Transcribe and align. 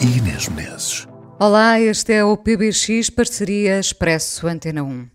e 0.00 0.18
Inês 0.18 0.48
Menezes. 0.48 1.06
Olá, 1.38 1.80
este 1.80 2.12
é 2.12 2.24
o 2.24 2.36
PBX 2.36 3.10
Parceria 3.10 3.78
Expresso 3.78 4.46
Antena 4.46 4.82
1. 4.82 5.08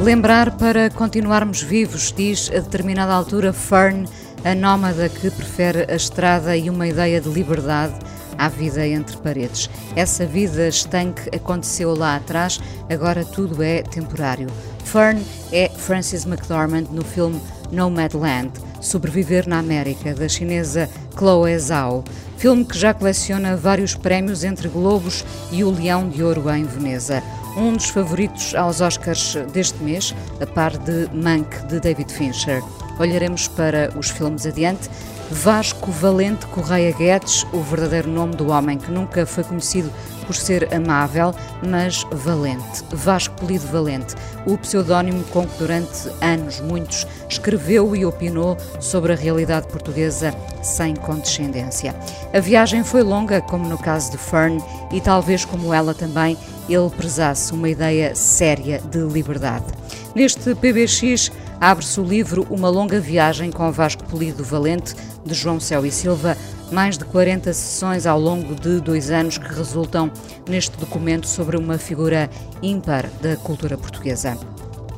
Lembrar 0.00 0.56
para 0.56 0.88
continuarmos 0.90 1.62
vivos, 1.62 2.12
diz 2.12 2.50
a 2.50 2.60
determinada 2.60 3.12
altura 3.12 3.52
Fern, 3.52 4.08
a 4.44 4.54
nómada 4.54 5.08
que 5.08 5.30
prefere 5.30 5.86
a 5.90 5.94
estrada 5.94 6.56
e 6.56 6.70
uma 6.70 6.88
ideia 6.88 7.20
de 7.20 7.28
liberdade 7.28 7.94
à 8.38 8.48
vida 8.48 8.86
entre 8.86 9.16
paredes. 9.18 9.68
Essa 9.94 10.24
vida 10.24 10.66
estanque 10.66 11.28
aconteceu 11.34 11.94
lá 11.94 12.16
atrás, 12.16 12.58
agora 12.88 13.24
tudo 13.24 13.62
é 13.62 13.82
temporário. 13.82 14.46
Fern 14.84 15.22
é 15.52 15.68
Frances 15.68 16.24
McDormand 16.24 16.84
no 16.90 17.04
filme 17.04 17.38
Nomadland, 17.70 18.52
Sobreviver 18.80 19.48
na 19.48 19.58
América, 19.58 20.14
da 20.14 20.28
chinesa 20.28 20.88
Chloe 21.16 21.58
Zhao, 21.58 22.02
filme 22.38 22.64
que 22.64 22.78
já 22.78 22.94
coleciona 22.94 23.56
vários 23.56 23.94
prémios 23.94 24.42
entre 24.44 24.68
Globos 24.68 25.24
e 25.52 25.62
o 25.62 25.70
Leão 25.70 26.08
de 26.08 26.22
Ouro 26.22 26.50
em 26.50 26.64
Veneza. 26.64 27.22
Um 27.56 27.72
dos 27.74 27.90
favoritos 27.90 28.54
aos 28.54 28.80
Oscars 28.80 29.36
deste 29.52 29.82
mês, 29.82 30.14
a 30.40 30.46
par 30.46 30.76
de 30.78 31.08
Mank, 31.12 31.66
de 31.66 31.80
David 31.80 32.12
Fincher. 32.12 32.62
Olharemos 32.98 33.48
para 33.48 33.92
os 33.98 34.08
filmes 34.08 34.46
adiante. 34.46 34.88
Vasco 35.30 35.90
Valente 35.92 36.46
Correia 36.46 36.92
Guedes, 36.92 37.46
o 37.52 37.60
verdadeiro 37.60 38.10
nome 38.10 38.34
do 38.34 38.48
homem 38.48 38.78
que 38.78 38.90
nunca 38.90 39.24
foi 39.26 39.44
conhecido 39.44 39.90
por 40.30 40.36
ser 40.36 40.72
amável, 40.72 41.34
mas 41.60 42.06
valente. 42.12 42.84
Vasco 42.92 43.34
Polido 43.34 43.66
Valente, 43.66 44.14
o 44.46 44.56
pseudónimo 44.56 45.24
com 45.24 45.44
que 45.44 45.58
durante 45.58 46.08
anos 46.20 46.60
muitos 46.60 47.04
escreveu 47.28 47.96
e 47.96 48.06
opinou 48.06 48.56
sobre 48.78 49.12
a 49.12 49.16
realidade 49.16 49.66
portuguesa 49.66 50.32
sem 50.62 50.94
condescendência. 50.94 51.96
A 52.32 52.38
viagem 52.38 52.84
foi 52.84 53.02
longa, 53.02 53.40
como 53.40 53.68
no 53.68 53.76
caso 53.76 54.12
de 54.12 54.18
Fern, 54.18 54.62
e 54.92 55.00
talvez 55.00 55.44
como 55.44 55.74
ela 55.74 55.94
também, 55.94 56.38
ele 56.68 56.90
prezasse 56.90 57.52
uma 57.52 57.68
ideia 57.68 58.14
séria 58.14 58.80
de 58.88 59.00
liberdade. 59.00 59.66
Neste 60.14 60.54
PBX 60.54 61.32
abre-se 61.60 62.00
o 62.00 62.04
livro 62.04 62.46
Uma 62.48 62.70
Longa 62.70 62.98
Viagem 62.98 63.52
com 63.52 63.70
Vasco 63.70 64.02
Polido 64.04 64.42
Valente, 64.42 64.94
de 65.24 65.34
João 65.34 65.60
Céu 65.60 65.84
e 65.84 65.92
Silva, 65.92 66.36
mais 66.72 66.96
de 66.96 67.04
40 67.04 67.52
sessões 67.52 68.06
ao 68.06 68.18
longo 68.18 68.54
de 68.54 68.80
dois 68.80 69.10
anos 69.10 69.36
que 69.36 69.54
resultam 69.54 70.10
neste 70.48 70.76
documento 70.78 71.28
sobre 71.28 71.58
uma 71.58 71.76
figura 71.76 72.30
ímpar 72.62 73.10
da 73.20 73.36
cultura 73.36 73.76
portuguesa. 73.76 74.38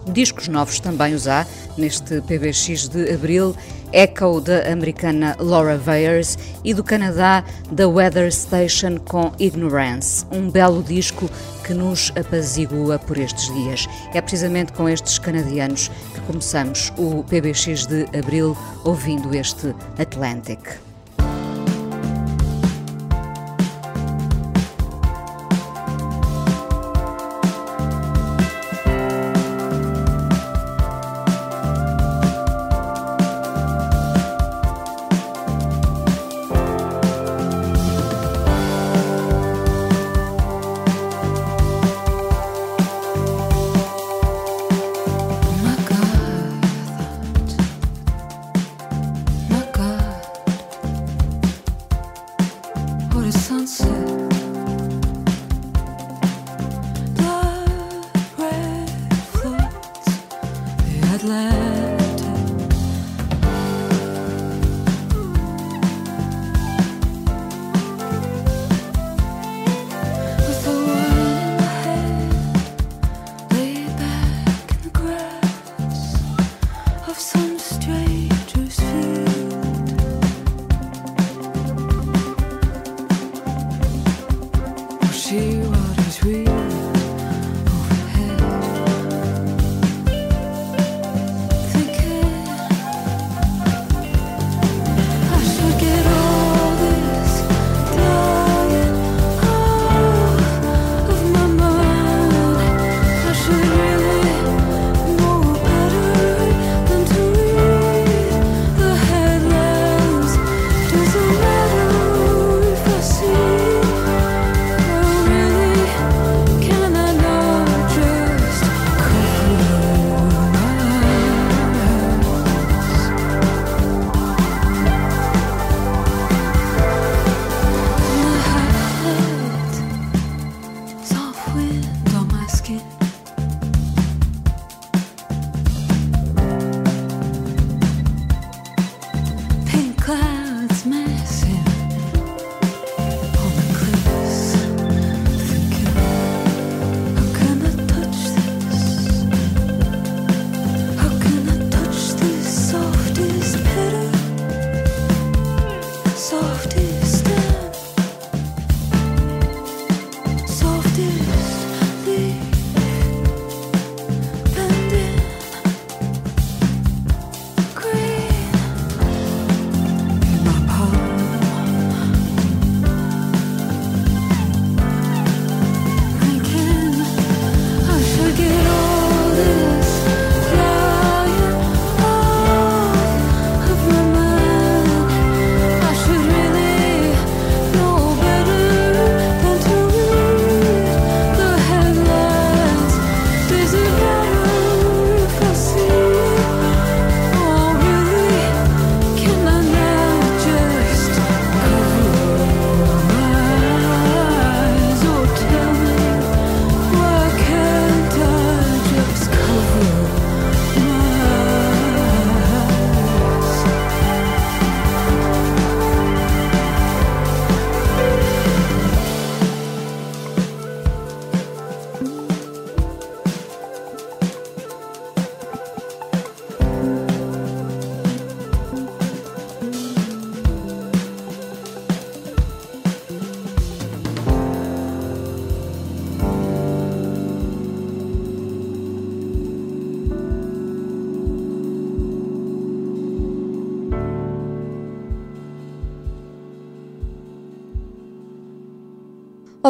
Discos 0.06 0.48
novos 0.48 0.78
também 0.78 1.14
os 1.14 1.26
há, 1.26 1.46
neste 1.76 2.20
PBX 2.20 2.88
de 2.88 3.12
abril, 3.12 3.56
Echo 3.92 4.40
da 4.40 4.72
americana 4.72 5.36
Laura 5.38 5.76
Veyers 5.76 6.38
e 6.64 6.72
do 6.72 6.82
Canadá 6.82 7.44
da 7.70 7.86
Weather 7.86 8.32
Station 8.32 8.98
com 8.98 9.32
Ignorance, 9.38 10.24
um 10.32 10.50
belo 10.50 10.82
disco 10.82 11.30
que 11.62 11.74
nos 11.74 12.10
apazigua 12.18 12.98
por 12.98 13.18
estes 13.18 13.52
dias. 13.52 13.86
É 14.14 14.20
precisamente 14.20 14.72
com 14.72 14.88
estes 14.88 15.18
canadianos 15.18 15.90
começamos 16.26 16.92
o 16.96 17.24
PBX 17.24 17.86
de 17.86 18.04
abril 18.16 18.56
ouvindo 18.84 19.34
este 19.34 19.74
Atlantic. 19.98 20.91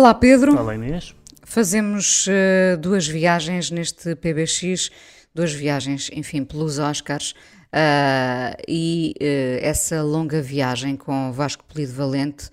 Olá 0.03 0.15
Pedro. 0.15 0.59
Olá 0.59 0.75
Inês. 0.75 1.15
Fazemos 1.45 2.27
uh, 2.27 2.77
duas 2.77 3.07
viagens 3.07 3.71
neste 3.71 4.17
PBX, 4.17 4.91
duas 5.33 5.53
viagens, 5.53 6.11
enfim, 6.13 6.43
pelos 6.43 6.81
Oscars. 6.81 7.37
Uh, 7.73 8.59
e 8.67 9.15
uh, 9.21 9.65
essa 9.65 10.03
longa 10.03 10.43
viagem 10.43 10.97
com 10.97 11.31
Vasco 11.31 11.65
Polido 11.65 11.93
Valente, 11.93 12.51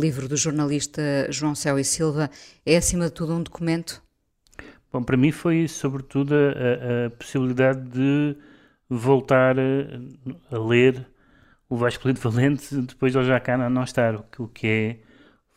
livro 0.00 0.26
do 0.26 0.36
jornalista 0.36 1.00
João 1.30 1.54
Céu 1.54 1.78
e 1.78 1.84
Silva, 1.84 2.28
é 2.66 2.76
acima 2.76 3.04
de 3.04 3.12
tudo 3.12 3.34
um 3.34 3.42
documento? 3.44 4.02
Bom, 4.92 5.00
para 5.00 5.16
mim 5.16 5.30
foi 5.30 5.68
sobretudo 5.68 6.34
a, 6.34 7.06
a 7.06 7.10
possibilidade 7.10 7.88
de 7.88 8.36
voltar 8.90 9.56
a, 9.60 10.56
a, 10.56 10.58
ler 10.58 11.06
o 11.68 11.76
Vasco 11.76 12.02
Polido 12.02 12.18
Valente 12.18 12.74
depois 12.74 13.12
de 13.12 13.18
ele 13.20 13.28
já 13.28 13.38
cá 13.38 13.56
não 13.70 13.84
estar, 13.84 14.16
o 14.16 14.48
que 14.48 14.66
é 14.66 15.13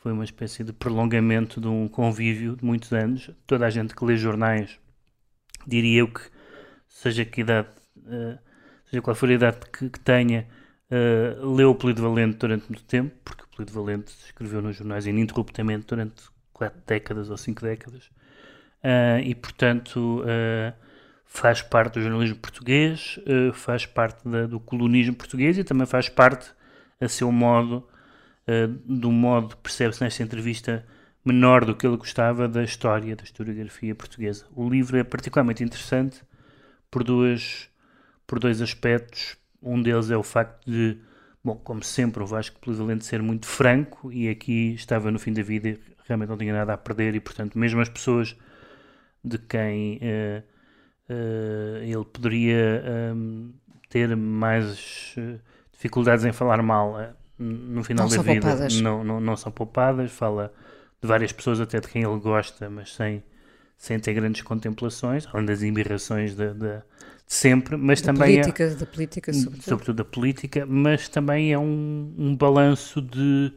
foi 0.07 0.13
uma 0.13 0.23
espécie 0.23 0.63
de 0.63 0.71
prolongamento 0.71 1.59
de 1.59 1.67
um 1.67 1.85
convívio 1.85 2.55
de 2.55 2.63
muitos 2.63 2.93
anos. 2.93 3.29
Toda 3.45 3.65
a 3.65 3.69
gente 3.69 3.93
que 3.93 4.05
lê 4.05 4.15
jornais, 4.15 4.79
diria 5.67 5.99
eu 5.99 6.07
que, 6.07 6.21
seja 6.87 7.25
que 7.25 7.41
idade, 7.41 7.67
uh, 7.97 8.39
seja 8.85 9.01
qual 9.01 9.13
for 9.13 9.27
a 9.27 9.33
idade 9.33 9.57
que, 9.69 9.89
que 9.89 9.99
tenha, 9.99 10.47
uh, 10.89 11.53
leu 11.53 11.71
o 11.71 11.75
Polido 11.75 12.01
Valente 12.01 12.37
durante 12.37 12.69
muito 12.69 12.85
tempo, 12.85 13.13
porque 13.25 13.43
o 13.43 13.47
Polido 13.49 13.73
Valente 13.73 14.13
escreveu 14.23 14.61
nos 14.61 14.77
jornais 14.77 15.05
ininterruptamente 15.05 15.87
durante 15.87 16.23
quatro 16.53 16.81
décadas 16.87 17.29
ou 17.29 17.35
cinco 17.35 17.63
décadas, 17.63 18.05
uh, 18.05 19.19
e 19.21 19.35
portanto 19.35 20.23
faz 21.25 21.61
parte 21.61 21.95
do 21.95 22.01
jornalismo 22.01 22.37
português, 22.37 23.19
faz 23.53 23.85
parte 23.85 24.25
da, 24.25 24.47
do 24.47 24.57
colonismo 24.61 25.13
português 25.13 25.57
e 25.57 25.65
também 25.65 25.85
faz 25.85 26.07
parte, 26.07 26.49
a 27.01 27.09
seu 27.09 27.29
modo, 27.29 27.85
uh, 28.47 28.67
do 28.85 29.11
modo, 29.11 29.57
percebe-se 29.57 30.03
nesta 30.03 30.23
entrevista, 30.23 30.85
menor 31.23 31.65
do 31.65 31.75
que 31.75 31.85
ele 31.85 31.97
gostava 31.97 32.47
da 32.47 32.63
história, 32.63 33.15
da 33.15 33.23
historiografia 33.23 33.93
portuguesa. 33.93 34.45
O 34.55 34.69
livro 34.69 34.97
é 34.97 35.03
particularmente 35.03 35.63
interessante 35.63 36.21
por, 36.89 37.03
duas, 37.03 37.69
por 38.25 38.39
dois 38.39 38.61
aspectos. 38.61 39.35
Um 39.61 39.81
deles 39.81 40.09
é 40.09 40.17
o 40.17 40.23
facto 40.23 40.69
de, 40.69 40.97
bom, 41.43 41.55
como 41.55 41.83
sempre, 41.83 42.23
o 42.23 42.25
Vasco 42.25 42.59
Polivalente 42.59 43.05
ser 43.05 43.21
muito 43.21 43.45
franco 43.45 44.11
e 44.11 44.29
aqui 44.29 44.73
estava 44.73 45.11
no 45.11 45.19
fim 45.19 45.33
da 45.33 45.41
vida 45.41 45.69
e 45.69 45.79
realmente 46.05 46.29
não 46.29 46.37
tinha 46.37 46.53
nada 46.53 46.73
a 46.73 46.77
perder 46.77 47.15
e, 47.15 47.19
portanto, 47.19 47.59
mesmo 47.59 47.81
as 47.81 47.89
pessoas 47.89 48.35
de 49.23 49.37
quem 49.37 49.97
uh, 49.97 50.43
uh, 51.09 51.83
ele 51.83 52.05
poderia 52.05 53.13
um, 53.13 53.53
ter 53.89 54.15
mais 54.15 55.15
dificuldades 55.73 56.23
em 56.23 56.31
falar 56.31 56.61
mal, 56.61 56.97
no 57.37 57.83
final 57.83 58.09
não 58.09 58.15
da 58.15 58.21
vida 58.23 58.69
não, 58.81 59.03
não, 59.03 59.19
não 59.19 59.37
são 59.37 59.51
poupadas. 59.51 60.11
Fala 60.11 60.53
de 61.01 61.07
várias 61.07 61.31
pessoas, 61.31 61.59
até 61.59 61.79
de 61.79 61.87
quem 61.87 62.03
ele 62.03 62.19
gosta, 62.19 62.69
mas 62.69 62.93
sem, 62.95 63.23
sem 63.77 63.99
ter 63.99 64.13
grandes 64.13 64.41
contemplações, 64.41 65.27
além 65.31 65.45
das 65.45 65.61
embirrações 65.61 66.35
de, 66.35 66.53
de, 66.53 66.77
de 66.77 66.83
sempre. 67.27 67.77
Mas 67.77 68.01
da 68.01 68.13
também 68.13 68.35
política, 68.41 68.63
é, 68.63 68.69
da 68.69 68.85
política, 68.85 69.33
sobretudo. 69.33 69.63
sobretudo 69.63 69.95
da 69.97 70.05
política, 70.05 70.65
mas 70.65 71.07
também 71.07 71.53
é 71.53 71.59
um, 71.59 72.13
um 72.17 72.35
balanço 72.35 73.01
de, 73.01 73.53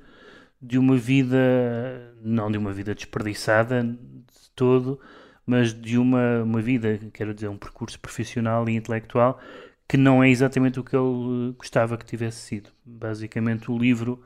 de 0.60 0.78
uma 0.78 0.96
vida, 0.96 2.14
não 2.22 2.50
de 2.50 2.58
uma 2.58 2.72
vida 2.72 2.94
desperdiçada 2.94 3.82
de 3.82 4.50
todo, 4.54 5.00
mas 5.46 5.72
de 5.72 5.96
uma, 5.96 6.42
uma 6.42 6.60
vida, 6.60 7.00
quero 7.12 7.32
dizer, 7.32 7.48
um 7.48 7.56
percurso 7.56 7.98
profissional 7.98 8.68
e 8.68 8.76
intelectual 8.76 9.40
que 9.90 9.96
não 9.96 10.22
é 10.22 10.31
exatamente 10.31 10.78
o 10.78 10.84
que 10.84 10.94
ele 10.94 11.52
gostava 11.58 11.98
que 11.98 12.04
tivesse 12.04 12.38
sido. 12.38 12.70
Basicamente, 12.87 13.72
o 13.72 13.76
livro, 13.76 14.22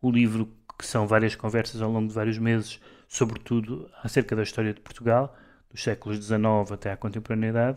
o 0.00 0.10
livro 0.10 0.48
que 0.78 0.86
são 0.86 1.06
várias 1.06 1.34
conversas 1.36 1.82
ao 1.82 1.90
longo 1.90 2.08
de 2.08 2.14
vários 2.14 2.38
meses, 2.38 2.80
sobretudo 3.06 3.90
acerca 4.02 4.34
da 4.34 4.42
história 4.42 4.72
de 4.72 4.80
Portugal, 4.80 5.36
dos 5.70 5.82
séculos 5.82 6.16
XIX 6.16 6.72
até 6.72 6.90
à 6.90 6.96
contemporaneidade, 6.96 7.76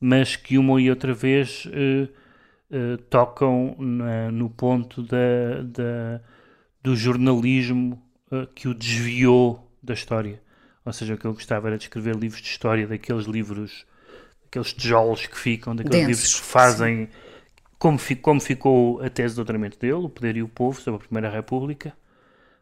mas 0.00 0.34
que 0.34 0.58
uma 0.58 0.80
e 0.80 0.90
outra 0.90 1.14
vez 1.14 1.66
uh, 1.66 2.12
uh, 2.74 2.98
tocam 3.10 3.76
na, 3.78 4.32
no 4.32 4.50
ponto 4.50 5.04
da, 5.04 5.62
da 5.62 6.20
do 6.82 6.96
jornalismo 6.96 8.02
uh, 8.32 8.44
que 8.48 8.66
o 8.66 8.74
desviou 8.74 9.70
da 9.80 9.94
história. 9.94 10.42
Ou 10.84 10.92
seja, 10.92 11.14
o 11.14 11.16
que 11.16 11.28
ele 11.28 11.34
gostava 11.34 11.68
era 11.68 11.78
de 11.78 11.84
escrever 11.84 12.16
livros 12.16 12.42
de 12.42 12.48
história, 12.48 12.88
daqueles 12.88 13.26
livros 13.26 13.86
aqueles 14.46 14.72
tijolos 14.72 15.26
que 15.26 15.38
ficam, 15.38 15.74
daqueles 15.74 16.06
Densos, 16.06 16.24
livros 16.24 16.40
que 16.40 16.46
fazem 16.46 17.08
como, 17.78 17.98
como, 18.22 18.40
ficou 18.40 19.02
a 19.02 19.10
tese 19.10 19.34
de 19.34 19.36
doutoramento 19.36 19.78
dele, 19.78 19.94
O 19.94 20.08
Poder 20.08 20.36
e 20.36 20.42
o 20.42 20.48
Povo, 20.48 20.80
sobre 20.80 21.02
a 21.02 21.04
Primeira 21.04 21.30
República, 21.30 21.92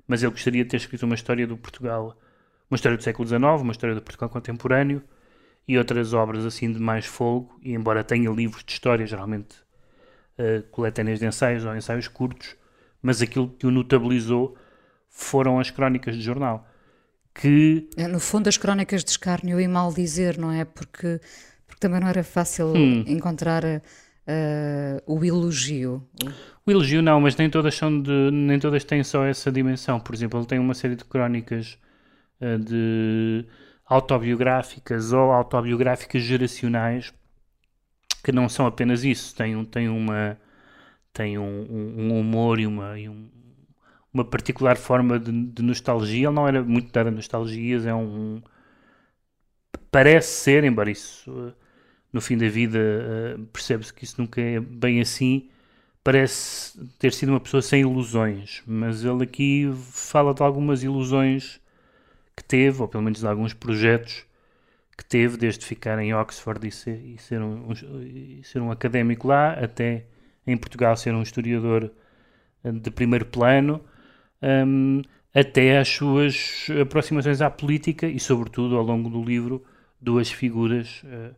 mas 0.06 0.22
ele 0.22 0.32
gostaria 0.32 0.64
de 0.64 0.70
ter 0.70 0.76
escrito 0.76 1.04
uma 1.04 1.14
história 1.14 1.46
do 1.46 1.56
Portugal, 1.56 2.16
uma 2.70 2.76
história 2.76 2.96
do 2.98 3.02
século 3.02 3.26
XIX, 3.26 3.42
uma 3.42 3.72
história 3.72 3.94
do 3.94 4.02
Portugal 4.02 4.28
contemporâneo 4.28 5.02
e 5.66 5.78
outras 5.78 6.12
obras 6.12 6.44
assim 6.44 6.70
de 6.72 6.78
mais 6.78 7.06
fogo, 7.06 7.58
e 7.62 7.72
embora 7.72 8.02
tenha 8.02 8.30
livros 8.30 8.64
de 8.64 8.72
história, 8.72 9.06
geralmente 9.06 9.56
uh, 10.38 10.62
coletâneas 10.70 11.20
de 11.20 11.26
ensaios 11.26 11.64
ou 11.64 11.74
ensaios 11.74 12.08
curtos, 12.08 12.56
mas 13.00 13.22
aquilo 13.22 13.48
que 13.50 13.66
o 13.66 13.70
notabilizou 13.70 14.56
foram 15.08 15.58
as 15.60 15.70
crónicas 15.70 16.16
de 16.16 16.22
jornal. 16.22 16.68
Que... 17.34 17.88
É, 17.96 18.06
no 18.06 18.20
fundo, 18.20 18.48
as 18.48 18.56
crónicas 18.56 19.02
de 19.04 19.10
escárnio 19.10 19.60
e 19.60 19.66
mal 19.66 19.92
dizer, 19.92 20.38
não 20.38 20.52
é? 20.52 20.64
Porque 20.64 21.20
também 21.84 22.00
não 22.00 22.08
era 22.08 22.24
fácil 22.24 22.68
hum. 22.68 23.04
encontrar 23.06 23.62
uh, 23.62 25.02
o 25.06 25.22
elogio. 25.22 26.02
O 26.64 26.70
elogio 26.70 27.02
não, 27.02 27.20
mas 27.20 27.36
nem 27.36 27.50
todas 27.50 27.74
são 27.74 28.00
de, 28.00 28.30
nem 28.32 28.58
todas 28.58 28.84
têm 28.84 29.04
só 29.04 29.22
essa 29.26 29.52
dimensão. 29.52 30.00
Por 30.00 30.14
exemplo, 30.14 30.40
ele 30.40 30.46
tem 30.46 30.58
uma 30.58 30.72
série 30.72 30.96
de 30.96 31.04
crónicas 31.04 31.78
uh, 32.40 32.58
de 32.58 33.44
autobiográficas 33.84 35.12
ou 35.12 35.30
autobiográficas 35.30 36.22
geracionais 36.22 37.12
que 38.24 38.32
não 38.32 38.48
são 38.48 38.66
apenas 38.66 39.04
isso. 39.04 39.36
Tem, 39.36 39.54
um, 39.54 39.62
tem 39.62 39.86
uma 39.90 40.38
tem 41.12 41.38
um, 41.38 41.66
um 41.70 42.18
humor 42.18 42.58
e 42.58 42.66
uma, 42.66 42.98
e 42.98 43.10
um, 43.10 43.28
uma 44.10 44.24
particular 44.24 44.78
forma 44.78 45.18
de, 45.18 45.30
de, 45.48 45.62
nostalgia. 45.62 46.28
Ele 46.28 46.34
não 46.34 46.48
era 46.48 46.62
muito 46.62 46.90
dado 46.90 47.08
a 47.08 47.10
nostalgias, 47.10 47.84
é 47.84 47.94
um, 47.94 48.40
parece 49.90 50.32
ser, 50.32 50.64
embora 50.64 50.90
isso 50.90 51.54
no 52.14 52.20
fim 52.20 52.38
da 52.38 52.48
vida 52.48 52.78
uh, 52.78 53.42
percebe-se 53.46 53.92
que 53.92 54.04
isso 54.04 54.20
nunca 54.20 54.40
é 54.40 54.60
bem 54.60 55.00
assim, 55.00 55.48
parece 56.04 56.78
ter 56.96 57.12
sido 57.12 57.30
uma 57.30 57.40
pessoa 57.40 57.60
sem 57.60 57.80
ilusões, 57.80 58.62
mas 58.64 59.04
ele 59.04 59.24
aqui 59.24 59.68
fala 59.90 60.32
de 60.32 60.40
algumas 60.40 60.84
ilusões 60.84 61.60
que 62.36 62.44
teve, 62.44 62.80
ou 62.80 62.86
pelo 62.86 63.02
menos 63.02 63.18
de 63.18 63.26
alguns 63.26 63.52
projetos 63.52 64.24
que 64.96 65.04
teve, 65.04 65.36
desde 65.36 65.66
ficar 65.66 65.98
em 65.98 66.14
Oxford 66.14 66.68
e 66.68 66.70
ser, 66.70 67.00
e 67.04 67.18
ser, 67.18 67.42
um, 67.42 67.70
um, 67.70 68.02
e 68.02 68.40
ser 68.44 68.60
um 68.60 68.70
académico 68.70 69.26
lá, 69.26 69.52
até 69.54 70.04
em 70.46 70.56
Portugal 70.56 70.96
ser 70.96 71.12
um 71.14 71.22
historiador 71.22 71.90
eh, 72.62 72.70
de 72.70 72.92
primeiro 72.92 73.26
plano, 73.26 73.80
um, 74.40 75.02
até 75.34 75.78
às 75.78 75.88
suas 75.88 76.68
aproximações 76.80 77.40
à 77.40 77.50
política 77.50 78.06
e, 78.06 78.20
sobretudo, 78.20 78.76
ao 78.76 78.84
longo 78.84 79.10
do 79.10 79.20
livro, 79.20 79.64
duas 80.00 80.30
figuras 80.30 81.02
uh, 81.02 81.34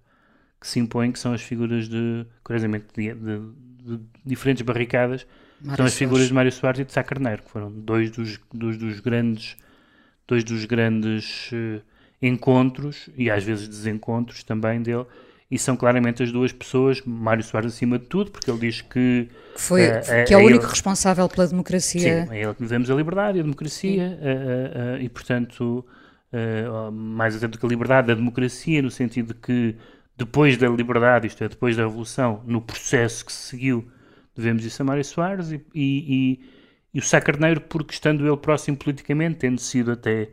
que 0.61 0.67
se 0.67 0.79
impõem, 0.79 1.13
que 1.13 1.19
são 1.19 1.33
as 1.33 1.43
figuras 1.43 1.89
de, 1.89 2.27
curiosamente, 2.43 2.87
de, 2.97 3.15
de, 3.15 3.39
de 3.85 4.01
diferentes 4.25 4.63
barricadas, 4.63 5.27
Mário 5.61 5.77
são 5.77 5.87
as 5.87 5.95
figuras 5.95 6.27
de 6.29 6.35
Mário 6.35 6.53
Soares 6.53 6.81
e 6.81 6.85
de 6.85 6.93
Sá 6.93 7.03
Carneiro, 7.03 7.43
que 7.43 7.51
foram 7.51 7.71
dois 7.71 8.11
dos, 8.11 8.39
dos, 8.53 8.77
dos 8.77 9.01
grandes, 9.01 9.57
dois 10.27 10.45
dos 10.45 10.65
grandes 10.65 11.51
uh, 11.53 11.83
encontros, 12.21 13.09
e 13.17 13.31
às 13.31 13.43
vezes 13.43 13.69
desencontros 13.69 14.43
também 14.43 14.83
dele, 14.83 15.07
e 15.51 15.59
são 15.59 15.77
claramente 15.77 16.23
as 16.23 16.33
duas 16.33 16.53
pessoas, 16.53 17.01
Mário 17.07 17.43
Soares 17.43 17.73
acima 17.73 17.99
de 17.99 18.07
tudo, 18.07 18.31
porque 18.31 18.51
ele 18.51 18.59
diz 18.59 18.81
que... 18.81 19.29
Foi, 19.57 19.89
uh, 19.89 20.03
que 20.27 20.35
é, 20.35 20.37
é 20.37 20.37
o 20.37 20.41
único 20.41 20.65
ele, 20.65 20.71
responsável 20.71 21.29
pela 21.29 21.47
democracia. 21.47 22.27
Sim, 22.27 22.33
é 22.33 22.43
ele 22.43 22.55
que 22.55 22.63
devemos 22.63 22.91
a 22.91 22.95
liberdade 22.95 23.39
e 23.39 23.41
a 23.41 23.45
democracia, 23.45 24.19
uh, 24.21 25.01
e 25.01 25.09
portanto, 25.09 25.85
mais 26.93 27.35
até 27.35 27.49
do 27.49 27.57
que 27.57 27.65
a 27.65 27.69
liberdade, 27.69 28.13
a 28.13 28.15
democracia, 28.15 28.83
no 28.83 28.91
sentido 28.91 29.29
de 29.29 29.41
que 29.41 29.77
depois 30.17 30.57
da 30.57 30.69
liberdade, 30.69 31.27
isto 31.27 31.45
é, 31.45 31.49
depois 31.49 31.77
da 31.77 31.85
Revolução, 31.85 32.43
no 32.47 32.61
processo 32.63 33.25
que 33.25 33.33
se 33.33 33.49
seguiu, 33.51 33.87
devemos 34.35 34.65
isso 34.65 34.81
a 34.83 34.85
Mário 34.85 35.05
Soares 35.05 35.51
e, 35.51 35.63
e, 35.75 36.41
e 36.95 36.99
o 36.99 37.03
Sá 37.03 37.21
Carneiro, 37.21 37.61
porque 37.61 37.93
estando 37.93 38.27
ele 38.27 38.37
próximo 38.37 38.77
politicamente, 38.77 39.39
tendo 39.39 39.61
sido 39.61 39.93
até 39.93 40.29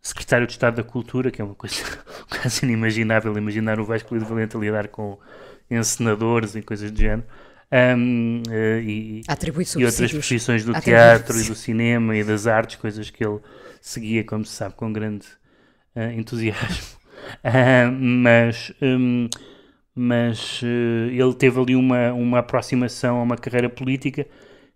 secretário 0.00 0.46
de 0.46 0.52
Estado 0.52 0.76
da 0.76 0.82
Cultura, 0.82 1.30
que 1.30 1.42
é 1.42 1.44
uma 1.44 1.54
coisa 1.54 1.76
quase 2.30 2.64
inimaginável, 2.64 3.36
imaginar 3.36 3.78
o 3.78 3.84
Vasco 3.84 4.18
de 4.18 4.24
Valente 4.24 4.56
a 4.56 4.60
lidar 4.60 4.88
com 4.88 5.18
encenadores 5.70 6.54
e 6.54 6.62
coisas 6.62 6.90
do 6.90 6.98
género. 6.98 7.24
Um, 7.70 8.42
uh, 8.48 8.80
e, 8.80 9.20
e, 9.20 9.84
outras 9.84 10.10
profissões 10.10 10.64
do 10.64 10.72
teatro 10.80 11.38
e 11.38 11.44
do 11.44 11.54
cinema 11.54 12.16
e 12.16 12.24
das 12.24 12.46
artes, 12.46 12.76
coisas 12.76 13.10
que 13.10 13.22
ele 13.22 13.40
seguia, 13.82 14.24
como 14.24 14.42
se 14.42 14.52
sabe, 14.52 14.74
com 14.74 14.90
grande 14.90 15.26
uh, 15.94 16.10
entusiasmo. 16.18 16.97
Uh, 17.44 17.92
mas 17.92 18.72
um, 18.80 19.28
mas 19.94 20.62
uh, 20.62 21.10
ele 21.10 21.34
teve 21.34 21.60
ali 21.60 21.74
uma, 21.74 22.12
uma 22.12 22.38
aproximação 22.38 23.18
a 23.18 23.22
uma 23.22 23.36
carreira 23.36 23.68
política 23.68 24.26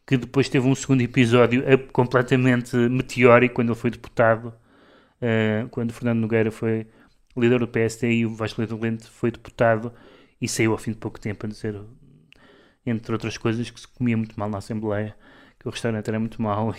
que 0.07 0.17
depois 0.17 0.49
teve 0.49 0.67
um 0.67 0.75
segundo 0.75 1.01
episódio 1.01 1.63
completamente 1.93 2.77
meteórico 2.77 3.55
quando 3.55 3.69
ele 3.69 3.79
foi 3.79 3.91
deputado, 3.91 4.49
uh, 4.49 5.69
quando 5.71 5.93
Fernando 5.93 6.19
Nogueira 6.19 6.51
foi 6.51 6.87
líder 7.37 7.61
do 7.61 7.69
PSD 7.69 8.13
e 8.13 8.27
o 8.27 8.35
Vasco 8.35 8.67
Valente 8.67 9.09
foi 9.09 9.31
deputado 9.31 9.93
e 10.41 10.49
saiu 10.49 10.73
ao 10.73 10.79
fim 10.79 10.91
de 10.91 10.99
pouco 10.99 11.21
tempo 11.21 11.47
a 11.47 11.49
dizer, 11.49 11.81
entre 12.85 13.13
outras 13.13 13.39
coisas, 13.39 13.71
que 13.71 13.81
se 13.81 13.89
comia 13.89 14.17
muito 14.17 14.39
mal 14.39 14.51
na 14.51 14.59
Assembleia, 14.59 15.15
que 15.59 15.69
o 15.69 15.71
restaurante 15.71 16.09
era 16.09 16.19
muito 16.19 16.43
mau 16.43 16.75
e 16.75 16.79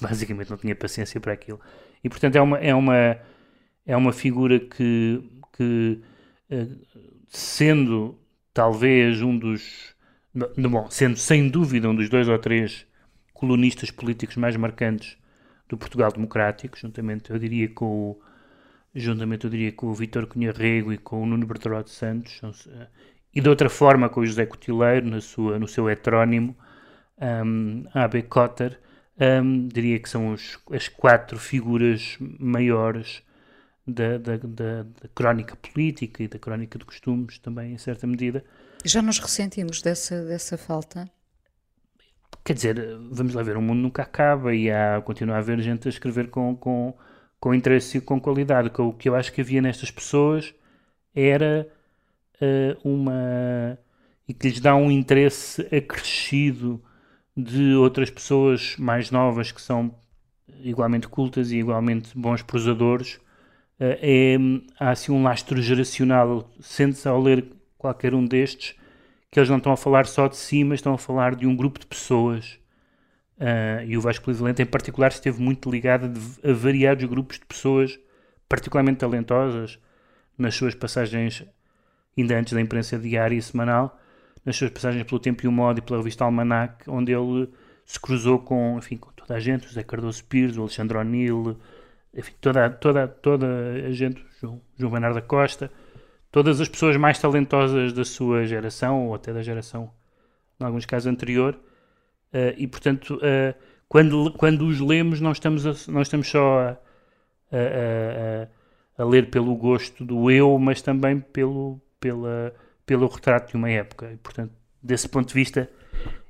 basicamente 0.00 0.50
não 0.50 0.58
tinha 0.58 0.76
paciência 0.76 1.18
para 1.20 1.32
aquilo. 1.32 1.58
E 2.04 2.08
portanto 2.10 2.36
é 2.36 2.42
uma, 2.42 2.58
é 2.58 2.74
uma, 2.74 3.18
é 3.88 3.96
uma 3.96 4.12
figura 4.12 4.60
que, 4.60 5.20
que 5.56 5.98
sendo 7.26 8.16
talvez 8.52 9.22
um 9.22 9.36
dos 9.36 9.96
bom, 10.56 10.88
sendo 10.90 11.16
sem 11.16 11.48
dúvida 11.48 11.88
um 11.88 11.94
dos 11.94 12.08
dois 12.08 12.28
ou 12.28 12.38
três 12.38 12.86
colonistas 13.32 13.90
políticos 13.90 14.36
mais 14.36 14.56
marcantes 14.56 15.16
do 15.68 15.76
Portugal 15.76 16.12
Democrático, 16.12 16.78
juntamente 16.78 17.30
eu 17.30 17.38
diria 17.38 17.68
com 17.68 17.86
o, 17.86 18.20
juntamente 18.94 19.44
eu 19.44 19.50
diria 19.50 19.72
com 19.72 19.86
o 19.86 19.94
Vítor 19.94 20.26
Cunha 20.26 20.52
Rego 20.52 20.92
e 20.92 20.98
com 20.98 21.22
o 21.22 21.26
Nuno 21.26 21.46
Bertrand 21.46 21.84
de 21.84 21.90
Santos, 21.90 22.68
eh, 22.68 22.86
e 23.34 23.40
de 23.40 23.48
outra 23.48 23.68
forma 23.68 24.08
com 24.08 24.20
o 24.20 24.26
José 24.26 24.46
Cotileiro 24.46 25.06
na 25.06 25.20
sua, 25.20 25.58
no 25.58 25.68
seu 25.68 25.88
heterónimo, 25.88 26.56
um, 27.20 27.84
AB 27.94 28.22
Cotter, 28.22 28.80
um, 29.20 29.68
diria 29.68 29.98
que 29.98 30.08
são 30.08 30.32
os, 30.32 30.58
as 30.72 30.88
quatro 30.88 31.38
figuras 31.38 32.16
maiores 32.20 33.22
da, 33.88 34.18
da, 34.18 34.36
da, 34.36 34.82
da, 34.82 35.08
crónica 35.14 35.56
política 35.56 36.22
e 36.22 36.28
da 36.28 36.38
crónica 36.38 36.78
de 36.78 36.84
costumes 36.84 37.38
também, 37.38 37.72
em 37.72 37.78
certa 37.78 38.06
medida, 38.06 38.44
já 38.84 39.02
nos 39.02 39.18
ressentimos 39.18 39.82
dessa, 39.82 40.24
dessa 40.24 40.56
falta? 40.56 41.10
Quer 42.44 42.52
dizer, 42.52 42.98
vamos 43.10 43.34
lá 43.34 43.42
ver, 43.42 43.56
o 43.56 43.62
mundo 43.62 43.80
nunca 43.80 44.02
acaba 44.02 44.54
e 44.54 44.70
há, 44.70 45.00
continua 45.02 45.36
a 45.36 45.38
haver 45.38 45.60
gente 45.60 45.88
a 45.88 45.90
escrever 45.90 46.28
com, 46.30 46.54
com, 46.56 46.94
com 47.40 47.54
interesse 47.54 47.98
e 47.98 48.00
com 48.00 48.20
qualidade. 48.20 48.70
O 48.78 48.92
que 48.92 49.08
eu 49.08 49.14
acho 49.14 49.32
que 49.32 49.40
havia 49.40 49.60
nestas 49.60 49.90
pessoas 49.90 50.54
era 51.14 51.68
uh, 52.40 52.88
uma. 52.88 53.78
e 54.26 54.32
que 54.32 54.48
lhes 54.48 54.60
dá 54.60 54.74
um 54.76 54.90
interesse 54.90 55.62
acrescido 55.74 56.82
de 57.36 57.74
outras 57.74 58.10
pessoas 58.10 58.76
mais 58.78 59.10
novas 59.10 59.52
que 59.52 59.60
são 59.60 59.94
igualmente 60.60 61.08
cultas 61.08 61.50
e 61.50 61.58
igualmente 61.58 62.16
bons 62.16 62.42
prosadores. 62.42 63.20
Uh, 63.80 63.96
é, 64.00 64.36
há 64.78 64.90
assim 64.90 65.12
um 65.12 65.22
lastro 65.22 65.60
geracional. 65.62 66.50
Sente-se 66.60 67.08
ao 67.08 67.20
ler 67.20 67.44
qualquer 67.76 68.14
um 68.14 68.24
destes, 68.24 68.74
que 69.30 69.38
eles 69.38 69.48
não 69.48 69.58
estão 69.58 69.72
a 69.72 69.76
falar 69.76 70.06
só 70.06 70.26
de 70.26 70.36
si, 70.36 70.64
mas 70.64 70.78
estão 70.78 70.94
a 70.94 70.98
falar 70.98 71.34
de 71.34 71.46
um 71.46 71.54
grupo 71.54 71.78
de 71.78 71.86
pessoas. 71.86 72.58
Uh, 73.38 73.86
e 73.86 73.96
o 73.96 74.00
Vasco 74.00 74.24
Polivalente, 74.24 74.60
em 74.60 74.66
particular, 74.66 75.08
esteve 75.08 75.40
muito 75.40 75.70
ligado 75.70 76.06
a, 76.42 76.52
variados 76.52 77.04
grupos 77.04 77.38
de 77.38 77.46
pessoas 77.46 77.98
particularmente 78.48 78.98
talentosas 78.98 79.78
nas 80.36 80.54
suas 80.54 80.74
passagens, 80.74 81.44
ainda 82.16 82.38
antes 82.38 82.52
da 82.52 82.60
imprensa 82.60 82.98
diária 82.98 83.36
e 83.36 83.42
semanal, 83.42 84.00
nas 84.44 84.56
suas 84.56 84.70
passagens 84.70 85.04
pelo 85.04 85.20
Tempo 85.20 85.44
e 85.44 85.48
o 85.48 85.52
Modo 85.52 85.78
e 85.78 85.82
pela 85.82 85.98
revista 85.98 86.24
Almanac, 86.24 86.88
onde 86.88 87.12
ele 87.12 87.48
se 87.84 88.00
cruzou 88.00 88.38
com, 88.38 88.78
enfim, 88.78 88.96
com 88.96 89.10
toda 89.12 89.34
a 89.34 89.40
gente, 89.40 89.66
o 89.66 89.68
José 89.68 89.82
Cardoso 89.82 90.24
Pires, 90.24 90.56
o 90.56 90.62
Alexandre 90.62 90.96
O'Neill, 90.96 91.56
enfim, 92.14 92.32
toda, 92.40 92.70
toda, 92.70 93.08
toda 93.08 93.46
a 93.86 93.92
gente, 93.92 94.24
João, 94.40 94.60
João 94.76 94.92
Bernardo 94.92 95.14
da 95.16 95.22
Costa, 95.22 95.70
todas 96.30 96.60
as 96.60 96.68
pessoas 96.68 96.96
mais 96.96 97.18
talentosas 97.18 97.92
da 97.92 98.04
sua 98.04 98.44
geração, 98.44 99.08
ou 99.08 99.14
até 99.14 99.32
da 99.32 99.42
geração, 99.42 99.90
em 100.60 100.64
alguns 100.64 100.86
casos, 100.86 101.06
anterior. 101.06 101.54
Uh, 102.32 102.52
e, 102.56 102.66
portanto, 102.66 103.16
uh, 103.16 103.54
quando, 103.88 104.32
quando 104.32 104.66
os 104.66 104.80
lemos, 104.80 105.20
não 105.20 105.32
estamos, 105.32 105.66
a, 105.66 105.90
não 105.90 106.02
estamos 106.02 106.28
só 106.28 106.60
a, 106.60 106.76
a, 107.52 109.02
a, 109.02 109.04
ler 109.04 109.30
pelo 109.30 109.54
gosto 109.54 110.04
do 110.04 110.30
eu, 110.30 110.58
mas 110.58 110.82
também 110.82 111.20
pelo, 111.20 111.80
pela, 111.98 112.54
pelo 112.84 113.06
retrato 113.06 113.50
de 113.50 113.56
uma 113.56 113.70
época. 113.70 114.10
E, 114.12 114.16
portanto, 114.16 114.52
desse 114.82 115.08
ponto 115.08 115.28
de 115.28 115.34
vista, 115.34 115.70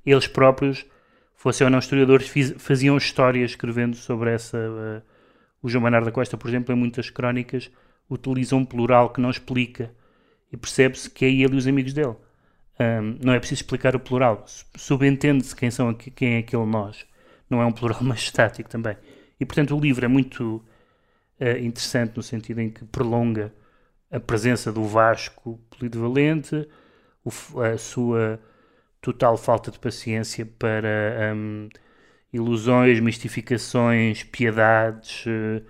eles 0.06 0.26
próprios, 0.26 0.87
fossem 1.35 1.64
ou 1.64 1.70
não 1.70 1.78
historiadores, 1.78 2.28
fiz, 2.28 2.54
faziam 2.58 2.97
histórias 2.97 3.52
escrevendo 3.52 3.97
sobre 3.97 4.30
essa. 4.32 4.58
Uh, 4.58 5.17
o 5.62 5.69
João 5.69 5.83
Manar 5.83 6.05
da 6.05 6.12
Costa, 6.12 6.37
por 6.37 6.49
exemplo, 6.49 6.75
em 6.75 6.79
muitas 6.79 7.11
crónicas, 7.11 7.71
utiliza 8.09 8.57
um 8.57 8.65
plural 8.65 9.11
que 9.11 9.21
não 9.21 9.31
explica 9.31 9.93
e 10.53 10.57
percebe-se 10.57 11.11
que 11.11 11.25
é 11.25 11.29
ele 11.29 11.55
e 11.55 11.59
os 11.59 11.67
amigos 11.67 11.93
dele. 11.93 12.17
Um, 12.81 13.19
não 13.25 13.33
é 13.33 13.38
preciso 13.38 13.62
explicar 13.62 13.97
o 13.97 14.00
plural, 14.00 14.45
subentende-se 14.77 15.55
quem, 15.55 15.71
são, 15.71 15.93
quem 15.95 16.35
é 16.35 16.38
aquele 16.38 16.65
nós. 16.65 17.05
Não 17.50 17.61
é 17.61 17.67
um 17.67 17.73
plural 17.73 18.03
estático 18.15 18.69
também. 18.69 18.97
E 19.38 19.45
portanto 19.45 19.77
o 19.77 19.81
livro 19.81 20.05
é 20.05 20.09
muito 20.09 20.65
uh, 21.41 21.59
interessante 21.61 22.17
no 22.17 22.23
sentido 22.23 22.61
em 22.61 22.71
que 22.71 22.85
prolonga 22.85 23.53
a 24.11 24.19
presença 24.19 24.73
do 24.73 24.85
Vasco 24.85 25.61
polivalente, 25.71 26.69
a 27.73 27.77
sua 27.77 28.41
total 29.00 29.37
falta 29.37 29.71
de 29.71 29.79
paciência 29.79 30.47
para 30.47 31.35
um, 31.35 31.69
ilusões, 32.32 33.00
mistificações, 33.00 34.23
piedades. 34.25 35.25
Uh, 35.26 35.64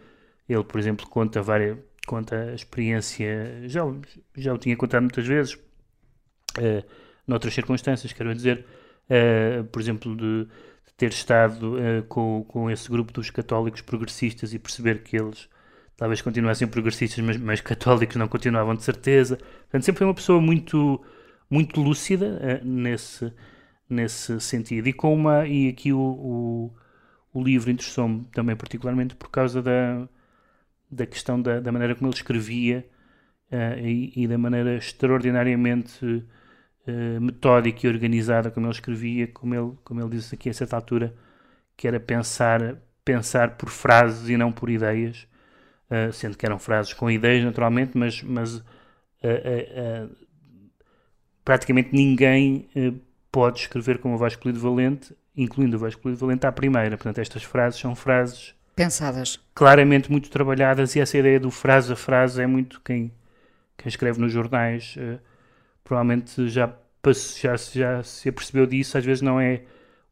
ele, 0.49 0.65
por 0.65 0.81
exemplo, 0.81 1.07
conta 1.07 1.43
várias, 1.43 1.77
conta 2.07 2.51
a 2.51 2.55
experiência, 2.55 3.69
já, 3.69 3.83
já 4.37 4.55
o 4.55 4.59
tinha 4.59 4.77
contado 4.77 5.03
muitas 5.03 5.27
vezes, 5.27 5.55
uh, 5.55 6.85
noutras 7.27 7.53
circunstâncias, 7.53 8.13
quero 8.13 8.35
dizer, 8.35 8.65
uh, 9.11 9.65
por 9.65 9.81
exemplo, 9.81 10.17
de, 10.17 10.45
de 10.45 10.95
ter 10.97 11.11
estado 11.11 11.77
uh, 11.77 12.03
com, 12.09 12.45
com 12.49 12.71
esse 12.71 12.89
grupo 12.89 13.13
dos 13.13 13.31
católicos 13.31 13.83
progressistas 13.83 14.55
e 14.55 14.59
perceber 14.59 15.03
que 15.03 15.17
eles 15.17 15.49
talvez 15.97 16.23
continuassem 16.23 16.67
progressistas, 16.67 17.23
mas, 17.23 17.37
mas 17.37 17.61
católicos 17.61 18.17
não 18.17 18.27
continuavam 18.27 18.75
de 18.75 18.83
certeza. 18.83 19.37
Portanto, 19.37 19.85
sempre 19.85 19.99
foi 19.99 20.07
uma 20.07 20.15
pessoa 20.15 20.41
muito, 20.41 21.05
muito 21.51 21.81
lúcida 21.83 22.41
uh, 22.41 22.67
nesse, 22.67 23.31
nesse 23.89 24.41
sentido. 24.41 24.89
E, 24.89 24.93
com 24.93 25.15
uma, 25.15 25.47
e 25.47 25.69
aqui 25.69 25.93
o, 25.93 26.01
o, 26.01 26.73
o 27.33 27.43
livro 27.43 27.71
interessou-me 27.71 28.25
também 28.33 28.57
particularmente 28.57 29.15
por 29.17 29.31
causa 29.31 29.63
da 29.63 30.09
da 30.91 31.07
questão 31.07 31.41
da, 31.41 31.61
da 31.61 31.71
maneira 31.71 31.95
como 31.95 32.09
ele 32.09 32.17
escrevia 32.17 32.87
uh, 33.53 33.79
e, 33.79 34.13
e, 34.17 34.27
da 34.27 34.39
maneira 34.39 34.77
extraordinariamente 34.77 36.05
uh, 36.05 37.21
metódica 37.21 37.87
e 37.87 37.91
organizada 37.91 38.51
como 38.51 38.67
ele 38.67 38.73
escrevia, 38.73 39.29
como 39.29 39.55
ele, 39.55 39.73
como 39.85 40.01
ele 40.01 40.11
disse 40.11 40.35
aqui 40.35 40.49
a 40.49 40.55
certa 40.55 40.77
altura, 40.77 41.15
que 41.77 41.87
era 41.87 42.01
pensar, 42.01 42.77
pensar 43.05 43.57
por 43.57 43.69
frases 43.69 44.29
e 44.29 44.37
não 44.37 44.51
por 44.51 44.71
ideias, 44.71 45.29
uh, 45.91 46.13
sendo 46.13 46.37
que 46.37 46.47
eram 46.47 46.59
frases 46.59 46.95
com 46.95 47.11
ideias 47.11 47.45
naturalmente, 47.45 47.97
mas, 47.97 48.23
mas 48.23 48.63
praticamente 51.45 51.91
ninguém 51.93 52.69
pode 53.39 53.61
escrever 53.61 53.99
como 53.99 54.17
o 54.17 54.19
Vasco 54.19 54.43
Polido 54.43 54.59
Valente, 54.59 55.15
incluindo 55.37 55.77
o 55.77 55.79
Vasco 55.79 56.03
Polido 56.03 56.19
Valente 56.19 56.45
à 56.45 56.51
primeira. 56.51 56.97
Portanto, 56.97 57.19
estas 57.19 57.45
frases 57.45 57.79
são 57.79 57.95
frases 57.95 58.53
pensadas. 58.75 59.39
Claramente 59.55 60.11
muito 60.11 60.29
trabalhadas 60.29 60.97
e 60.97 61.01
essa 61.01 61.17
ideia 61.17 61.39
do 61.39 61.49
frase 61.49 61.93
a 61.93 61.95
frase 61.95 62.43
é 62.43 62.49
muito 62.49 62.81
quem, 62.81 63.13
quem 63.77 63.89
escreve 63.89 64.21
nos 64.21 64.33
jornais 64.33 64.97
uh, 64.99 65.21
provavelmente 65.85 66.49
já, 66.49 66.75
já, 67.41 67.55
já 67.57 68.03
se 68.03 68.29
apercebeu 68.29 68.67
disso, 68.67 68.99
às 68.99 69.05
vezes 69.05 69.23
não 69.23 69.41
é 69.41 69.63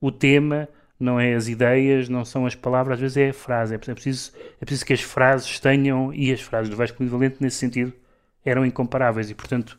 o 0.00 0.12
tema, 0.12 0.68
não 0.98 1.18
é 1.18 1.34
as 1.34 1.48
ideias, 1.48 2.08
não 2.08 2.24
são 2.24 2.46
as 2.46 2.54
palavras, 2.54 2.94
às 2.94 3.00
vezes 3.00 3.16
é 3.16 3.30
a 3.30 3.34
frase. 3.34 3.74
É 3.74 3.78
preciso, 3.78 4.30
é 4.60 4.64
preciso 4.64 4.86
que 4.86 4.92
as 4.92 5.00
frases 5.00 5.58
tenham, 5.58 6.14
e 6.14 6.32
as 6.32 6.40
frases 6.40 6.70
do 6.70 6.76
Vasco 6.76 7.04
Valente 7.04 7.38
nesse 7.40 7.56
sentido 7.56 7.92
eram 8.44 8.64
incomparáveis 8.64 9.28
e 9.30 9.34
portanto 9.34 9.76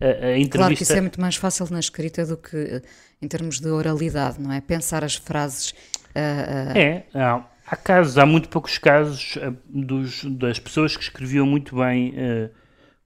a, 0.00 0.06
a 0.06 0.38
entrevista... 0.38 0.58
Claro 0.58 0.76
que 0.76 0.82
isso 0.82 0.92
é 0.92 1.00
muito 1.00 1.20
mais 1.20 1.36
fácil 1.36 1.66
na 1.70 1.80
escrita 1.80 2.26
do 2.26 2.36
que 2.36 2.56
eh, 2.56 2.82
em 3.20 3.28
termos 3.28 3.60
de 3.60 3.68
oralidade, 3.68 4.40
não 4.40 4.52
é? 4.52 4.60
Pensar 4.60 5.04
as 5.04 5.14
frases... 5.16 5.70
Uh, 6.14 6.74
uh... 6.74 6.78
É, 6.78 7.06
não 7.14 7.52
Há 7.72 7.76
casos, 7.76 8.18
há 8.18 8.26
muito 8.26 8.50
poucos 8.50 8.76
casos 8.76 9.38
dos, 9.64 10.24
das 10.24 10.58
pessoas 10.58 10.94
que 10.94 11.02
escreviam 11.02 11.46
muito 11.46 11.76
bem, 11.76 12.10
uh, 12.10 12.50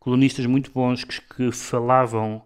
colunistas 0.00 0.44
muito 0.44 0.72
bons 0.72 1.04
que, 1.04 1.20
que, 1.20 1.52
falavam 1.52 2.42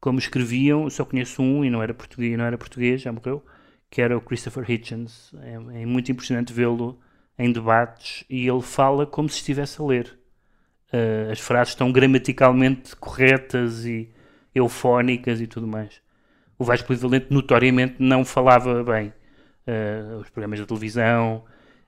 como 0.00 0.18
escreviam. 0.18 0.90
Só 0.90 1.04
conheço 1.04 1.40
um 1.40 1.64
e 1.64 1.70
não 1.70 1.80
era 1.80 1.94
português, 1.94 2.36
não 2.36 2.44
era 2.44 2.58
português, 2.58 3.02
já 3.02 3.12
morreu, 3.12 3.44
que 3.88 4.02
era 4.02 4.18
o 4.18 4.20
Christopher 4.20 4.68
Hitchens. 4.68 5.32
É, 5.42 5.82
é 5.82 5.86
muito 5.86 6.10
impressionante 6.10 6.52
vê-lo 6.52 6.98
em 7.38 7.52
debates 7.52 8.24
e 8.28 8.48
ele 8.48 8.62
fala 8.62 9.06
como 9.06 9.28
se 9.28 9.36
estivesse 9.36 9.80
a 9.80 9.84
ler. 9.84 10.18
Uh, 10.92 11.30
as 11.30 11.40
frases 11.40 11.72
estão 11.72 11.90
gramaticalmente 11.90 12.94
corretas 12.96 13.86
e 13.86 14.10
eufónicas 14.54 15.40
e 15.40 15.46
tudo 15.46 15.66
mais. 15.66 16.02
O 16.58 16.64
Vasco 16.64 16.94
Valente 16.94 17.26
notoriamente 17.30 17.96
não 17.98 18.24
falava 18.24 18.84
bem 18.84 19.12
uh, 19.66 20.18
os 20.18 20.28
programas 20.28 20.60
de 20.60 20.66
televisão, 20.66 21.44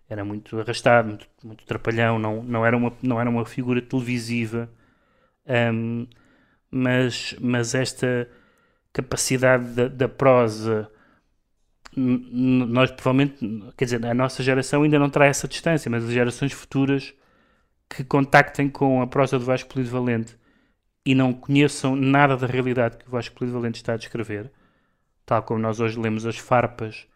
era 0.08 0.24
muito 0.24 0.58
arrastado, 0.58 1.08
muito, 1.08 1.28
muito 1.42 1.64
trapalhão, 1.64 2.18
não, 2.18 2.42
não, 2.42 2.64
era 2.64 2.76
uma, 2.76 2.92
não 3.02 3.20
era 3.20 3.28
uma 3.28 3.44
figura 3.44 3.82
televisiva, 3.82 4.70
um, 5.46 6.06
mas, 6.70 7.36
mas 7.40 7.74
esta 7.74 8.28
capacidade 8.92 9.64
da, 9.74 9.88
da 9.88 10.08
prosa 10.08 10.90
nós 11.96 12.90
provavelmente, 12.90 13.38
quer 13.76 13.84
dizer, 13.84 14.04
a 14.04 14.14
nossa 14.14 14.42
geração 14.42 14.82
ainda 14.82 14.98
não 14.98 15.08
terá 15.08 15.26
essa 15.26 15.46
distância, 15.46 15.88
mas 15.90 16.04
as 16.04 16.10
gerações 16.10 16.52
futuras 16.52 17.14
que 17.88 18.04
contactem 18.04 18.68
com 18.68 19.00
a 19.02 19.06
prosa 19.06 19.38
do 19.38 19.44
Vasco 19.44 19.72
Polido 19.72 19.90
Valente 19.90 20.36
e 21.04 21.14
não 21.14 21.32
conheçam 21.32 21.94
nada 21.94 22.36
da 22.36 22.46
realidade 22.46 22.96
que 22.96 23.06
o 23.06 23.10
Vasco 23.10 23.34
Polido 23.34 23.58
Valente 23.58 23.76
está 23.76 23.94
a 23.94 23.96
descrever, 23.96 24.50
tal 25.26 25.42
como 25.42 25.60
nós 25.60 25.80
hoje 25.80 25.98
lemos 25.98 26.26
as 26.26 26.38
farpas 26.38 27.06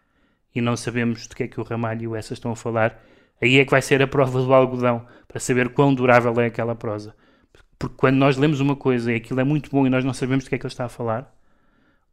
e 0.55 0.61
não 0.61 0.77
sabemos 0.77 1.27
do 1.27 1.35
que 1.35 1.45
é 1.45 1.49
que 1.49 1.61
o 1.61 1.65
Ramalho 1.65 2.03
e 2.03 2.09
o 2.09 2.17
Essa 2.17 2.35
estão 2.35 2.53
a 2.53 2.57
falar, 2.57 3.01
aí 3.41 3.59
é 3.59 3.65
que 3.65 3.71
vai 3.71 3.83
ser 3.83 4.03
a 4.03 4.07
prova 4.07 4.43
do 4.43 4.53
algodão, 4.53 5.07
para 5.27 5.41
saber 5.41 5.71
quão 5.71 5.95
durável 5.95 6.35
é 6.41 6.47
aquela 6.47 6.75
prosa. 6.75 7.15
Porque 7.79 7.97
quando 7.97 8.17
nós 8.17 8.37
lemos 8.37 8.61
uma 8.61 8.75
coisa 8.75 9.13
e 9.13 9.17
aquilo 9.17 9.41
é 9.41 9.45
muito 9.45 9.71
bom 9.71 9.87
e 9.87 9.91
nós 9.91 10.05
não 10.05 10.13
sabemos 10.13 10.45
do 10.45 10.49
que 10.49 10.57
é 10.57 10.59
que 10.59 10.67
ele 10.67 10.73
está 10.73 10.87
a 10.87 10.89
falar, 10.89 11.33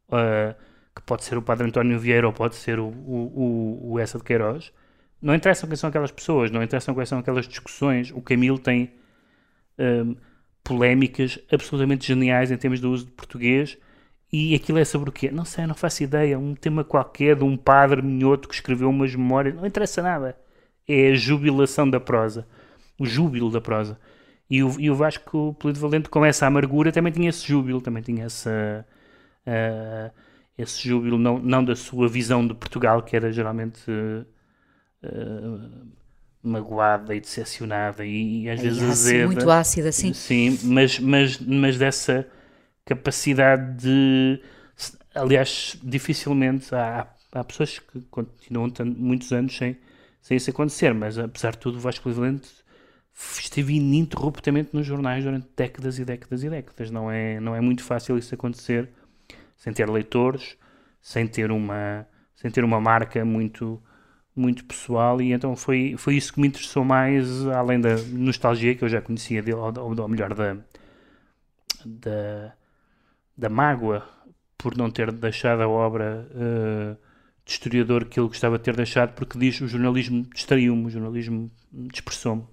uh, 0.08 0.54
que 0.94 1.02
pode 1.02 1.24
ser 1.24 1.36
o 1.36 1.42
Padre 1.42 1.66
António 1.66 1.98
Vieira 1.98 2.26
ou 2.26 2.32
pode 2.32 2.54
ser 2.54 2.78
o, 2.78 2.86
o, 2.86 3.90
o, 3.90 3.92
o 3.92 3.98
Essa 3.98 4.18
de 4.18 4.24
Queiroz, 4.24 4.72
não 5.20 5.34
interessam 5.34 5.68
quem 5.68 5.76
são 5.76 5.88
aquelas 5.88 6.10
pessoas, 6.10 6.50
não 6.50 6.62
interessam 6.62 6.94
quais 6.94 7.08
são 7.08 7.18
aquelas 7.18 7.48
discussões. 7.48 8.10
O 8.10 8.20
Camilo 8.20 8.58
tem 8.58 8.92
um, 9.78 10.16
polémicas 10.62 11.38
absolutamente 11.50 12.06
geniais 12.06 12.50
em 12.50 12.56
termos 12.56 12.80
do 12.80 12.90
uso 12.90 13.06
de 13.06 13.12
português 13.12 13.78
e 14.32 14.54
aquilo 14.54 14.78
é 14.78 14.84
sobre 14.84 15.10
o 15.10 15.12
quê? 15.12 15.30
Não 15.30 15.44
sei, 15.44 15.66
não 15.66 15.74
faço 15.74 16.02
ideia. 16.02 16.38
Um 16.38 16.54
tema 16.54 16.82
qualquer 16.84 17.36
de 17.36 17.44
um 17.44 17.56
padre 17.56 18.02
minhoto 18.02 18.48
que 18.48 18.54
escreveu 18.54 18.90
umas 18.90 19.14
memórias, 19.14 19.54
não 19.54 19.66
interessa 19.66 20.02
nada. 20.02 20.36
É 20.86 21.10
a 21.12 21.14
jubilação 21.14 21.88
da 21.88 22.00
prosa, 22.00 22.46
o 22.98 23.06
júbilo 23.06 23.50
da 23.50 23.60
prosa. 23.60 23.98
E 24.48 24.62
o, 24.62 24.80
e 24.80 24.90
o 24.90 24.94
Vasco 24.94 25.54
Polido 25.58 25.80
Valente, 25.80 26.08
com 26.08 26.24
essa 26.24 26.46
amargura, 26.46 26.92
também 26.92 27.12
tinha 27.12 27.28
esse 27.28 27.46
júbilo, 27.46 27.80
também 27.80 28.02
tinha 28.02 28.24
essa, 28.26 28.86
uh, 29.46 30.12
esse 30.56 30.88
júbilo, 30.88 31.18
não, 31.18 31.38
não 31.38 31.64
da 31.64 31.74
sua 31.74 32.08
visão 32.08 32.46
de 32.46 32.54
Portugal, 32.54 33.02
que 33.02 33.16
era 33.16 33.32
geralmente 33.32 33.80
uh, 33.90 34.26
uh, 35.06 35.86
magoada 36.42 37.14
e 37.14 37.20
decepcionada 37.20 38.04
e, 38.04 38.44
e 38.44 38.50
às 38.50 38.60
vezes 38.60 38.78
ácido, 38.78 38.92
azeda. 38.92 39.26
Muito 39.26 39.50
ácida, 39.50 39.92
sim. 39.92 40.12
Sim, 40.12 40.58
mas, 40.64 40.98
mas, 40.98 41.38
mas 41.38 41.78
dessa 41.78 42.26
capacidade 42.84 43.76
de. 43.82 44.40
Aliás, 45.14 45.78
dificilmente 45.82 46.74
há, 46.74 47.08
há 47.32 47.44
pessoas 47.44 47.78
que 47.78 48.00
continuam 48.10 48.70
muitos 48.84 49.32
anos 49.32 49.56
sem, 49.56 49.76
sem 50.20 50.36
isso 50.36 50.50
acontecer, 50.50 50.92
mas 50.92 51.18
apesar 51.18 51.52
de 51.52 51.58
tudo, 51.58 51.78
o 51.78 51.80
Vasco 51.80 52.10
Valente 52.10 52.48
esteve 53.40 53.74
ininterruptamente 53.74 54.70
nos 54.74 54.86
jornais 54.86 55.24
durante 55.24 55.48
décadas 55.56 55.98
e 55.98 56.04
décadas 56.04 56.44
e 56.44 56.50
décadas. 56.50 56.90
Não 56.90 57.10
é, 57.10 57.40
não 57.40 57.54
é 57.54 57.60
muito 57.60 57.82
fácil 57.82 58.18
isso 58.18 58.34
acontecer 58.34 58.90
sem 59.56 59.72
ter 59.72 59.88
leitores, 59.88 60.56
sem 61.00 61.26
ter 61.26 61.50
uma, 61.50 62.06
sem 62.34 62.50
ter 62.50 62.62
uma 62.62 62.80
marca 62.80 63.24
muito, 63.24 63.82
muito 64.36 64.64
pessoal 64.64 65.20
e 65.22 65.32
então 65.32 65.56
foi, 65.56 65.94
foi 65.96 66.16
isso 66.16 66.34
que 66.34 66.40
me 66.40 66.46
interessou 66.46 66.84
mais, 66.84 67.46
além 67.46 67.80
da 67.80 67.96
nostalgia 68.12 68.74
que 68.74 68.84
eu 68.84 68.88
já 68.88 69.00
conhecia 69.00 69.42
dele, 69.42 69.56
ou, 69.56 69.72
ou 70.00 70.08
melhor, 70.08 70.34
da, 70.34 70.58
da, 71.84 72.52
da 73.36 73.48
mágoa 73.48 74.06
por 74.58 74.76
não 74.76 74.90
ter 74.90 75.10
deixado 75.10 75.62
a 75.62 75.68
obra 75.68 76.28
uh, 76.32 76.96
de 77.44 77.52
historiador 77.52 78.04
que 78.04 78.20
ele 78.20 78.28
gostava 78.28 78.58
de 78.58 78.64
ter 78.64 78.76
deixado, 78.76 79.14
porque 79.14 79.38
diz 79.38 79.60
o 79.60 79.68
jornalismo 79.68 80.26
distraiu-me, 80.34 80.86
o 80.86 80.90
jornalismo 80.90 81.50
dispersou-me. 81.72 82.44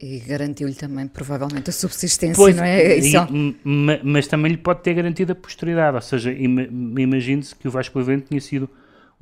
E 0.00 0.20
garantiu-lhe 0.20 0.74
também, 0.74 1.08
provavelmente, 1.08 1.68
a 1.68 1.72
subsistência, 1.72 2.36
pois, 2.36 2.56
não 2.56 2.62
é? 2.62 2.98
E, 2.98 3.12
mas 4.04 4.28
também 4.28 4.52
lhe 4.52 4.58
pode 4.58 4.82
ter 4.82 4.94
garantido 4.94 5.32
a 5.32 5.34
posteridade, 5.34 5.96
ou 5.96 6.02
seja, 6.02 6.32
imagine-se 6.32 7.56
que 7.56 7.66
o 7.66 7.70
Vasco 7.72 7.98
Levente 7.98 8.26
tinha 8.28 8.40
sido 8.40 8.70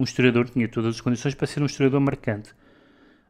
um 0.02 0.04
historiador, 0.04 0.48
tinha 0.48 0.68
todas 0.68 0.96
as 0.96 1.00
condições 1.00 1.34
para 1.34 1.46
ser 1.46 1.62
um 1.62 1.66
historiador 1.66 2.00
marcante. 2.00 2.52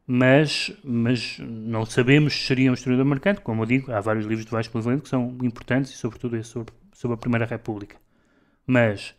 Mas, 0.06 0.72
mas 0.82 1.38
não 1.38 1.86
sabemos 1.86 2.32
se 2.32 2.46
seria 2.46 2.70
um 2.70 2.74
historiador 2.74 3.06
marcante, 3.06 3.40
como 3.40 3.62
eu 3.62 3.66
digo, 3.66 3.92
há 3.92 4.00
vários 4.00 4.26
livros 4.26 4.44
de 4.44 4.50
Vasco 4.50 4.76
Levente 4.76 5.02
que 5.02 5.08
são 5.08 5.36
importantes, 5.42 5.92
e 5.92 5.96
sobretudo 5.96 6.36
esse 6.36 6.48
sobre, 6.48 6.74
sobre 6.92 7.14
a 7.14 7.18
Primeira 7.18 7.44
República. 7.44 7.96
Mas 8.66 9.14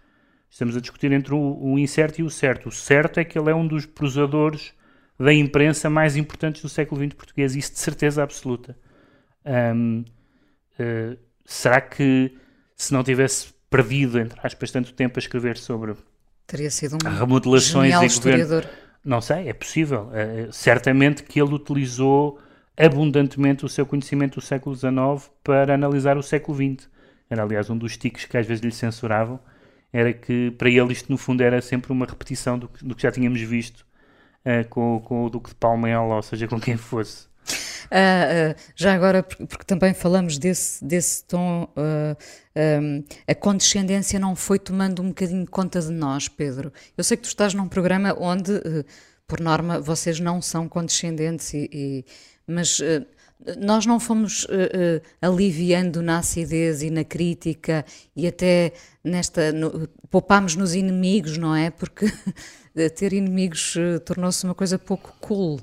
estamos 0.50 0.76
a 0.76 0.82
discutir 0.82 1.12
entre 1.12 1.34
o, 1.34 1.58
o 1.62 1.80
incerto 1.80 2.20
e 2.20 2.24
o 2.24 2.30
certo. 2.30 2.70
O 2.70 2.72
certo 2.72 3.20
é 3.20 3.24
que 3.24 3.38
ele 3.38 3.50
é 3.50 3.56
um 3.56 3.66
dos 3.66 3.86
prosadores 3.86 4.74
da 5.18 5.34
imprensa 5.34 5.90
mais 5.90 6.18
importantes 6.18 6.62
do 6.62 6.70
século 6.70 7.02
XX 7.02 7.14
português, 7.14 7.56
isso 7.56 7.72
de 7.72 7.80
certeza 7.80 8.24
absoluta. 8.24 8.76
Uh, 9.46 10.04
será 11.46 11.80
que 11.80 12.36
se 12.76 12.92
não 12.92 13.04
tivesse 13.04 13.54
perdido, 13.70 14.20
entre 14.20 14.40
aspas, 14.44 14.72
tanto 14.72 14.94
tempo 14.94 15.18
a 15.18 15.22
escrever 15.22 15.58
sobre 15.58 15.96
Teria 16.54 16.70
sido 16.70 16.98
um 17.04 17.10
remodelações 17.10 17.96
e 17.96 18.06
historiador. 18.06 18.62
Governo, 18.62 18.84
não 19.04 19.20
sei, 19.22 19.50
é 19.50 19.54
possível. 19.54 20.10
Uh, 20.10 20.54
certamente 20.54 21.24
que 21.24 21.42
ele 21.42 21.52
utilizou 21.52 22.40
abundantemente 22.78 23.66
o 23.66 23.68
seu 23.68 23.88
conhecimento 23.88 24.36
do 24.36 24.42
século 24.42 24.76
XIX 24.76 25.32
para 25.44 25.74
analisar 25.74 26.16
o 26.16 26.22
século 26.22 26.56
XX. 26.56 26.88
Era, 27.28 27.42
aliás, 27.42 27.72
um 27.72 27.76
dos 27.76 27.98
tiques 27.98 28.26
que 28.26 28.38
às 28.38 28.46
vezes 28.46 28.64
lhe 28.64 28.72
censuravam, 28.72 29.40
era 29.92 30.14
que 30.14 30.52
para 30.52 30.70
ele 30.70 30.94
isto, 30.94 31.12
no 31.12 31.18
fundo, 31.18 31.42
era 31.42 31.60
sempre 31.60 31.92
uma 31.92 32.06
repetição 32.06 32.60
do 32.60 32.68
que, 32.68 32.86
do 32.86 32.94
que 32.94 33.02
já 33.02 33.12
tínhamos 33.12 33.42
visto 33.42 33.80
uh, 34.46 34.70
com, 34.70 35.02
com 35.04 35.26
o 35.26 35.32
Duque 35.32 35.50
de 35.50 35.56
Palmela, 35.56 36.18
ou 36.18 36.22
seja, 36.22 36.48
com 36.48 36.60
quem 36.62 36.78
fosse. 36.78 37.26
Uh, 37.94 38.54
uh, 38.54 38.56
já 38.76 38.96
agora, 38.96 39.22
porque, 39.22 39.64
também 39.66 39.94
falamos 39.94 40.40
desse, 40.40 40.84
desse 40.84 41.24
tom, 41.26 41.72
uh, 41.78 42.82
um, 42.82 43.04
a 43.28 43.36
condescendência 43.36 44.20
não 44.20 44.36
foi 44.36 44.58
tomando 44.58 45.04
um 45.04 45.10
bocadinho 45.10 45.46
conta 45.48 45.80
de 45.80 45.92
nós, 45.92 46.28
Pedro. 46.28 46.74
Eu 46.98 47.04
sei 47.04 47.16
que 47.18 47.24
tu 47.24 47.28
estás 47.28 47.54
num 47.54 47.68
programa 47.68 48.16
onde, 48.20 48.52
por 49.28 49.40
norma, 49.40 49.80
vocês 49.80 50.20
não 50.20 50.42
são 50.42 50.68
condescendentes, 50.68 51.54
e, 51.54 51.70
e 51.72 52.06
mas 52.48 52.82
nós 53.58 53.86
não 53.86 54.00
fomos 54.00 54.48
aliviando 55.22 56.02
na 56.02 56.18
acidez 56.18 56.82
e 56.82 56.90
na 56.90 57.04
crítica 57.04 57.86
e 58.16 58.26
até 58.28 58.74
nesta. 59.04 59.52
No, 59.52 59.88
poupámos 60.10 60.56
nos 60.56 60.74
inimigos, 60.74 61.38
não 61.38 61.56
é? 61.56 61.70
Porque 61.70 62.06
ter 62.96 63.14
inimigos 63.14 63.76
uh, 63.76 64.00
tornou-se 64.00 64.44
uma 64.44 64.56
coisa 64.56 64.80
pouco 64.80 65.16
cool. 65.20 65.60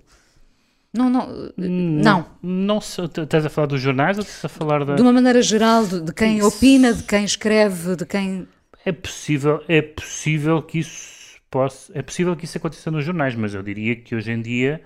Não, 0.92 1.08
não, 1.08 1.52
não. 1.56 2.26
Não, 2.42 2.78
estás 2.78 3.46
a 3.46 3.48
falar 3.48 3.68
dos 3.68 3.80
jornais 3.80 4.18
ou 4.18 4.24
estás 4.24 4.44
a 4.44 4.48
falar 4.48 4.84
da... 4.84 4.96
De 4.96 5.02
uma 5.02 5.12
maneira 5.12 5.40
geral, 5.40 5.86
de, 5.86 6.00
de 6.00 6.12
quem 6.12 6.38
isso. 6.38 6.48
opina, 6.48 6.92
de 6.92 7.04
quem 7.04 7.24
escreve, 7.24 7.94
de 7.94 8.04
quem... 8.04 8.48
É 8.84 8.90
possível, 8.90 9.62
é 9.68 9.80
possível 9.80 10.60
que 10.62 10.80
isso 10.80 11.38
possa, 11.50 11.92
é 11.96 12.02
possível 12.02 12.34
que 12.34 12.44
isso 12.44 12.58
aconteça 12.58 12.90
nos 12.90 13.04
jornais, 13.04 13.34
mas 13.34 13.54
eu 13.54 13.62
diria 13.62 13.94
que 13.94 14.16
hoje 14.16 14.32
em 14.32 14.40
dia 14.40 14.82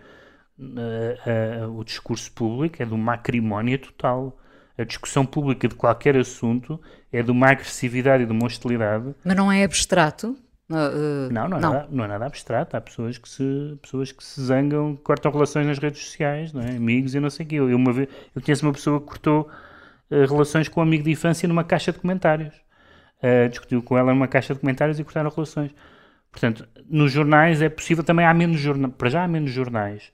uh, 0.59 1.69
uh, 1.69 1.79
o 1.79 1.85
discurso 1.85 2.31
público 2.33 2.83
é 2.83 2.87
de 2.87 2.93
uma 2.93 3.14
acrimónia 3.14 3.79
total. 3.79 4.38
A 4.77 4.83
discussão 4.83 5.25
pública 5.25 5.69
de 5.69 5.75
qualquer 5.75 6.17
assunto 6.17 6.81
é 7.12 7.23
de 7.23 7.31
uma 7.31 7.49
agressividade 7.51 8.25
e 8.25 8.27
de 8.27 8.33
uma 8.33 8.45
hostilidade. 8.45 9.14
Mas 9.25 9.37
não 9.37 9.51
é 9.51 9.62
abstrato? 9.62 10.37
Uh, 10.70 11.31
não, 11.31 11.48
não 11.48 11.59
é, 11.59 11.61
não. 11.61 11.72
Nada, 11.72 11.88
não 11.90 12.05
é 12.05 12.09
nada 12.09 12.27
abstrato. 12.27 12.77
Há 12.77 12.81
pessoas 12.81 13.18
que 13.18 13.29
se, 13.29 13.79
pessoas 13.83 14.12
que 14.12 14.24
se 14.24 14.40
zangam, 14.40 14.96
cortam 14.96 15.31
relações 15.31 15.66
nas 15.66 15.79
redes 15.79 16.03
sociais, 16.05 16.53
não 16.53 16.62
é? 16.62 16.77
amigos 16.77 17.14
e 17.14 17.20
não 17.20 17.29
sei 17.29 17.44
o 17.44 17.48
quê. 17.48 17.57
Eu, 17.57 17.77
uma 17.77 17.92
vez, 17.92 18.09
eu 18.35 18.40
conheço 18.40 18.66
uma 18.66 18.72
pessoa 18.72 19.00
que 19.00 19.07
cortou 19.07 19.50
uh, 20.11 20.27
relações 20.27 20.68
com 20.68 20.81
um 20.81 20.83
amigo 20.83 21.05
de 21.05 21.11
infância 21.11 21.46
numa 21.46 21.64
caixa 21.64 21.92
de 21.92 21.98
comentários. 21.98 22.55
Uh, 23.22 23.48
discutiu 23.48 23.83
com 23.83 23.96
ela 23.96 24.12
numa 24.12 24.29
caixa 24.29 24.55
de 24.55 24.61
comentários 24.61 24.98
e 24.98 25.05
cortaram 25.05 25.31
relações. 25.31 25.70
Portanto, 26.31 26.66
nos 26.88 27.12
jornais 27.12 27.62
é 27.62 27.68
possível, 27.68 28.03
também 28.03 28.27
há 28.27 28.35
menos 28.35 28.59
jornais, 28.59 28.94
para 28.96 29.11
já 29.11 29.24
há 29.24 29.29
menos 29.29 29.50
jornais. 29.50 30.11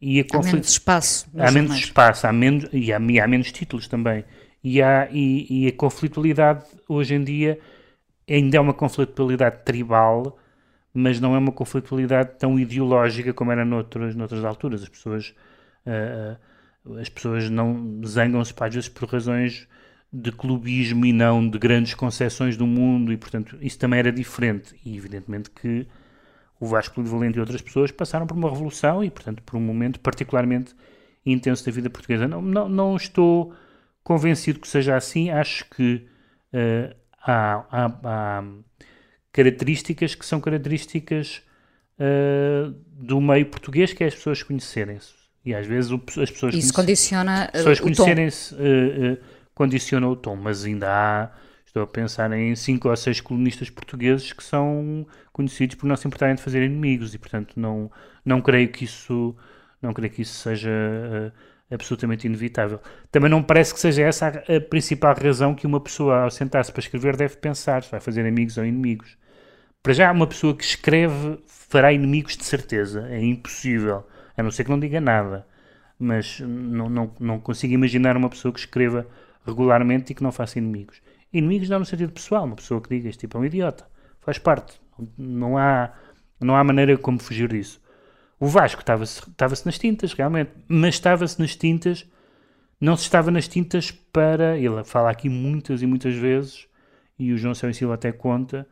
E. 0.00 0.24
Há 0.32 0.42
menos 0.42 0.68
espaço. 0.68 1.28
Há 1.38 1.50
menos 1.50 1.76
espaço, 1.76 2.26
há 2.26 2.32
menos, 2.32 2.68
e, 2.72 2.90
há, 2.90 2.98
e 2.98 3.20
há 3.20 3.28
menos 3.28 3.52
títulos 3.52 3.86
também. 3.86 4.24
E, 4.64 4.82
há, 4.82 5.08
e, 5.10 5.64
e 5.64 5.68
a 5.68 5.72
conflitualidade 5.72 6.64
hoje 6.88 7.14
em 7.14 7.22
dia 7.22 7.58
ainda 8.34 8.56
é 8.56 8.60
uma 8.60 8.74
conflitualidade 8.74 9.64
tribal, 9.64 10.38
mas 10.92 11.20
não 11.20 11.34
é 11.34 11.38
uma 11.38 11.52
conflitualidade 11.52 12.38
tão 12.38 12.58
ideológica 12.58 13.32
como 13.32 13.52
era 13.52 13.64
noutras, 13.64 14.14
noutras 14.14 14.44
alturas. 14.44 14.82
As 14.82 14.88
pessoas, 14.88 15.34
uh, 15.86 16.96
as 16.98 17.08
pessoas 17.08 17.50
não 17.50 18.00
zangam-se 18.04 18.54
às 18.58 18.74
vezes 18.74 18.88
por 18.88 19.08
razões 19.08 19.68
de 20.12 20.32
clubismo 20.32 21.06
e 21.06 21.12
não 21.12 21.48
de 21.48 21.58
grandes 21.58 21.94
concepções 21.94 22.56
do 22.56 22.66
mundo 22.66 23.12
e 23.12 23.16
portanto 23.16 23.56
isso 23.60 23.78
também 23.78 24.00
era 24.00 24.10
diferente 24.10 24.74
e 24.84 24.96
evidentemente 24.96 25.50
que 25.50 25.86
o 26.58 26.66
Vasco 26.66 27.00
de 27.00 27.08
Valente 27.08 27.38
e 27.38 27.40
outras 27.40 27.62
pessoas 27.62 27.92
passaram 27.92 28.26
por 28.26 28.36
uma 28.36 28.50
revolução 28.50 29.04
e 29.04 29.10
portanto 29.10 29.40
por 29.44 29.56
um 29.56 29.60
momento 29.60 30.00
particularmente 30.00 30.74
intenso 31.24 31.64
da 31.64 31.70
vida 31.70 31.88
portuguesa. 31.88 32.26
Não, 32.26 32.42
não, 32.42 32.68
não 32.68 32.96
estou 32.96 33.54
convencido 34.02 34.58
que 34.58 34.66
seja 34.66 34.96
assim, 34.96 35.30
acho 35.30 35.64
que 35.70 36.06
uh, 36.52 36.94
há, 37.22 37.64
há, 37.70 37.92
há 38.04 38.44
características 39.32 40.14
que 40.14 40.26
são 40.26 40.40
características 40.40 41.42
uh, 41.98 42.74
do 42.92 43.20
meio 43.20 43.46
português 43.46 43.92
que 43.92 44.04
é 44.04 44.06
as 44.06 44.14
pessoas 44.14 44.42
conhecerem-se. 44.42 45.14
E 45.44 45.54
às 45.54 45.66
vezes 45.66 45.90
o, 45.90 46.02
as 46.20 46.30
pessoas 46.30 46.54
Isso 46.54 46.72
condiciona 46.72 47.44
as 47.44 47.50
pessoas 47.52 47.80
conhecerem-se 47.80 48.54
uh, 48.54 48.58
uh, 48.58 49.18
condiciona 49.54 50.08
o 50.08 50.16
tom, 50.16 50.36
mas 50.36 50.64
ainda 50.64 50.88
há 50.88 51.30
Estou 51.70 51.84
a 51.84 51.86
pensar 51.86 52.32
em 52.32 52.56
cinco 52.56 52.88
ou 52.88 52.96
seis 52.96 53.20
colunistas 53.20 53.70
portugueses 53.70 54.32
que 54.32 54.42
são 54.42 55.06
conhecidos 55.32 55.76
por 55.76 55.86
não 55.86 55.94
se 55.94 56.04
importarem 56.04 56.34
de 56.34 56.42
fazer 56.42 56.64
inimigos 56.64 57.14
e, 57.14 57.18
portanto, 57.18 57.52
não, 57.54 57.88
não 58.24 58.40
creio 58.40 58.68
que 58.72 58.82
isso 58.82 59.36
não 59.80 59.94
creio 59.94 60.12
que 60.12 60.22
isso 60.22 60.34
seja 60.34 61.32
absolutamente 61.70 62.26
inevitável. 62.26 62.80
Também 63.10 63.30
não 63.30 63.42
parece 63.42 63.72
que 63.72 63.80
seja 63.80 64.02
essa 64.02 64.28
a, 64.28 64.60
principal 64.60 65.14
razão 65.14 65.54
que 65.54 65.66
uma 65.66 65.80
pessoa, 65.80 66.22
ao 66.22 66.30
sentar-se 66.30 66.72
para 66.72 66.80
escrever, 66.80 67.16
deve 67.16 67.36
pensar 67.36 67.82
se 67.82 67.90
vai 67.90 68.00
fazer 68.00 68.26
amigos 68.26 68.58
ou 68.58 68.64
inimigos. 68.64 69.16
Para 69.82 69.92
já, 69.92 70.12
uma 70.12 70.26
pessoa 70.26 70.54
que 70.54 70.64
escreve 70.64 71.38
fará 71.46 71.92
inimigos 71.92 72.36
de 72.36 72.44
certeza. 72.44 73.06
É 73.08 73.20
impossível. 73.22 74.06
A 74.36 74.42
não 74.42 74.50
ser 74.50 74.64
que 74.64 74.70
não 74.70 74.80
diga 74.80 75.00
nada. 75.00 75.46
Mas 75.98 76.40
não, 76.40 76.88
não, 76.88 77.14
não 77.18 77.40
consigo 77.40 77.72
imaginar 77.72 78.16
uma 78.16 78.28
pessoa 78.28 78.52
que 78.52 78.60
escreva 78.60 79.06
regularmente 79.46 80.12
e 80.12 80.14
que 80.14 80.22
não 80.22 80.32
faça 80.32 80.58
inimigos. 80.58 81.00
Inimigos 81.32 81.68
não 81.68 81.78
no 81.78 81.86
sentido 81.86 82.12
pessoal. 82.12 82.44
Uma 82.44 82.56
pessoa 82.56 82.80
que 82.80 82.88
diga 82.88 83.08
este 83.08 83.20
tipo 83.20 83.38
é 83.38 83.40
um 83.40 83.44
idiota. 83.44 83.86
Faz 84.20 84.38
parte. 84.38 84.80
Não 85.16 85.56
há, 85.56 85.92
não 86.40 86.56
há 86.56 86.64
maneira 86.64 86.96
como 86.98 87.18
fugir 87.18 87.48
disso. 87.48 87.80
O 88.40 88.46
Vasco 88.46 88.80
estava-se 88.80 89.20
estava 89.30 89.54
nas 89.66 89.78
tintas, 89.78 90.14
realmente. 90.14 90.50
Mas 90.66 90.94
estava-se 90.94 91.38
nas 91.38 91.54
tintas. 91.54 92.06
Não 92.80 92.96
se 92.96 93.02
estava 93.02 93.30
nas 93.30 93.46
tintas 93.46 93.90
para. 93.90 94.56
Ele 94.56 94.82
fala 94.82 95.10
aqui 95.10 95.28
muitas 95.28 95.82
e 95.82 95.86
muitas 95.86 96.14
vezes. 96.14 96.66
E 97.18 97.34
o 97.34 97.36
João 97.36 97.52
e 97.52 97.74
Silva 97.74 97.94
até 97.94 98.10
conta 98.10 98.66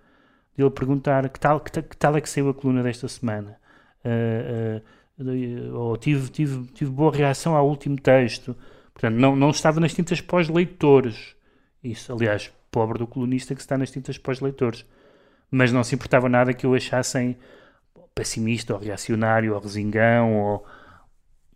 de 0.56 0.64
ele 0.64 0.70
perguntar 0.70 1.28
que 1.28 1.38
tal, 1.38 1.60
que, 1.60 1.82
que, 1.82 1.96
tal 1.96 2.16
é 2.16 2.20
que 2.20 2.30
saiu 2.30 2.48
a 2.48 2.54
coluna 2.54 2.82
desta 2.82 3.06
semana. 3.06 3.58
Uh, 4.02 4.82
uh, 5.22 5.76
ou 5.76 5.96
tive, 5.98 6.30
tive, 6.30 6.66
tive 6.68 6.90
boa 6.90 7.14
reação 7.14 7.54
ao 7.54 7.68
último 7.68 8.00
texto. 8.00 8.56
Portanto, 8.94 9.16
não, 9.16 9.36
não 9.36 9.50
estava 9.50 9.78
nas 9.80 9.92
tintas 9.92 10.22
pós-leitores. 10.22 11.36
Isso, 11.84 12.10
aliás, 12.10 12.50
pobre 12.70 12.98
do 12.98 13.06
colunista 13.06 13.54
que 13.54 13.60
está 13.60 13.76
nas 13.76 13.90
tintas 13.90 14.16
pós-leitores. 14.16 14.86
Mas 15.50 15.70
não 15.70 15.84
se 15.84 15.94
importava 15.94 16.26
nada 16.26 16.54
que 16.54 16.64
eu 16.64 16.74
achassem 16.74 17.36
pessimista, 18.18 18.74
ou 18.74 18.80
reacionário, 18.80 19.54
ou 19.54 19.60
resingão, 19.60 20.34
ou 20.34 20.66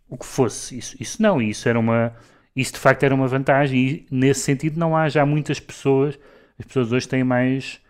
o 0.09 0.17
que 0.17 0.25
fosse. 0.25 0.77
Isso, 0.77 0.95
isso 0.99 1.21
não, 1.21 1.41
isso 1.41 1.67
era 1.67 1.77
uma. 1.77 2.13
Isso 2.55 2.73
de 2.73 2.79
facto 2.79 3.03
era 3.03 3.13
uma 3.13 3.27
vantagem, 3.27 3.79
e 3.79 4.07
nesse 4.09 4.41
sentido 4.41 4.79
não 4.79 4.95
há 4.95 5.09
já 5.09 5.25
muitas 5.25 5.59
pessoas. 5.59 6.17
As 6.57 6.65
pessoas 6.65 6.91
hoje 6.91 7.07
têm 7.07 7.23
mais 7.23 7.81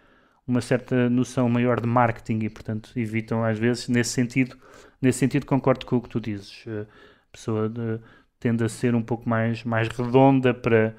uma 0.47 0.61
certa 0.61 1.09
noção 1.09 1.47
maior 1.49 1.79
de 1.79 1.87
marketing 1.87 2.45
e, 2.45 2.49
portanto, 2.49 2.91
evitam 2.95 3.43
às 3.43 3.59
vezes, 3.59 3.87
nesse 3.89 4.11
sentido, 4.11 4.57
nesse 5.01 5.19
sentido 5.19 5.45
concordo 5.45 5.85
com 5.85 5.97
o 5.97 6.01
que 6.01 6.09
tu 6.09 6.19
dizes. 6.19 6.63
A 6.67 6.85
pessoa 7.31 7.69
de, 7.69 7.99
tende 8.39 8.63
a 8.63 8.69
ser 8.69 8.95
um 8.95 9.01
pouco 9.01 9.27
mais, 9.27 9.63
mais 9.65 9.89
redonda 9.89 10.53
para, 10.53 10.95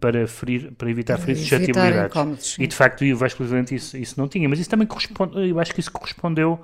para, 0.00 0.26
ferir, 0.28 0.72
para 0.72 0.88
evitar 0.88 1.18
ferir 1.18 1.36
suscetibilidades. 1.36 2.56
E 2.58 2.66
de 2.66 2.76
facto, 2.76 3.04
o 3.04 3.16
Vasco 3.16 3.44
Valente 3.44 3.74
isso, 3.74 3.96
isso 3.96 4.18
não 4.18 4.28
tinha, 4.28 4.48
mas 4.48 4.60
isso 4.60 4.70
também 4.70 4.86
corresponde, 4.86 5.48
eu 5.48 5.58
acho 5.58 5.74
que 5.74 5.80
isso 5.80 5.90
correspondeu 5.90 6.62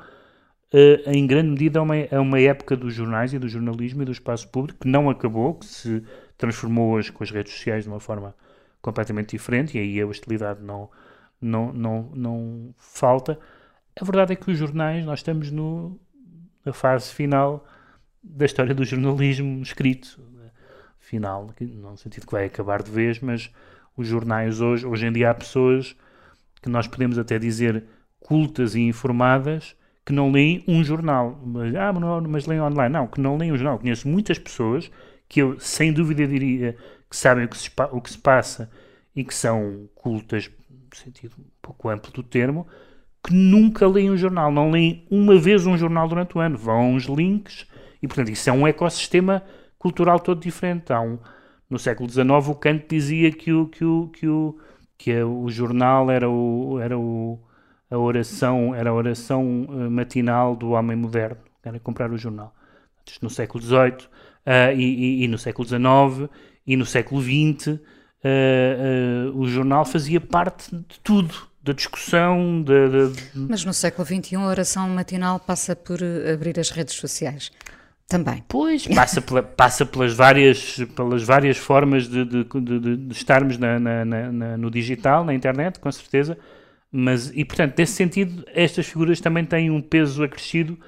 uh, 0.74 1.10
em 1.10 1.26
grande 1.26 1.50
medida 1.50 1.78
a 1.78 1.82
uma, 1.82 1.94
a 2.10 2.20
uma 2.20 2.40
época 2.40 2.76
dos 2.76 2.94
jornais 2.94 3.32
e 3.32 3.38
do 3.38 3.48
jornalismo 3.48 4.02
e 4.02 4.04
do 4.04 4.12
espaço 4.12 4.48
público 4.48 4.80
que 4.80 4.88
não 4.88 5.10
acabou, 5.10 5.54
que 5.54 5.66
se 5.66 6.02
transformou 6.36 6.92
hoje 6.92 7.12
com 7.12 7.22
as 7.22 7.30
redes 7.30 7.52
sociais 7.52 7.84
de 7.84 7.90
uma 7.90 8.00
forma 8.00 8.34
completamente 8.80 9.30
diferente 9.30 9.76
e 9.76 9.80
aí 9.80 10.00
a 10.00 10.06
hostilidade 10.06 10.62
não 10.62 10.90
não, 11.40 11.72
não, 11.72 12.10
não 12.14 12.74
falta. 12.76 13.38
A 13.98 14.04
verdade 14.04 14.32
é 14.32 14.36
que 14.36 14.50
os 14.50 14.58
jornais, 14.58 15.04
nós 15.04 15.20
estamos 15.20 15.50
no, 15.50 15.98
na 16.64 16.72
fase 16.72 17.12
final 17.12 17.64
da 18.22 18.44
história 18.44 18.74
do 18.74 18.84
jornalismo 18.84 19.62
escrito. 19.62 20.20
Final, 20.98 21.52
não 21.60 21.92
no 21.92 21.96
sentido 21.96 22.26
que 22.26 22.32
vai 22.32 22.44
acabar 22.44 22.82
de 22.82 22.90
vez, 22.90 23.18
mas 23.20 23.50
os 23.96 24.06
jornais 24.06 24.60
hoje, 24.60 24.86
hoje 24.86 25.06
em 25.06 25.12
dia 25.12 25.30
há 25.30 25.34
pessoas 25.34 25.96
que 26.62 26.68
nós 26.68 26.86
podemos 26.86 27.18
até 27.18 27.38
dizer 27.38 27.84
cultas 28.20 28.74
e 28.74 28.80
informadas 28.80 29.74
que 30.10 30.14
não 30.14 30.32
leem 30.32 30.64
um 30.66 30.82
jornal. 30.82 31.40
Mas, 31.46 31.72
ah, 31.76 31.92
mas, 32.28 32.46
leem 32.46 32.60
online. 32.60 32.92
Não, 32.92 33.06
que 33.06 33.20
não 33.20 33.36
leem 33.36 33.52
um 33.52 33.56
jornal. 33.56 33.78
Conheço 33.78 34.08
muitas 34.08 34.40
pessoas 34.40 34.90
que 35.28 35.40
eu, 35.40 35.58
sem 35.60 35.92
dúvida, 35.92 36.26
diria 36.26 36.76
que 37.08 37.16
sabem 37.16 37.44
o 37.44 37.48
que 37.48 37.56
se, 37.56 37.70
o 37.92 38.00
que 38.00 38.10
se 38.10 38.18
passa 38.18 38.68
e 39.14 39.22
que 39.22 39.32
são 39.32 39.88
cultas 39.94 40.50
no 40.68 40.96
sentido 40.96 41.36
um 41.38 41.44
pouco 41.62 41.88
amplo 41.88 42.10
do 42.12 42.24
termo, 42.24 42.66
que 43.24 43.32
nunca 43.32 43.86
leem 43.86 44.10
um 44.10 44.16
jornal, 44.16 44.50
não 44.50 44.72
leem 44.72 45.06
uma 45.08 45.38
vez 45.38 45.64
um 45.64 45.78
jornal 45.78 46.08
durante 46.08 46.36
o 46.36 46.40
ano, 46.40 46.58
vão 46.58 46.94
uns 46.94 47.04
links, 47.04 47.64
e 48.02 48.08
portanto 48.08 48.30
isso 48.30 48.50
é 48.50 48.52
um 48.52 48.66
ecossistema 48.66 49.44
cultural 49.78 50.18
todo 50.18 50.40
diferente. 50.40 50.92
Há 50.92 51.00
um, 51.00 51.18
no 51.68 51.78
século 51.78 52.10
XIX 52.10 52.48
o 52.48 52.54
Kant 52.56 52.86
dizia 52.88 53.30
que 53.30 53.52
o, 53.52 53.68
que 53.68 53.84
o, 53.84 54.08
que 54.08 54.26
o, 54.26 54.58
que 54.98 55.22
o 55.22 55.48
jornal 55.48 56.10
era, 56.10 56.28
o, 56.28 56.80
era 56.80 56.98
o, 56.98 57.38
a 57.90 57.98
oração, 57.98 58.74
era 58.74 58.90
a 58.90 58.94
oração 58.94 59.66
eh, 59.68 59.88
matinal 59.88 60.54
do 60.54 60.70
homem 60.70 60.96
moderno, 60.96 61.38
era 61.62 61.78
comprar 61.80 62.10
o 62.12 62.16
jornal. 62.16 62.54
No 63.20 63.28
século 63.28 63.62
XVIII 63.62 63.76
uh, 63.76 64.08
eh, 64.46 64.74
e, 64.76 64.82
e, 64.82 65.24
e, 65.24 65.28
no 65.28 65.36
século 65.36 65.66
XIX 65.66 66.30
e 66.64 66.76
no 66.76 66.86
século 66.86 67.20
XX 67.20 67.66
uh, 67.66 67.78
uh, 69.34 69.38
o 69.38 69.48
jornal 69.48 69.84
fazia 69.84 70.20
parte 70.20 70.70
de 70.70 71.00
tudo, 71.02 71.34
da 71.62 71.72
discussão. 71.72 72.62
De... 72.62 72.72
Mas 73.34 73.64
no 73.64 73.74
século 73.74 74.06
XXI 74.06 74.36
a 74.36 74.46
oração 74.46 74.88
matinal 74.88 75.40
passa 75.40 75.76
por 75.76 76.00
eh, 76.02 76.32
abrir 76.32 76.58
as 76.58 76.70
redes 76.70 76.94
sociais. 76.94 77.50
Também. 78.08 78.42
Pois, 78.48 78.88
passa, 78.88 79.20
pela, 79.22 79.40
passa 79.40 79.86
pelas, 79.86 80.12
várias, 80.12 80.78
pelas 80.96 81.22
várias 81.22 81.56
formas 81.56 82.08
de, 82.08 82.24
de, 82.24 82.44
de, 82.44 82.96
de 82.96 83.12
estarmos 83.12 83.56
na, 83.56 83.78
na, 83.78 84.04
na, 84.04 84.56
no 84.56 84.68
digital, 84.68 85.24
na 85.24 85.32
internet, 85.32 85.78
com 85.78 85.92
certeza. 85.92 86.36
Mas, 86.92 87.30
e 87.34 87.44
portanto, 87.44 87.78
nesse 87.78 87.92
sentido, 87.92 88.44
estas 88.48 88.86
figuras 88.86 89.20
também 89.20 89.44
têm 89.44 89.70
um 89.70 89.80
peso 89.80 90.22
acrescido, 90.24 90.78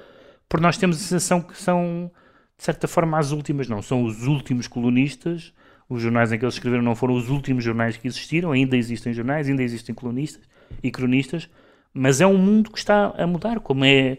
porque 0.48 0.62
nós 0.62 0.76
temos 0.76 0.96
a 0.96 1.00
sensação 1.00 1.40
que 1.40 1.56
são, 1.56 2.10
de 2.58 2.64
certa 2.64 2.88
forma, 2.88 3.18
as 3.18 3.30
últimas, 3.30 3.68
não 3.68 3.80
são 3.80 4.04
os 4.04 4.26
últimos 4.26 4.66
colunistas, 4.66 5.52
os 5.88 6.02
jornais 6.02 6.32
em 6.32 6.38
que 6.38 6.44
eles 6.44 6.54
escreveram 6.54 6.82
não 6.82 6.94
foram 6.94 7.14
os 7.14 7.28
últimos 7.28 7.62
jornais 7.62 7.96
que 7.96 8.08
existiram, 8.08 8.50
ainda 8.50 8.76
existem 8.76 9.12
jornais, 9.12 9.48
ainda 9.48 9.62
existem 9.62 9.94
colunistas 9.94 10.42
e 10.82 10.90
cronistas, 10.90 11.48
mas 11.92 12.20
é 12.20 12.26
um 12.26 12.38
mundo 12.38 12.70
que 12.70 12.78
está 12.78 13.14
a 13.16 13.26
mudar, 13.26 13.60
como 13.60 13.84
é 13.84 14.18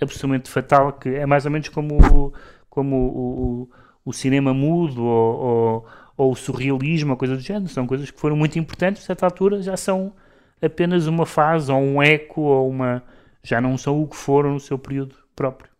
absolutamente 0.00 0.50
fatal, 0.50 0.92
que 0.92 1.08
é 1.08 1.24
mais 1.24 1.44
ou 1.44 1.50
menos 1.50 1.68
como, 1.68 2.32
como 2.68 2.96
o, 2.96 3.62
o, 3.62 3.70
o 4.04 4.12
cinema 4.12 4.52
mudo 4.52 5.04
ou, 5.04 5.40
ou, 5.40 5.86
ou, 6.16 6.32
o 6.32 6.36
surrealismo, 6.36 7.12
ou 7.12 7.16
coisa 7.16 7.36
do 7.36 7.42
género, 7.42 7.68
são 7.68 7.86
coisas 7.86 8.10
que 8.10 8.20
foram 8.20 8.36
muito 8.36 8.58
importantes, 8.58 9.02
a 9.02 9.06
certa 9.06 9.26
altura 9.26 9.62
já 9.62 9.76
são 9.76 10.12
apenas 10.64 11.06
uma 11.06 11.26
fase, 11.26 11.70
ou 11.70 11.78
um 11.78 12.02
eco, 12.02 12.40
ou 12.40 12.68
uma... 12.68 13.02
já 13.42 13.60
não 13.60 13.76
são 13.76 14.02
o 14.02 14.06
que 14.06 14.16
foram 14.16 14.54
no 14.54 14.60
seu 14.60 14.78
período 14.78 15.16
próprio. 15.34 15.74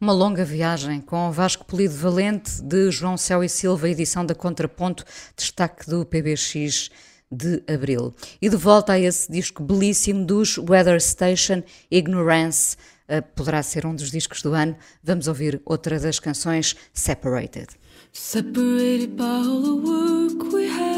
Uma 0.00 0.12
longa 0.12 0.44
viagem 0.44 1.00
com 1.00 1.30
Vasco 1.30 1.64
Polido 1.64 1.94
Valente, 1.94 2.62
de 2.62 2.90
João 2.90 3.16
Céu 3.16 3.44
e 3.44 3.48
Silva, 3.48 3.88
edição 3.88 4.24
da 4.24 4.34
Contraponto, 4.34 5.04
destaque 5.36 5.88
do 5.88 6.04
PBX 6.04 6.90
de 7.30 7.62
abril. 7.72 8.12
E 8.40 8.48
de 8.48 8.56
volta 8.56 8.94
a 8.94 8.98
esse 8.98 9.30
disco 9.30 9.62
belíssimo 9.62 10.24
dos 10.24 10.58
Weather 10.58 11.00
Station, 11.00 11.62
Ignorance, 11.90 12.76
uh, 13.08 13.22
poderá 13.34 13.62
ser 13.62 13.86
um 13.86 13.94
dos 13.94 14.10
discos 14.10 14.42
do 14.42 14.52
ano. 14.52 14.76
Vamos 15.02 15.28
ouvir 15.28 15.60
outra 15.64 16.00
das 16.00 16.18
canções, 16.18 16.74
Separated. 16.92 17.68
Separated 18.12 19.16
by 19.16 19.22
all 19.22 19.62
the 19.62 19.88
work 19.88 20.52
we 20.52 20.66
had. 20.66 20.89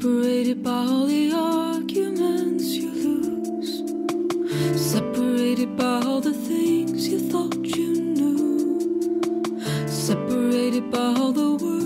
Separated 0.00 0.62
by 0.62 0.70
all 0.70 1.04
the 1.04 1.30
arguments 1.34 2.64
you 2.68 2.90
lose. 2.90 3.82
Separated 4.74 5.76
by 5.76 6.00
all 6.06 6.22
the 6.22 6.32
things 6.32 7.06
you 7.06 7.18
thought 7.18 7.66
you 7.66 8.00
knew. 8.00 9.60
Separated 9.86 10.90
by 10.90 11.12
all 11.18 11.32
the 11.32 11.54
words 11.62 11.79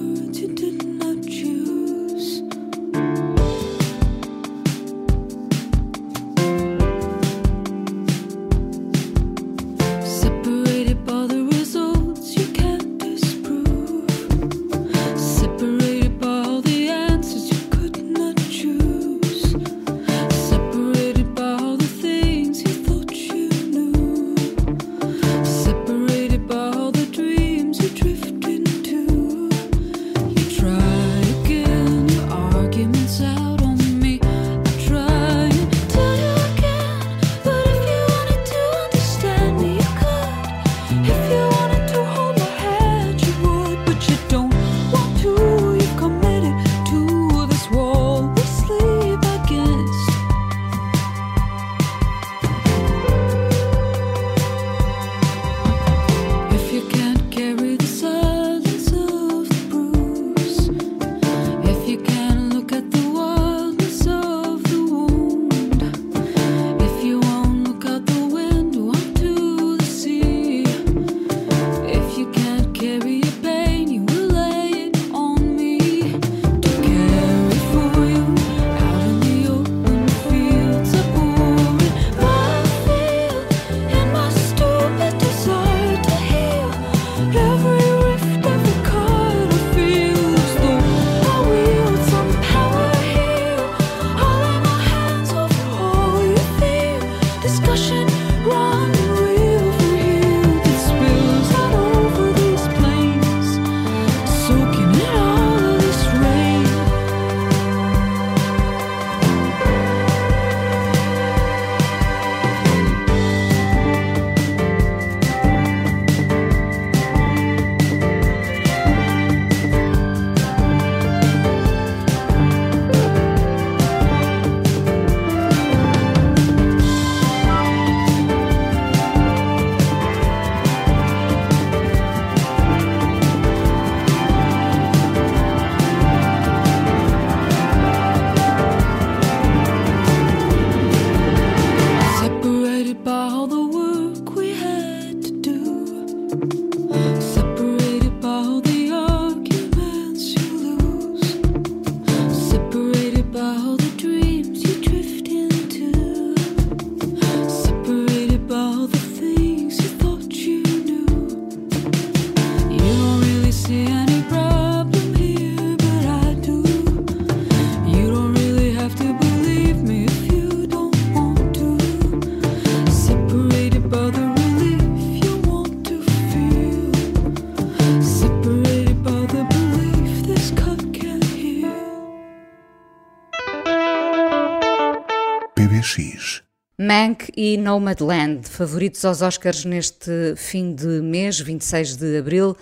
Mank 186.85 187.33
e 187.35 187.57
Nomadland, 187.57 188.47
favoritos 188.47 189.07
aos 189.07 189.23
Oscars 189.23 189.65
neste 189.65 190.35
fim 190.37 190.75
de 190.75 191.01
mês, 191.01 191.41
26 191.41 191.97
de 191.97 192.19
abril. 192.19 192.55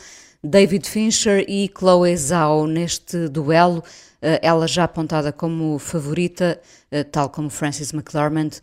David 0.45 0.89
Fincher 0.89 1.45
e 1.49 1.69
Chloe 1.69 2.17
Zhao 2.17 2.69
neste 2.69 3.29
duelo, 3.29 3.83
eh, 4.21 4.39
ela 4.41 4.69
já 4.69 4.85
apontada 4.85 5.33
como 5.33 5.77
favorita, 5.77 6.61
eh, 6.93 7.03
tal 7.03 7.31
como 7.31 7.51
Frances 7.51 7.93
McDormand, 7.93 8.61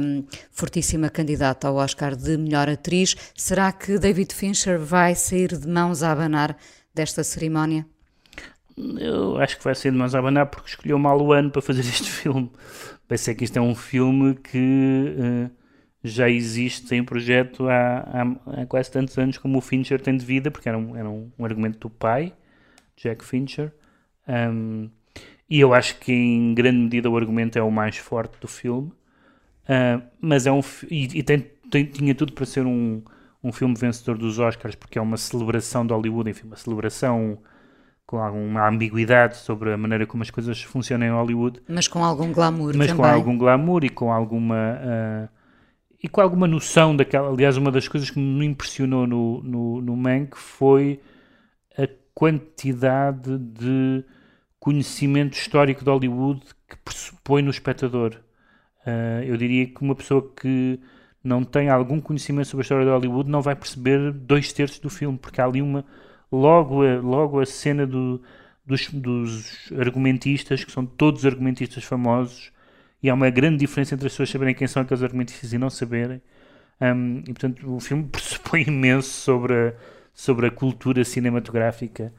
um, 0.00 0.24
fortíssima 0.52 1.10
candidata 1.10 1.66
ao 1.66 1.74
Oscar 1.74 2.14
de 2.14 2.36
melhor 2.36 2.68
atriz. 2.68 3.16
Será 3.36 3.72
que 3.72 3.98
David 3.98 4.32
Fincher 4.32 4.78
vai 4.78 5.16
sair 5.16 5.56
de 5.56 5.66
mãos 5.66 6.04
a 6.04 6.12
abanar 6.12 6.56
desta 6.94 7.24
cerimónia? 7.24 7.84
Eu 8.76 9.38
acho 9.38 9.56
que 9.56 9.64
vai 9.64 9.74
sair 9.74 9.92
de 9.92 9.98
mãos 9.98 10.14
a 10.14 10.18
abanar 10.18 10.46
porque 10.46 10.68
escolheu 10.68 10.98
mal 10.98 11.20
o 11.20 11.32
ano 11.32 11.50
para 11.50 11.62
fazer 11.62 11.80
este 11.86 12.10
filme. 12.10 12.50
Pensei 13.06 13.34
que 13.34 13.44
isto 13.44 13.56
é 13.56 13.62
um 13.62 13.74
filme 13.74 14.34
que 14.34 15.14
uh, 15.18 15.50
já 16.02 16.28
existe 16.28 16.94
em 16.94 17.04
projeto 17.04 17.68
há, 17.68 17.98
há, 17.98 18.62
há, 18.62 18.66
quase 18.66 18.90
tantos 18.90 19.16
anos 19.18 19.38
como 19.38 19.58
o 19.58 19.60
Fincher 19.60 20.00
tem 20.00 20.16
de 20.16 20.24
vida, 20.24 20.50
porque 20.50 20.68
era 20.68 20.76
um, 20.76 20.96
era 20.96 21.08
um, 21.08 21.30
um 21.38 21.44
argumento 21.44 21.78
do 21.78 21.90
pai, 21.90 22.32
Jack 22.96 23.24
Fincher. 23.24 23.72
Um, 24.26 24.90
e 25.48 25.60
eu 25.60 25.72
acho 25.72 25.98
que 26.00 26.12
em 26.12 26.54
grande 26.54 26.78
medida 26.78 27.08
o 27.10 27.16
argumento 27.16 27.58
é 27.58 27.62
o 27.62 27.70
mais 27.70 27.96
forte 27.96 28.38
do 28.40 28.48
filme. 28.48 28.92
Uh, 29.64 30.02
mas 30.20 30.46
é 30.46 30.52
um. 30.52 30.60
E, 30.90 31.18
e 31.18 31.22
tem, 31.22 31.46
tem, 31.70 31.84
tinha 31.86 32.14
tudo 32.14 32.32
para 32.32 32.44
ser 32.44 32.66
um, 32.66 33.02
um 33.42 33.52
filme 33.52 33.74
vencedor 33.74 34.18
dos 34.18 34.38
Oscars, 34.38 34.74
porque 34.74 34.98
é 34.98 35.02
uma 35.02 35.16
celebração 35.16 35.86
de 35.86 35.92
Hollywood, 35.92 36.30
enfim, 36.30 36.46
uma 36.46 36.56
celebração 36.56 37.38
com 38.06 38.18
alguma 38.18 38.68
ambiguidade 38.68 39.36
sobre 39.36 39.72
a 39.72 39.76
maneira 39.76 40.06
como 40.06 40.22
as 40.22 40.30
coisas 40.30 40.62
funcionam 40.62 41.06
em 41.06 41.10
Hollywood. 41.10 41.60
Mas 41.68 41.88
com 41.88 42.04
algum 42.04 42.32
glamour 42.32 42.74
Mas 42.76 42.88
também. 42.88 42.96
com 42.96 43.04
algum 43.04 43.38
glamour 43.38 43.84
e 43.84 43.88
com 43.88 44.12
alguma... 44.12 44.78
Uh, 44.82 45.28
e 46.02 46.08
com 46.08 46.20
alguma 46.20 46.46
noção 46.46 46.94
daquela... 46.94 47.30
Aliás, 47.30 47.56
uma 47.56 47.72
das 47.72 47.88
coisas 47.88 48.10
que 48.10 48.18
me 48.18 48.44
impressionou 48.44 49.06
no, 49.06 49.42
no, 49.42 49.80
no 49.80 49.96
Mank 49.96 50.36
foi 50.36 51.00
a 51.78 51.88
quantidade 52.14 53.38
de 53.38 54.04
conhecimento 54.60 55.34
histórico 55.34 55.82
de 55.82 55.90
Hollywood 55.90 56.42
que 56.68 56.76
pressupõe 56.76 57.42
no 57.42 57.50
espectador. 57.50 58.16
Uh, 58.86 59.24
eu 59.24 59.36
diria 59.38 59.66
que 59.66 59.80
uma 59.80 59.94
pessoa 59.94 60.30
que 60.36 60.78
não 61.22 61.42
tem 61.42 61.70
algum 61.70 62.02
conhecimento 62.02 62.48
sobre 62.48 62.60
a 62.60 62.64
história 62.64 62.84
de 62.84 62.90
Hollywood 62.90 63.30
não 63.30 63.40
vai 63.40 63.56
perceber 63.56 64.12
dois 64.12 64.52
terços 64.52 64.78
do 64.78 64.90
filme, 64.90 65.16
porque 65.16 65.40
há 65.40 65.46
ali 65.46 65.62
uma 65.62 65.86
logo 66.34 66.82
a, 66.82 67.00
logo 67.00 67.40
a 67.40 67.46
cena 67.46 67.86
do, 67.86 68.20
dos, 68.66 68.88
dos 68.88 69.72
argumentistas, 69.78 70.64
que 70.64 70.72
são 70.72 70.84
todos 70.84 71.24
argumentistas 71.24 71.84
famosos, 71.84 72.52
e 73.02 73.10
há 73.10 73.14
uma 73.14 73.30
grande 73.30 73.58
diferença 73.58 73.94
entre 73.94 74.06
as 74.06 74.12
pessoas 74.12 74.30
saberem 74.30 74.54
quem 74.54 74.66
são 74.66 74.82
aqueles 74.82 75.02
argumentistas 75.02 75.52
e 75.52 75.58
não 75.58 75.70
saberem. 75.70 76.20
Um, 76.80 77.18
e 77.20 77.32
portanto 77.32 77.74
o 77.74 77.78
filme 77.78 78.04
pressupõe 78.10 78.64
imenso 78.66 79.10
sobre 79.10 79.54
a, 79.54 79.72
sobre 80.12 80.46
a 80.46 80.50
cultura 80.50 81.04
cinematográfica 81.04 82.12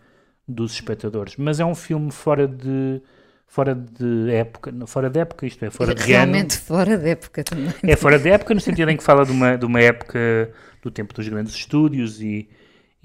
dos 0.48 0.74
espectadores. 0.74 1.36
Mas 1.38 1.60
é 1.60 1.66
um 1.66 1.76
filme 1.76 2.12
fora 2.12 2.48
de 2.48 3.02
fora 3.48 3.76
de 3.76 4.32
época, 4.32 4.74
fora 4.86 5.10
de 5.10 5.20
época, 5.20 5.46
isto 5.46 5.64
é, 5.64 5.70
fora 5.70 5.96
de 5.96 6.04
Realmente 6.04 6.58
fora 6.58 6.98
de 6.98 7.10
época 7.10 7.44
também. 7.44 7.74
É 7.84 7.96
fora 7.96 8.20
de 8.20 8.30
época 8.30 8.54
no 8.54 8.60
sentido 8.60 8.90
em 8.90 8.98
que 8.98 9.04
fala 9.04 9.26
de 9.26 9.32
uma, 9.32 9.58
de 9.58 9.66
uma 9.66 9.80
época 9.80 10.52
do 10.82 10.92
tempo 10.92 11.14
dos 11.14 11.28
grandes 11.28 11.54
estúdios 11.54 12.22
e, 12.22 12.50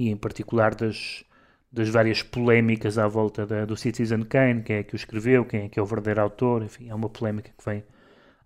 e 0.01 0.09
em 0.09 0.17
particular 0.17 0.75
das, 0.75 1.23
das 1.71 1.91
várias 1.91 2.23
polémicas 2.23 2.97
à 2.97 3.07
volta 3.07 3.47
da, 3.47 3.67
do 3.67 3.77
Citizen 3.77 4.23
Kane, 4.23 4.63
quem 4.63 4.77
é 4.77 4.83
que 4.83 4.95
o 4.95 4.97
escreveu, 4.97 5.45
quem 5.45 5.67
é 5.67 5.69
que 5.69 5.79
é 5.79 5.83
o 5.83 5.85
verdadeiro 5.85 6.23
autor, 6.23 6.63
enfim, 6.63 6.89
é 6.89 6.95
uma 6.95 7.11
polémica 7.11 7.53
que 7.57 7.63
vem 7.63 7.85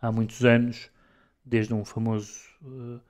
há 0.03 0.11
muitos 0.11 0.45
anos, 0.45 0.91
desde 1.45 1.73
um 1.73 1.85
famoso 1.85 2.41
uh, 2.61 3.01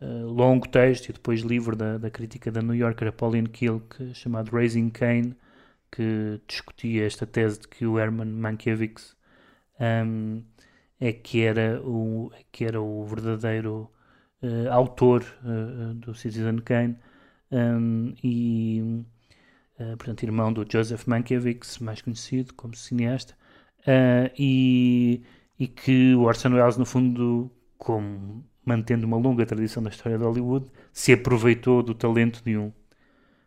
uh, 0.00 0.26
longo 0.26 0.66
texto 0.66 1.10
e 1.10 1.12
depois 1.12 1.42
livro 1.42 1.76
da, 1.76 1.96
da 1.96 2.10
crítica 2.10 2.50
da 2.50 2.60
New 2.60 2.74
Yorker, 2.74 3.12
Pauline 3.12 3.48
Kilk, 3.48 4.12
chamado 4.14 4.50
Raising 4.50 4.90
Kane, 4.90 5.36
que 5.92 6.40
discutia 6.48 7.06
esta 7.06 7.24
tese 7.24 7.60
de 7.60 7.68
que 7.68 7.86
o 7.86 8.00
Herman 8.00 8.32
Mankiewicz 8.32 9.14
um, 9.78 10.42
é 10.98 11.12
que 11.12 11.44
era 11.44 11.80
o, 11.82 12.32
é 12.34 12.42
que 12.50 12.64
era 12.64 12.80
o 12.80 13.04
verdadeiro 13.04 13.88
uh, 14.42 14.72
autor 14.72 15.24
do 15.94 16.16
Citizen 16.16 16.58
Kane 16.58 16.96
um, 17.50 18.14
e, 18.22 19.04
uh, 19.78 19.96
portanto, 19.96 20.22
irmão 20.22 20.52
do 20.52 20.66
Joseph 20.70 21.06
Mankiewicz, 21.06 21.78
mais 21.78 22.02
conhecido 22.02 22.54
como 22.54 22.74
cineasta, 22.74 23.34
uh, 23.80 24.30
e, 24.38 25.22
e 25.58 25.68
que 25.68 26.14
o 26.14 26.22
Orson 26.22 26.54
Welles, 26.54 26.76
no 26.76 26.86
fundo, 26.86 27.50
como 27.78 28.44
mantendo 28.64 29.06
uma 29.06 29.16
longa 29.16 29.46
tradição 29.46 29.82
da 29.82 29.90
história 29.90 30.18
de 30.18 30.24
Hollywood, 30.24 30.66
se 30.92 31.12
aproveitou 31.12 31.82
do 31.82 31.94
talento 31.94 32.42
de 32.44 32.56
um 32.56 32.72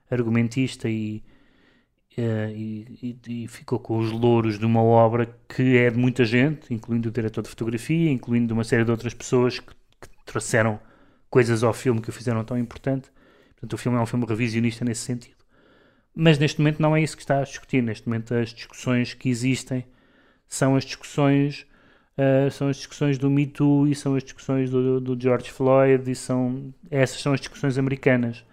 argumentista 0.09 0.89
e, 0.89 1.23
Uh, 2.17 2.51
e, 2.53 3.17
e, 3.27 3.47
ficou 3.47 3.79
com 3.79 3.97
os 3.97 4.12
louros 4.12 4.59
de 4.59 4.65
uma 4.65 4.81
obra 4.83 5.25
que 5.47 5.77
é 5.77 5.89
de 5.89 5.97
muita 5.97 6.25
gente, 6.25 6.73
incluindo 6.73 7.07
o 7.07 7.12
diretor 7.12 7.41
de 7.41 7.49
fotografia, 7.49 8.12
incluindo 8.12 8.53
uma 8.53 8.65
série 8.65 8.83
de 8.83 8.91
outras 8.91 9.13
pessoas 9.13 9.59
que, 9.59 9.73
que 10.01 10.09
trouxeram 10.25 10.81
coisas 11.29 11.63
ao 11.63 11.71
filme 11.71 12.01
que 12.01 12.09
o 12.09 12.12
fizeram 12.12 12.43
tão 12.43 12.57
importante. 12.57 13.09
Portanto, 13.59 13.73
o 13.73 13.77
filme 13.77 13.97
é 13.97 14.01
um 14.01 14.05
filme 14.05 14.25
revisionista 14.25 14.85
nesse 14.85 15.01
sentido. 15.01 15.35
Mas 16.15 16.37
neste 16.37 16.59
momento 16.59 16.81
não 16.81 16.95
é 16.95 17.01
isso 17.01 17.15
que 17.15 17.23
está 17.23 17.39
a 17.39 17.43
discutir. 17.43 17.81
Neste 17.83 18.07
momento 18.07 18.33
as 18.33 18.53
discussões 18.53 19.13
que 19.13 19.29
existem 19.29 19.85
são 20.47 20.75
as 20.75 20.85
discussões 20.85 21.67
uh, 22.17 22.49
são 22.51 22.67
as 22.67 22.77
discussões 22.77 23.17
do 23.17 23.29
Me 23.29 23.45
Too 23.45 23.87
e 23.87 23.95
são 23.95 24.15
as 24.15 24.23
discussões 24.23 24.69
do, 24.69 24.99
do 24.99 25.21
George 25.21 25.51
Floyd 25.51 26.09
e 26.09 26.15
são 26.15 26.73
essas 26.89 27.21
são 27.21 27.33
as 27.33 27.39
discussões 27.39 27.77
americanas. 27.77 28.45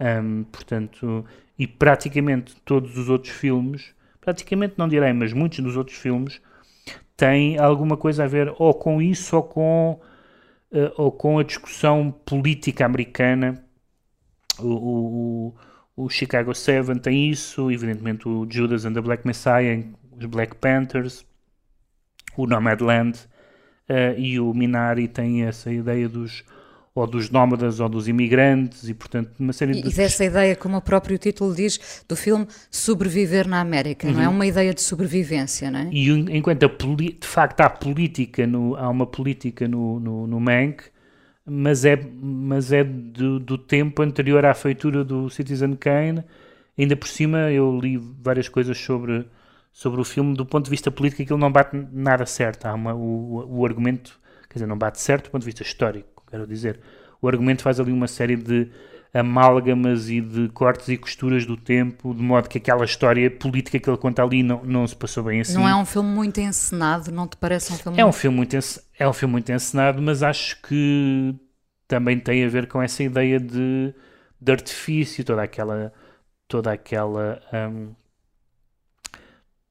Um, 0.00 0.44
portanto, 0.44 1.24
e 1.58 1.66
praticamente 1.66 2.56
todos 2.64 2.98
os 2.98 3.08
outros 3.08 3.32
filmes, 3.32 3.94
praticamente 4.20 4.74
não 4.76 4.88
direi, 4.88 5.12
mas 5.12 5.32
muitos 5.32 5.60
dos 5.60 5.76
outros 5.76 5.96
filmes 5.96 6.40
têm 7.16 7.58
alguma 7.58 7.96
coisa 7.96 8.24
a 8.24 8.26
ver 8.26 8.52
ou 8.58 8.74
com 8.74 9.00
isso 9.00 9.36
ou 9.36 9.42
com, 9.42 10.00
uh, 10.72 10.92
ou 10.96 11.12
com 11.12 11.38
a 11.38 11.44
discussão 11.44 12.10
política 12.24 12.84
americana 12.84 13.63
o, 14.58 15.54
o, 15.96 16.04
o 16.04 16.08
Chicago 16.08 16.54
7 16.54 16.98
tem 17.00 17.30
isso, 17.30 17.70
evidentemente 17.70 18.28
o 18.28 18.46
Judas 18.48 18.84
and 18.84 18.94
the 18.94 19.00
Black 19.00 19.26
Messiah, 19.26 19.82
os 20.18 20.26
Black 20.26 20.56
Panthers, 20.56 21.24
o 22.36 22.46
Nomadland 22.46 23.18
uh, 23.88 24.18
e 24.18 24.38
o 24.40 24.52
Minari 24.52 25.08
tem 25.08 25.44
essa 25.44 25.72
ideia 25.72 26.08
dos 26.08 26.44
ou 26.94 27.08
dos 27.08 27.28
nómadas 27.28 27.80
ou 27.80 27.88
dos 27.88 28.06
imigrantes 28.06 28.88
e 28.88 28.94
portanto 28.94 29.32
uma 29.38 29.52
série 29.52 29.72
de... 29.72 29.88
E 29.88 29.92
dessa 29.92 30.24
ideia, 30.24 30.54
como 30.54 30.76
o 30.76 30.80
próprio 30.80 31.18
título 31.18 31.52
diz, 31.52 32.04
do 32.08 32.14
filme 32.14 32.46
Sobreviver 32.70 33.48
na 33.48 33.60
América, 33.60 34.06
uhum. 34.06 34.14
não 34.14 34.22
é? 34.22 34.28
Uma 34.28 34.46
ideia 34.46 34.72
de 34.72 34.80
sobrevivência, 34.80 35.72
não 35.72 35.80
é? 35.80 35.88
E 35.90 36.08
enquanto 36.08 36.64
a, 36.64 36.68
de 36.68 37.26
facto 37.26 37.60
há 37.62 37.68
política, 37.68 38.46
no, 38.46 38.76
há 38.76 38.88
uma 38.88 39.06
política 39.06 39.66
no, 39.66 39.98
no, 39.98 40.26
no 40.28 40.38
Mank, 40.38 40.84
mas 41.46 41.84
é, 41.84 41.96
mas 41.96 42.72
é 42.72 42.82
do, 42.82 43.38
do, 43.38 43.58
tempo 43.58 44.02
anterior 44.02 44.44
à 44.44 44.54
feitura 44.54 45.04
do 45.04 45.28
Citizen 45.28 45.76
Kane. 45.76 46.24
Ainda 46.76 46.96
por 46.96 47.06
cima, 47.06 47.50
eu 47.50 47.78
li 47.78 47.96
várias 47.96 48.48
coisas 48.48 48.78
sobre, 48.78 49.26
sobre 49.72 50.00
o 50.00 50.04
filme. 50.04 50.34
Do 50.34 50.46
ponto 50.46 50.64
de 50.64 50.70
vista 50.70 50.90
político, 50.90 51.22
aquilo 51.22 51.38
não 51.38 51.52
bate 51.52 51.76
nada 51.92 52.24
certo. 52.24 52.66
Há 52.66 52.74
uma, 52.74 52.94
o, 52.94 53.58
o 53.58 53.66
argumento, 53.66 54.18
quer 54.48 54.54
dizer, 54.54 54.66
não 54.66 54.78
bate 54.78 55.00
certo 55.00 55.24
do 55.24 55.30
ponto 55.30 55.42
de 55.42 55.46
vista 55.46 55.62
histórico, 55.62 56.22
quero 56.30 56.46
dizer. 56.46 56.80
O 57.20 57.28
argumento 57.28 57.62
faz 57.62 57.78
ali 57.78 57.92
uma 57.92 58.08
série 58.08 58.36
de 58.36 58.70
amálgamas 59.14 60.10
e 60.10 60.20
de 60.20 60.48
cortes 60.48 60.88
e 60.88 60.96
costuras 60.96 61.46
do 61.46 61.56
tempo, 61.56 62.12
de 62.12 62.20
modo 62.20 62.48
que 62.48 62.58
aquela 62.58 62.84
história 62.84 63.30
política 63.30 63.78
que 63.78 63.88
ele 63.88 63.96
conta 63.96 64.24
ali 64.24 64.42
não, 64.42 64.64
não 64.64 64.84
se 64.86 64.96
passou 64.96 65.22
bem 65.22 65.40
assim. 65.40 65.54
Não 65.54 65.68
é 65.68 65.74
um 65.74 65.84
filme 65.84 66.08
muito 66.10 66.40
encenado, 66.40 67.12
não 67.12 67.28
te 67.28 67.36
parece 67.36 67.72
um 67.72 67.76
filme 67.76 68.00
é 68.00 68.04
um 68.04 68.12
filme 68.12 68.36
muito 68.36 68.56
É 68.98 69.08
um 69.08 69.12
filme 69.12 69.32
muito 69.32 69.50
encenado, 69.50 70.00
mas 70.00 70.22
acho 70.22 70.60
que 70.62 71.34
também 71.88 72.18
tem 72.18 72.44
a 72.44 72.48
ver 72.48 72.68
com 72.68 72.80
essa 72.80 73.02
ideia 73.02 73.38
de, 73.40 73.94
de 74.40 74.52
artifício, 74.52 75.24
toda 75.24 75.42
aquela 75.42 75.92
toda 76.46 76.72
aquela 76.72 77.42
um, 77.52 77.94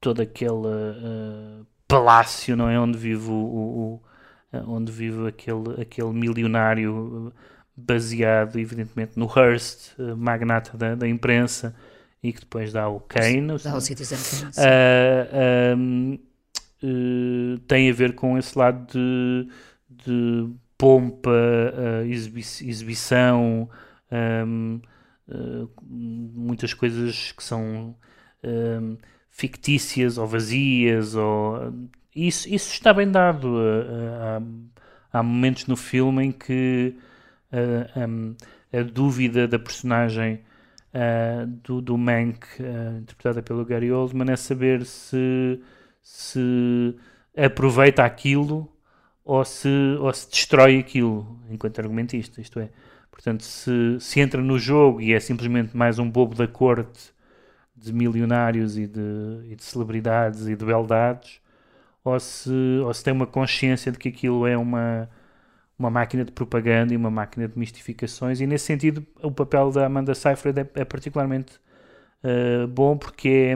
toda 0.02 0.24
aquela 0.24 0.98
uh, 0.98 1.66
palácio, 1.88 2.56
não 2.56 2.70
é? 2.70 2.80
Onde 2.80 2.98
vive 2.98 3.30
o, 3.30 3.34
o, 3.34 3.94
o 3.94 4.04
onde 4.68 4.92
vive 4.92 5.28
aquele, 5.28 5.82
aquele 5.82 6.12
milionário 6.12 7.34
baseado, 7.76 8.60
evidentemente, 8.60 9.18
no 9.18 9.26
Hearst, 9.26 10.00
eh, 10.00 10.14
magnata 10.14 10.78
da, 10.78 10.94
da 10.94 11.08
imprensa, 11.08 11.76
e 12.22 12.32
que 12.32 12.42
depois 12.42 12.72
dá 12.72 12.88
o 12.88 13.00
Kane. 13.00 13.58
Dá 13.64 13.76
o 13.76 13.82
Citizen 13.82 14.18
Kane. 14.18 14.52
Uh, 16.84 17.56
uh, 17.56 17.60
tem 17.60 17.90
a 17.90 17.94
ver 17.94 18.14
com 18.16 18.38
esse 18.38 18.58
lado 18.58 18.86
de, 18.92 19.48
de 19.90 20.50
pompa, 20.78 21.30
uh, 21.32 22.06
exibi 22.06 22.42
exibição, 22.42 23.70
um, 24.12 24.82
muitas 25.82 26.74
coisas 26.74 27.32
que 27.32 27.44
são 27.44 27.96
um, 28.44 28.98
fictícias 29.30 30.18
ou 30.18 30.28
vazias. 30.28 31.16
Ou, 31.16 31.74
isso, 32.16 32.48
isso 32.50 32.74
está 32.74 32.94
bem 32.94 33.10
dado. 33.10 33.48
Uh, 33.48 34.70
há 35.12 35.24
momentos 35.24 35.68
no 35.68 35.76
filme 35.76 36.26
em 36.26 36.32
que 36.32 36.96
uh, 37.52 38.00
um, 38.08 38.36
a 38.74 38.82
dúvida 38.82 39.48
da 39.48 39.60
personagem 39.60 40.42
uh, 40.94 41.46
do, 41.64 41.82
do 41.82 41.98
Mank, 41.98 42.46
uh, 42.60 42.98
interpretada 42.98 43.42
pelo 43.42 43.64
Gary 43.64 43.92
Oldman, 43.92 44.32
é 44.32 44.36
saber 44.36 44.86
se, 44.86 45.60
se 46.04 46.96
aproveita 47.36 48.04
aquilo 48.04 48.70
ou 49.24 49.44
se, 49.46 49.70
ou 50.00 50.14
se 50.14 50.30
destrói 50.30 50.78
aquilo 50.78 51.40
enquanto 51.50 51.80
argumentista. 51.80 52.42
Isto 52.42 52.60
é, 52.60 52.70
portanto, 53.10 53.44
se, 53.44 53.98
se 54.00 54.20
entra 54.20 54.42
no 54.42 54.60
jogo 54.60 55.02
e 55.02 55.14
é 55.14 55.20
simplesmente 55.20 55.76
mais 55.76 55.98
um 55.98 56.10
bobo 56.10 56.36
da 56.36 56.48
corte 56.48 57.14
de 57.76 57.92
milionários 57.94 58.78
e 58.78 58.86
de, 58.86 59.02
e 59.50 59.56
de 59.56 59.64
celebridades 59.64 60.48
e 60.48 60.56
de 60.56 60.66
beldades, 60.66 61.42
ou 62.04 62.20
se, 62.20 62.52
ou 62.84 62.94
se 62.94 63.04
tem 63.04 63.14
uma 63.14 63.28
consciência 63.28 63.92
de 63.92 63.98
que 63.98 64.10
aquilo 64.10 64.46
é 64.46 64.58
uma, 64.58 65.10
uma 65.78 65.90
máquina 65.90 66.24
de 66.24 66.32
propaganda 66.32 66.94
e 66.94 66.98
uma 66.98 67.10
máquina 67.10 67.48
de 67.48 67.58
mistificações, 67.58 68.42
e 68.42 68.48
nesse 68.48 68.66
sentido 68.66 69.06
o 69.22 69.32
papel 69.32 69.72
da 69.72 69.86
Amanda 69.86 70.14
Seyfried 70.14 70.60
é, 70.60 70.70
é 70.76 70.86
particularmente 70.86 71.56
uh, 72.24 72.68
bom 72.68 72.98
porque 72.98 73.30
é, 73.30 73.56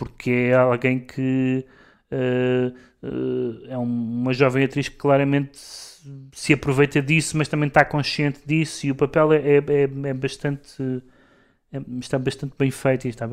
porque 0.00 0.30
é 0.30 0.54
alguém 0.54 0.98
que 0.98 1.62
uh, 2.10 2.74
uh, 3.06 3.66
é 3.68 3.76
uma 3.76 4.32
jovem 4.32 4.64
atriz 4.64 4.88
que 4.88 4.96
claramente 4.96 5.58
se 6.32 6.54
aproveita 6.54 7.02
disso, 7.02 7.36
mas 7.36 7.48
também 7.48 7.68
está 7.68 7.84
consciente 7.84 8.40
disso, 8.46 8.86
e 8.86 8.90
o 8.90 8.94
papel 8.94 9.34
é, 9.34 9.36
é, 9.36 9.56
é, 9.58 9.82
é 9.82 10.14
bastante 10.14 11.02
é, 11.70 11.82
está 11.98 12.18
bastante 12.18 12.54
bem 12.58 12.70
feito 12.70 13.08
e 13.08 13.10
está, 13.10 13.28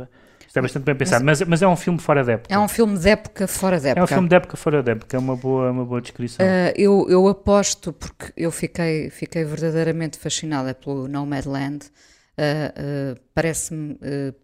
está 0.45 0.61
bastante 0.61 0.83
bem 0.83 0.93
pensado, 0.93 1.23
mas, 1.23 1.41
mas, 1.43 1.61
é 1.61 1.67
um 1.69 1.77
filme 1.77 1.99
fora 1.99 2.21
de 2.21 2.33
época. 2.33 2.53
É 2.53 2.59
um 2.59 2.67
filme 2.67 2.99
de 2.99 3.09
época 3.11 3.47
fora 3.47 3.79
de 3.79 3.87
época. 3.87 4.01
É 4.01 4.03
um 4.03 4.07
filme 4.07 4.27
de 4.27 4.35
época 4.35 4.57
fora 4.57 4.83
de 4.83 4.91
época, 4.91 5.15
é 5.15 5.19
uma 5.21 5.37
boa, 5.37 5.71
uma 5.71 5.85
boa 5.85 6.01
descrição. 6.01 6.45
Uh, 6.45 6.73
eu, 6.75 7.07
eu 7.09 7.29
aposto, 7.29 7.93
porque 7.93 8.33
eu 8.35 8.51
fiquei, 8.51 9.09
fiquei 9.09 9.45
verdadeiramente 9.45 10.19
fascinada 10.19 10.75
pelo 10.75 11.07
Nomadland, 11.07 11.85
uh, 11.85 13.13
uh, 13.15 13.19
parece-me, 13.33 13.97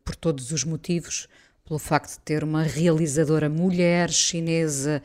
por 0.06 0.16
todos 0.16 0.54
os 0.54 0.64
motivos, 0.64 1.28
pelo 1.66 1.80
facto 1.80 2.14
de 2.14 2.20
ter 2.20 2.44
uma 2.44 2.64
realizadora 2.64 3.50
mulher 3.50 4.10
chinesa, 4.10 5.02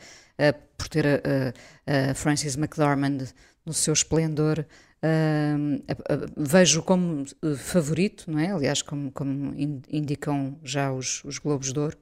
por 0.77 0.87
ter 0.87 1.05
a, 1.05 2.09
a 2.11 2.13
Frances 2.13 2.55
McDormand 2.55 3.27
no 3.65 3.73
seu 3.73 3.93
esplendor, 3.93 4.65
Uh, 5.01 5.81
vejo 6.35 6.83
como 6.83 7.23
eh, 7.41 7.55
favorito, 7.55 8.29
não 8.29 8.37
é? 8.37 8.51
Aliás, 8.51 8.81
como, 8.81 9.09
como 9.11 9.53
indicam 9.55 10.59
já 10.61 10.91
os, 10.91 11.23
os 11.23 11.37
Globos 11.37 11.71
de 11.71 11.79
Ouro. 11.79 11.97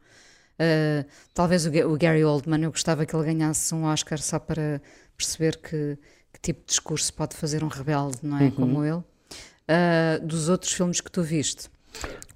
Uh, 0.60 1.08
talvez 1.32 1.68
o, 1.68 1.70
o, 1.70 1.96
Gary 1.96 2.24
Oldman, 2.24 2.64
eu 2.64 2.72
gostava 2.72 3.06
que 3.06 3.16
ele 3.16 3.26
ganhasse 3.26 3.74
um 3.76 3.84
Oscar 3.84 4.20
só 4.20 4.40
para 4.40 4.82
perceber 5.16 5.58
que, 5.58 5.98
que 6.34 6.40
tipo 6.42 6.62
de 6.62 6.68
discurso 6.68 7.14
pode 7.14 7.36
fazer 7.36 7.64
um 7.64 7.68
rebelde, 7.68 8.18
não 8.24 8.40
é? 8.40 8.46
Uhum. 8.46 8.52
Como 8.52 8.84
ele. 8.84 9.04
Uh, 9.70 10.26
dos 10.26 10.50
outros 10.50 10.72
filmes 10.72 11.00
que 11.00 11.12
tu 11.12 11.22
viste. 11.22 11.70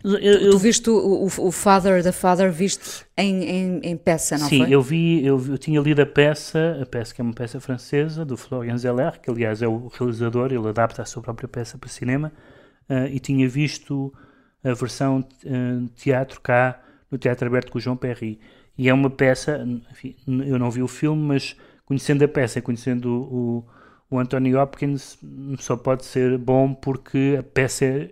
Eu, 0.03 0.17
eu, 0.17 0.51
tu 0.51 0.57
viste 0.57 0.89
o, 0.89 0.95
o, 0.95 1.25
o, 1.25 1.51
Father 1.51 2.01
the 2.01 2.11
Father 2.11 2.51
visto 2.51 3.05
em, 3.15 3.43
em, 3.43 3.79
em 3.83 3.97
peça, 3.97 4.35
não 4.37 4.47
sim, 4.47 4.57
foi? 4.57 4.67
Sim, 4.67 4.73
eu 4.73 4.81
vi, 4.81 5.23
eu, 5.23 5.39
eu, 5.47 5.57
tinha 5.57 5.79
lido 5.79 6.01
a 6.01 6.05
peça, 6.05 6.79
a 6.81 6.85
peça 6.85 7.13
que 7.13 7.21
é 7.21 7.23
uma 7.23 7.33
peça 7.33 7.59
francesa, 7.59 8.25
do 8.25 8.35
Florian 8.35 8.77
Zeller, 8.77 9.19
que 9.21 9.29
aliás 9.29 9.61
é 9.61 9.67
o 9.67 9.87
realizador, 9.87 10.51
ele 10.51 10.67
adapta 10.67 11.03
a 11.03 11.05
sua 11.05 11.21
própria 11.21 11.47
peça 11.47 11.77
para 11.77 11.87
cinema, 11.87 12.31
uh, 12.89 13.05
e 13.11 13.19
tinha 13.19 13.47
visto 13.47 14.11
a 14.63 14.73
versão 14.73 15.19
uh, 15.19 15.87
teatro 15.95 16.41
cá 16.41 16.81
no 17.11 17.17
Teatro 17.17 17.47
Aberto 17.47 17.71
com 17.71 17.77
o 17.77 17.81
João 17.81 17.97
Perry. 17.97 18.39
E 18.77 18.89
é 18.89 18.93
uma 18.93 19.09
peça, 19.09 19.63
enfim, 19.91 20.15
eu 20.47 20.57
não 20.57 20.71
vi 20.71 20.81
o 20.81 20.87
filme, 20.87 21.21
mas 21.21 21.55
conhecendo 21.85 22.23
a 22.23 22.27
peça, 22.27 22.61
conhecendo 22.61 23.05
o, 23.05 23.65
o, 24.09 24.15
o 24.15 24.19
Anthony 24.19 24.55
Hopkins, 24.55 25.19
só 25.59 25.75
pode 25.75 26.05
ser 26.05 26.37
bom 26.37 26.73
porque 26.73 27.35
a 27.37 27.43
peça 27.43 27.85
é 27.85 28.11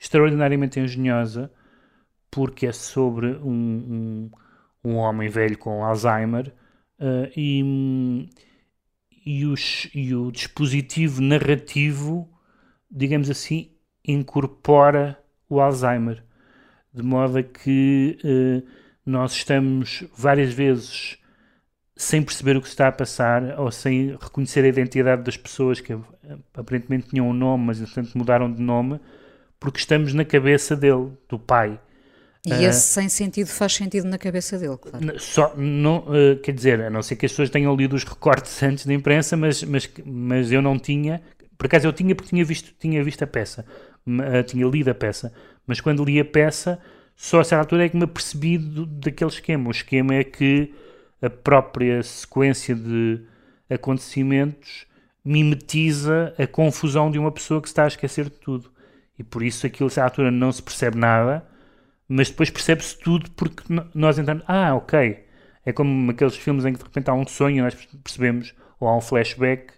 extraordinariamente 0.00 0.80
engenhosa, 0.80 1.52
porque 2.30 2.66
é 2.66 2.72
sobre 2.72 3.26
um, 3.26 4.30
um, 4.82 4.90
um 4.92 4.96
homem 4.96 5.28
velho 5.28 5.58
com 5.58 5.84
Alzheimer 5.84 6.54
uh, 6.98 7.30
e, 7.36 8.26
e, 9.26 9.44
os, 9.44 9.90
e 9.94 10.14
o 10.14 10.32
dispositivo 10.32 11.20
narrativo, 11.20 12.26
digamos 12.90 13.28
assim, 13.28 13.72
incorpora 14.02 15.22
o 15.48 15.60
Alzheimer, 15.60 16.24
de 16.94 17.02
modo 17.02 17.38
a 17.38 17.42
que 17.42 18.18
uh, 18.24 18.66
nós 19.04 19.32
estamos 19.32 20.04
várias 20.16 20.52
vezes 20.54 21.18
sem 21.94 22.22
perceber 22.22 22.56
o 22.56 22.62
que 22.62 22.68
está 22.68 22.88
a 22.88 22.92
passar 22.92 23.60
ou 23.60 23.70
sem 23.70 24.16
reconhecer 24.16 24.64
a 24.64 24.68
identidade 24.68 25.22
das 25.22 25.36
pessoas 25.36 25.80
que 25.80 25.92
aparentemente 26.54 27.08
tinham 27.10 27.28
um 27.28 27.34
nome, 27.34 27.66
mas 27.66 27.78
entretanto 27.78 28.16
mudaram 28.16 28.50
de 28.50 28.62
nome 28.62 28.98
porque 29.60 29.78
estamos 29.78 30.14
na 30.14 30.24
cabeça 30.24 30.74
dele, 30.74 31.12
do 31.28 31.38
pai. 31.38 31.78
E 32.44 32.52
uh, 32.52 32.62
esse 32.62 32.80
sem 32.80 33.08
sentido 33.08 33.48
faz 33.48 33.74
sentido 33.74 34.08
na 34.08 34.16
cabeça 34.16 34.58
dele, 34.58 34.78
claro. 34.78 35.20
Só, 35.20 35.54
não, 35.54 35.98
uh, 35.98 36.38
quer 36.42 36.52
dizer, 36.52 36.80
a 36.80 36.88
não 36.88 37.02
ser 37.02 37.16
que 37.16 37.26
as 37.26 37.32
pessoas 37.32 37.50
tenham 37.50 37.76
lido 37.76 37.94
os 37.94 38.02
recortes 38.02 38.60
antes 38.64 38.86
da 38.86 38.94
imprensa, 38.94 39.36
mas, 39.36 39.62
mas, 39.62 39.88
mas 40.04 40.50
eu 40.50 40.62
não 40.62 40.78
tinha. 40.78 41.20
Por 41.58 41.66
acaso 41.66 41.86
eu 41.86 41.92
tinha 41.92 42.14
porque 42.14 42.30
tinha 42.30 42.44
visto, 42.44 42.72
tinha 42.78 43.04
visto 43.04 43.22
a 43.22 43.26
peça, 43.26 43.66
uh, 44.06 44.42
tinha 44.44 44.66
lido 44.66 44.90
a 44.90 44.94
peça, 44.94 45.32
mas 45.66 45.78
quando 45.80 46.02
li 46.02 46.18
a 46.18 46.24
peça, 46.24 46.80
só 47.14 47.40
a 47.40 47.44
certa 47.44 47.62
altura 47.62 47.84
é 47.84 47.88
que 47.90 47.96
me 47.98 48.04
apercebi 48.04 48.56
do, 48.56 48.86
daquele 48.86 49.30
esquema. 49.30 49.68
O 49.68 49.70
esquema 49.70 50.14
é 50.14 50.24
que 50.24 50.72
a 51.20 51.28
própria 51.28 52.02
sequência 52.02 52.74
de 52.74 53.20
acontecimentos 53.68 54.86
mimetiza 55.22 56.34
a 56.38 56.46
confusão 56.46 57.10
de 57.10 57.18
uma 57.18 57.30
pessoa 57.30 57.60
que 57.60 57.68
está 57.68 57.84
a 57.84 57.88
esquecer 57.88 58.24
de 58.24 58.30
tudo. 58.30 58.70
E 59.20 59.22
por 59.22 59.42
isso 59.42 59.66
aquilo, 59.66 59.90
à 59.98 60.04
altura, 60.04 60.30
não 60.30 60.50
se 60.50 60.62
percebe 60.62 60.96
nada, 60.96 61.44
mas 62.08 62.30
depois 62.30 62.48
percebe-se 62.48 62.98
tudo 62.98 63.30
porque 63.32 63.62
nós 63.94 64.18
entramos. 64.18 64.42
Ah, 64.48 64.74
ok. 64.74 65.26
É 65.62 65.72
como 65.74 66.10
aqueles 66.10 66.36
filmes 66.36 66.64
em 66.64 66.72
que 66.72 66.78
de 66.78 66.84
repente 66.86 67.10
há 67.10 67.12
um 67.12 67.26
sonho 67.26 67.58
e 67.58 67.60
nós 67.60 67.74
percebemos, 68.02 68.54
ou 68.80 68.88
há 68.88 68.96
um 68.96 69.00
flashback, 69.02 69.74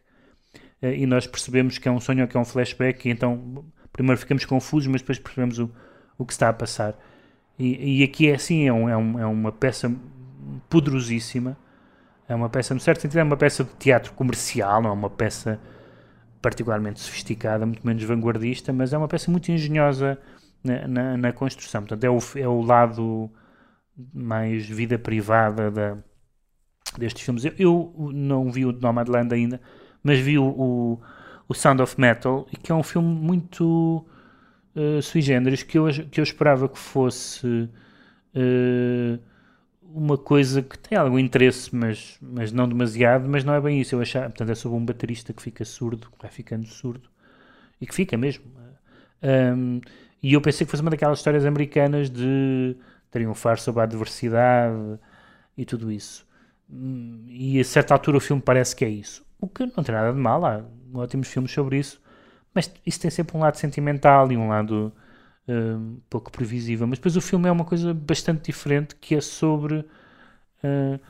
eh, 0.80 0.94
e 0.98 1.06
nós 1.06 1.26
percebemos 1.26 1.76
que 1.76 1.88
é 1.88 1.90
um 1.90 1.98
sonho 1.98 2.22
ou 2.22 2.28
que 2.28 2.36
é 2.36 2.40
um 2.40 2.44
flashback, 2.44 3.08
e 3.08 3.10
então 3.10 3.64
primeiro 3.92 4.16
ficamos 4.20 4.44
confusos, 4.44 4.86
mas 4.86 5.00
depois 5.00 5.18
percebemos 5.18 5.58
o, 5.58 5.68
o 6.16 6.24
que 6.24 6.32
está 6.32 6.48
a 6.48 6.52
passar. 6.52 6.96
E, 7.58 7.98
e 7.98 8.04
aqui 8.04 8.30
é 8.30 8.36
assim: 8.36 8.68
é, 8.68 8.72
um, 8.72 8.88
é, 8.88 8.96
um, 8.96 9.18
é 9.18 9.26
uma 9.26 9.50
peça 9.50 9.92
poderosíssima. 10.70 11.56
É 12.28 12.34
uma 12.34 12.48
peça, 12.48 12.74
no 12.74 12.80
certo 12.80 13.00
sentido, 13.00 13.18
é 13.18 13.24
uma 13.24 13.36
peça 13.36 13.64
de 13.64 13.70
teatro 13.74 14.12
comercial, 14.12 14.80
não 14.80 14.90
é 14.90 14.92
uma 14.92 15.10
peça 15.10 15.58
particularmente 16.42 17.00
sofisticada, 17.00 17.64
muito 17.64 17.86
menos 17.86 18.02
vanguardista, 18.02 18.72
mas 18.72 18.92
é 18.92 18.98
uma 18.98 19.08
peça 19.08 19.30
muito 19.30 19.50
engenhosa 19.50 20.18
na, 20.62 20.88
na, 20.88 21.16
na 21.16 21.32
construção. 21.32 21.82
Portanto, 21.82 22.04
é 22.04 22.10
o, 22.10 22.18
é 22.36 22.48
o 22.48 22.60
lado 22.60 23.30
mais 24.12 24.66
vida 24.66 24.98
privada 24.98 25.70
da, 25.70 25.96
destes 26.98 27.22
filmes. 27.24 27.44
Eu, 27.44 27.54
eu, 27.58 28.10
não 28.12 28.50
vi 28.50 28.66
o 28.66 28.72
Nomadland 28.72 29.32
ainda, 29.32 29.60
mas 30.02 30.18
vi 30.18 30.38
o, 30.38 30.44
o, 30.44 31.00
o, 31.48 31.54
Sound 31.54 31.80
of 31.80 31.98
Metal, 32.00 32.46
que 32.62 32.72
é 32.72 32.74
um 32.74 32.82
filme 32.82 33.08
muito 33.08 34.04
uh, 34.74 35.00
sui 35.00 35.22
generis, 35.22 35.62
que 35.62 35.78
eu, 35.78 35.86
que 36.10 36.20
eu 36.20 36.24
esperava 36.24 36.68
que 36.68 36.78
fosse 36.78 37.46
uh, 38.34 39.18
uma 39.94 40.16
coisa 40.16 40.62
que 40.62 40.78
tem 40.78 40.96
algum 40.96 41.18
interesse, 41.18 41.74
mas, 41.74 42.16
mas 42.20 42.52
não 42.52 42.68
demasiado, 42.68 43.28
mas 43.28 43.44
não 43.44 43.54
é 43.54 43.60
bem 43.60 43.80
isso. 43.80 43.94
Eu 43.94 44.00
achava, 44.00 44.26
portanto, 44.26 44.50
é 44.50 44.54
sobre 44.54 44.78
um 44.78 44.84
baterista 44.84 45.32
que 45.32 45.42
fica 45.42 45.64
surdo, 45.64 46.08
que 46.10 46.20
vai 46.20 46.30
ficando 46.30 46.66
surdo, 46.66 47.08
e 47.80 47.86
que 47.86 47.94
fica 47.94 48.16
mesmo. 48.16 48.44
Um, 49.22 49.80
e 50.22 50.32
eu 50.34 50.40
pensei 50.40 50.64
que 50.64 50.70
fosse 50.70 50.82
uma 50.82 50.90
daquelas 50.90 51.18
histórias 51.18 51.44
americanas 51.44 52.08
de 52.08 52.76
triunfar 53.10 53.58
sobre 53.58 53.80
a 53.80 53.84
adversidade 53.84 54.98
e 55.56 55.64
tudo 55.64 55.90
isso. 55.90 56.26
E 57.28 57.60
a 57.60 57.64
certa 57.64 57.94
altura 57.94 58.16
o 58.16 58.20
filme 58.20 58.40
parece 58.40 58.74
que 58.74 58.84
é 58.84 58.88
isso. 58.88 59.24
O 59.40 59.48
que 59.48 59.66
não 59.76 59.84
tem 59.84 59.94
nada 59.94 60.12
de 60.12 60.18
mal, 60.18 60.44
há 60.44 60.64
ótimos 60.94 61.28
filmes 61.28 61.50
sobre 61.50 61.78
isso, 61.78 62.00
mas 62.54 62.72
isso 62.86 63.00
tem 63.00 63.10
sempre 63.10 63.36
um 63.36 63.40
lado 63.40 63.56
sentimental 63.56 64.30
e 64.30 64.36
um 64.36 64.48
lado 64.48 64.92
um 65.48 66.00
pouco 66.08 66.30
previsível. 66.30 66.86
Mas 66.86 66.98
depois 66.98 67.16
o 67.16 67.20
filme 67.20 67.48
é 67.48 67.52
uma 67.52 67.64
coisa 67.64 67.92
bastante 67.92 68.46
diferente 68.46 68.94
que 68.96 69.14
é 69.14 69.20
sobre 69.20 69.76
uh, 69.76 71.00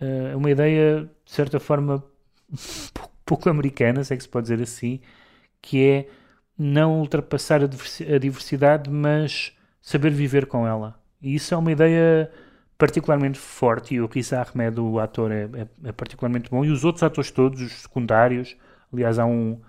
uh, 0.00 0.36
uma 0.36 0.50
ideia, 0.50 1.08
de 1.24 1.32
certa 1.32 1.58
forma, 1.58 2.04
pouco, 2.94 3.14
pouco, 3.24 3.48
americana, 3.48 4.04
se 4.04 4.12
é 4.14 4.16
que 4.16 4.22
se 4.22 4.28
pode 4.28 4.44
dizer 4.44 4.62
assim, 4.62 5.00
que 5.62 5.84
é 5.84 6.08
não 6.58 7.00
ultrapassar 7.00 7.62
a, 7.62 7.66
diversi 7.66 8.04
a 8.12 8.18
diversidade, 8.18 8.90
mas 8.90 9.56
saber 9.80 10.10
viver 10.10 10.46
com 10.46 10.66
ela. 10.66 11.00
E 11.22 11.34
isso 11.34 11.54
é 11.54 11.56
uma 11.56 11.72
ideia 11.72 12.30
particularmente 12.76 13.38
forte 13.38 13.94
e 13.94 14.00
o 14.00 14.06
Riz 14.06 14.32
Ahmed, 14.32 14.80
o 14.80 14.98
ator, 14.98 15.30
é, 15.30 15.42
é, 15.54 15.68
é, 15.84 15.92
particularmente 15.92 16.50
bom. 16.50 16.64
E 16.64 16.70
os 16.70 16.84
outros 16.84 17.02
atores 17.02 17.30
todos, 17.30 17.60
os 17.60 17.72
secundários, 17.82 18.56
aliás, 18.92 19.18
há 19.18 19.26
um, 19.26 19.60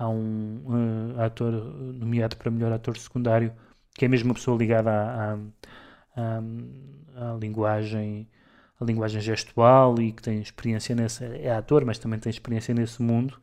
há 0.00 0.08
um 0.08 0.62
uh, 0.64 1.20
ator 1.20 1.52
nomeado 1.52 2.34
para 2.36 2.50
melhor 2.50 2.72
ator 2.72 2.96
secundário, 2.96 3.52
que 3.94 4.06
é 4.06 4.08
mesmo 4.08 4.30
uma 4.30 4.34
pessoa 4.34 4.56
ligada 4.56 4.90
à, 4.90 5.38
à, 6.16 7.36
linguagem, 7.38 8.26
a 8.80 8.84
linguagem 8.84 9.20
gestual 9.20 10.00
e 10.00 10.12
que 10.12 10.22
tem 10.22 10.40
experiência 10.40 10.94
nesse, 10.94 11.22
é 11.22 11.52
ator, 11.52 11.84
mas 11.84 11.98
também 11.98 12.18
tem 12.18 12.30
experiência 12.30 12.74
nesse 12.74 13.02
mundo. 13.02 13.38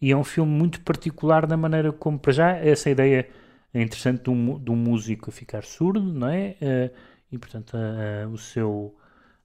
E 0.00 0.10
é 0.10 0.16
um 0.16 0.24
filme 0.24 0.50
muito 0.50 0.80
particular 0.80 1.46
na 1.46 1.56
maneira 1.56 1.92
como, 1.92 2.18
para 2.18 2.32
já, 2.32 2.50
essa 2.56 2.90
ideia 2.90 3.28
é 3.72 3.80
interessante 3.80 4.24
de 4.24 4.30
um, 4.30 4.58
de 4.58 4.70
um 4.72 4.76
músico 4.76 5.30
ficar 5.30 5.62
surdo, 5.62 6.02
não 6.02 6.28
é? 6.28 6.56
Uh, 6.60 6.94
e, 7.30 7.38
portanto, 7.38 7.74
uh, 7.76 8.28
o 8.30 8.36
seu, 8.36 8.96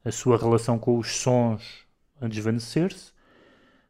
a 0.03 0.11
sua 0.11 0.35
relação 0.35 0.79
com 0.79 0.97
os 0.97 1.15
sons 1.15 1.85
a 2.19 2.27
desvanecer-se. 2.27 3.11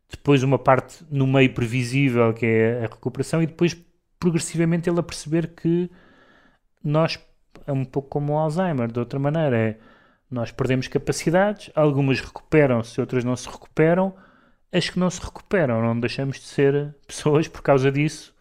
Depois, 0.10 0.44
uma 0.44 0.58
parte 0.58 1.06
no 1.10 1.28
meio 1.28 1.54
previsível, 1.54 2.34
que 2.34 2.46
é 2.46 2.80
a 2.80 2.88
recuperação, 2.88 3.44
e 3.44 3.48
depois, 3.48 3.80
progressivamente, 4.20 4.90
ele 4.90 5.00
a 5.00 5.04
perceber 5.04 5.50
que 5.50 5.90
nós, 6.84 7.20
é 7.68 7.72
um 7.72 7.86
pouco 7.86 8.10
como 8.10 8.34
o 8.34 8.38
Alzheimer, 8.38 8.92
de 8.92 9.00
outra 9.00 9.20
maneira, 9.20 9.58
é 9.58 9.78
nós 10.30 10.52
perdemos 10.52 10.88
capacidades, 10.88 11.72
algumas 11.74 12.20
recuperam-se, 12.20 13.02
outras 13.02 13.24
não 13.24 13.36
se 13.36 13.50
recuperam. 13.50 14.14
As 14.72 14.88
que 14.88 15.00
não 15.00 15.10
se 15.10 15.20
recuperam, 15.20 15.82
não 15.82 16.00
deixamos 16.00 16.38
de 16.38 16.46
ser 16.46 16.96
pessoas 17.08 17.48
por 17.48 17.62
causa 17.64 17.92
disso. 17.92 18.36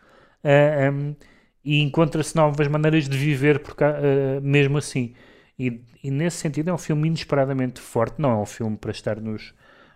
Uh, 0.44 0.48
ah, 0.48 0.90
um, 0.90 1.16
e 1.64 1.82
encontra-se 1.82 2.36
novas 2.36 2.68
maneiras 2.68 3.08
de 3.08 3.16
viver 3.16 3.60
por, 3.60 3.72
uh, 3.72 4.40
mesmo 4.42 4.76
assim. 4.76 5.14
E, 5.58 5.82
e, 6.04 6.10
nesse 6.10 6.36
sentido 6.36 6.68
é 6.68 6.72
um 6.72 6.78
filme 6.78 7.08
inesperadamente 7.08 7.80
forte. 7.80 8.20
Não 8.20 8.30
é 8.30 8.36
um 8.36 8.46
filme 8.46 8.76
para 8.76 8.90
estar 8.90 9.18
nos, 9.20 9.54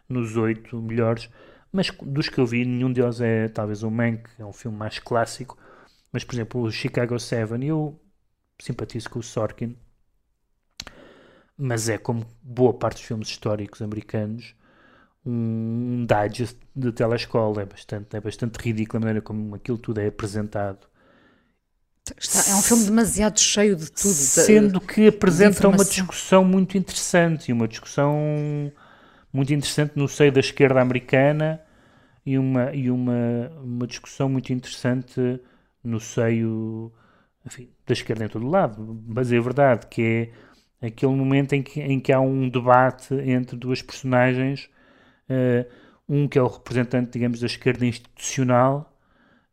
nos 0.09 0.37
oito 0.37 0.81
melhores, 0.81 1.29
mas 1.73 1.91
dos 2.03 2.29
que 2.29 2.39
eu 2.39 2.47
vi, 2.47 2.65
nenhum 2.65 2.93
deles 2.93 3.21
é 3.21 3.49
talvez 3.49 3.83
o 3.83 3.91
Mank, 3.91 4.29
é 4.39 4.45
um 4.45 4.53
filme 4.53 4.77
mais 4.77 4.99
clássico. 4.99 5.59
Mas, 6.13 6.25
por 6.25 6.35
exemplo, 6.35 6.63
o 6.63 6.71
Chicago 6.71 7.19
7, 7.19 7.65
eu 7.67 7.99
simpatizo 8.61 9.09
com 9.11 9.19
o 9.19 9.23
Sorkin, 9.23 9.77
mas 11.57 11.89
é 11.89 11.97
como 11.99 12.27
boa 12.43 12.75
parte 12.75 12.97
dos 12.97 13.07
filmes 13.07 13.29
históricos 13.29 13.81
americanos 13.81 14.55
um 15.25 16.07
digest 16.07 16.57
de 16.75 16.93
telescola. 16.93 17.63
É 17.63 17.65
bastante, 17.65 18.17
é 18.17 18.21
bastante 18.21 18.57
ridículo 18.57 18.99
a 18.99 19.01
maneira 19.01 19.23
como 19.23 19.55
aquilo 19.55 19.79
tudo 19.79 20.01
é 20.01 20.09
apresentado. 20.09 20.87
Está, 22.19 22.51
é 22.51 22.55
um 22.57 22.63
filme 22.63 22.85
demasiado 22.85 23.39
cheio 23.39 23.77
de 23.77 23.91
tudo 23.91 24.13
sendo 24.13 24.81
de, 24.81 24.87
que 24.87 25.07
apresenta 25.07 25.69
uma 25.69 25.85
discussão 25.85 26.45
muito 26.45 26.77
interessante 26.77 27.49
e 27.49 27.53
uma 27.53 27.69
discussão 27.69 28.73
muito 29.33 29.53
interessante 29.53 29.93
no 29.97 30.09
seio 30.09 30.33
da 30.33 30.41
esquerda 30.41 30.81
americana 30.81 31.61
e 32.25 32.39
uma, 32.39 32.75
e 32.75 32.91
uma, 32.91 33.51
uma 33.63 33.87
discussão 33.87 34.29
muito 34.29 34.53
interessante 34.53 35.41
no 35.83 35.99
seio 35.99 36.93
enfim, 37.45 37.69
da 37.87 37.93
esquerda 37.93 38.25
em 38.25 38.29
todo 38.29 38.49
lado 38.49 39.03
mas 39.07 39.33
é 39.33 39.41
verdade 39.41 39.87
que 39.89 40.31
é 40.83 40.87
aquele 40.89 41.13
momento 41.13 41.53
em 41.53 41.63
que, 41.63 41.81
em 41.81 42.01
que 42.01 42.13
há 42.13 42.21
um 42.21 42.49
debate 42.49 43.15
entre 43.15 43.57
duas 43.57 43.81
personagens, 43.81 44.69
uh, 45.31 45.65
um 46.09 46.27
que 46.27 46.37
é 46.37 46.43
o 46.43 46.49
representante, 46.49 47.13
digamos, 47.13 47.39
da 47.39 47.47
esquerda 47.47 47.87
institucional 47.87 48.93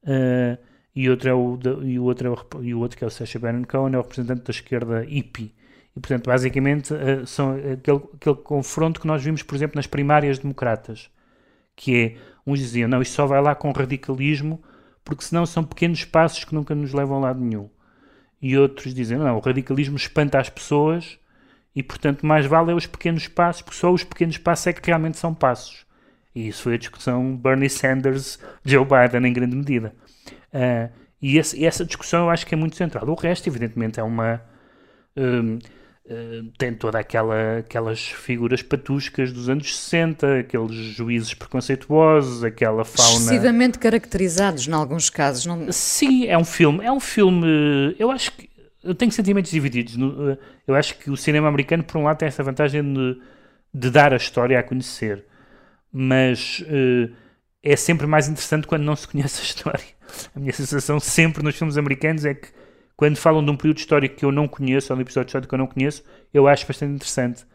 uh, 0.03 0.57
e, 0.95 1.07
outro 1.07 1.29
é 1.29 1.33
o, 1.33 1.59
e, 1.83 1.99
o 1.99 2.03
outro 2.03 2.27
é 2.27 2.31
o, 2.31 2.63
e 2.63 2.73
o 2.73 2.79
outro 2.79 2.97
que 2.97 3.03
é 3.03 3.07
o 3.07 3.11
Sacha 3.11 3.37
Baron 3.37 3.63
Cohen, 3.63 3.93
é 3.93 3.99
o 3.99 4.01
representante 4.01 4.41
da 4.41 4.51
esquerda 4.51 5.01
hippie. 5.01 5.53
E, 5.99 6.01
portanto, 6.01 6.27
basicamente, 6.27 6.93
uh, 6.93 7.27
são 7.27 7.51
aquele, 7.51 8.01
aquele 8.13 8.35
confronto 8.37 9.01
que 9.01 9.07
nós 9.07 9.21
vimos, 9.21 9.43
por 9.43 9.55
exemplo, 9.55 9.75
nas 9.75 9.87
primárias 9.87 10.39
democratas, 10.39 11.09
que 11.75 11.97
é, 11.97 12.15
uns 12.47 12.59
diziam, 12.59 12.87
não, 12.87 13.01
isto 13.01 13.13
só 13.13 13.25
vai 13.25 13.41
lá 13.41 13.53
com 13.53 13.71
radicalismo, 13.71 14.63
porque 15.03 15.23
senão 15.23 15.45
são 15.45 15.63
pequenos 15.63 16.05
passos 16.05 16.43
que 16.45 16.55
nunca 16.55 16.73
nos 16.73 16.93
levam 16.93 17.17
a 17.17 17.19
lado 17.19 17.39
nenhum 17.39 17.69
e 18.41 18.57
outros 18.57 18.93
dizem 18.93 19.17
não, 19.17 19.35
o 19.35 19.39
radicalismo 19.39 19.97
espanta 19.97 20.39
as 20.39 20.49
pessoas 20.49 21.19
e, 21.75 21.83
portanto, 21.83 22.25
mais 22.25 22.45
vale 22.45 22.71
é 22.71 22.73
os 22.73 22.87
pequenos 22.87 23.27
passos, 23.27 23.61
porque 23.61 23.77
só 23.77 23.91
os 23.91 24.03
pequenos 24.03 24.37
passos 24.37 24.67
é 24.67 24.73
que 24.73 24.85
realmente 24.85 25.17
são 25.17 25.33
passos. 25.33 25.85
E 26.33 26.47
isso 26.47 26.63
foi 26.63 26.75
a 26.75 26.77
discussão 26.77 27.35
Bernie 27.35 27.69
Sanders-Joe 27.69 28.85
Biden, 28.85 29.29
em 29.29 29.33
grande 29.33 29.55
medida. 29.55 29.93
Uh, 30.53 30.91
e, 31.21 31.37
esse, 31.37 31.63
essa 31.63 31.85
discussão 31.85 32.25
eu 32.25 32.29
acho 32.29 32.45
que 32.45 32.55
é 32.55 32.57
muito 32.57 32.75
central. 32.75 33.07
O 33.07 33.13
resto, 33.13 33.47
evidentemente, 33.47 33.99
é 33.99 34.03
uma. 34.03 34.41
Um, 35.15 35.59
Uh, 36.09 36.51
tem 36.57 36.73
toda 36.73 36.97
aquela 36.97 37.59
aquelas 37.59 38.07
figuras 38.07 38.63
patuscas 38.63 39.31
dos 39.31 39.47
anos 39.47 39.77
60, 39.77 40.39
aqueles 40.39 40.75
juízes 40.75 41.35
preconceituosos, 41.35 42.43
aquela 42.43 42.83
fauna 42.83 43.11
excessivamente 43.11 43.77
caracterizados 43.77 44.67
em 44.67 44.73
alguns 44.73 45.11
casos. 45.11 45.45
Não... 45.45 45.71
Sim, 45.71 46.25
é 46.25 46.35
um 46.35 46.43
filme, 46.43 46.83
é 46.83 46.91
um 46.91 46.99
filme. 46.99 47.95
Eu 47.99 48.09
acho 48.09 48.31
que 48.31 48.49
eu 48.83 48.95
tenho 48.95 49.11
sentimentos 49.11 49.51
divididos. 49.51 49.95
Eh, 49.95 50.37
eu 50.67 50.73
acho 50.73 50.97
que 50.97 51.11
o 51.11 51.17
cinema 51.17 51.47
americano, 51.47 51.83
por 51.83 51.97
um 51.97 52.03
lado, 52.03 52.17
tem 52.17 52.27
essa 52.27 52.41
vantagem 52.41 52.81
de, 52.81 53.21
de 53.71 53.91
dar 53.91 54.11
a 54.11 54.17
história 54.17 54.57
a 54.57 54.63
conhecer, 54.63 55.25
mas 55.91 56.61
uh, 56.61 57.13
é 57.61 57.75
sempre 57.75 58.07
mais 58.07 58.27
interessante 58.27 58.65
quando 58.65 58.81
não 58.81 58.95
se 58.95 59.07
conhece 59.07 59.41
a 59.41 59.43
história. 59.43 59.85
A 60.35 60.39
minha 60.39 60.53
sensação 60.53 60.99
sempre 60.99 61.43
nos 61.43 61.55
filmes 61.55 61.77
americanos 61.77 62.25
é 62.25 62.33
que 62.33 62.47
quando 62.99 63.15
falam 63.15 63.41
de 63.41 63.49
um 63.49 63.55
período 63.55 63.77
histórico 63.77 64.17
que 64.17 64.25
eu 64.25 64.31
não 64.31 64.45
conheço, 64.45 64.91
ou 64.91 64.97
de 64.97 64.99
um 64.99 65.05
episódio 65.05 65.27
histórico 65.27 65.47
que 65.47 65.55
eu 65.55 65.59
não 65.59 65.67
conheço, 65.67 66.03
eu 66.33 66.49
acho 66.49 66.67
bastante 66.67 66.95
interessante. 66.95 67.45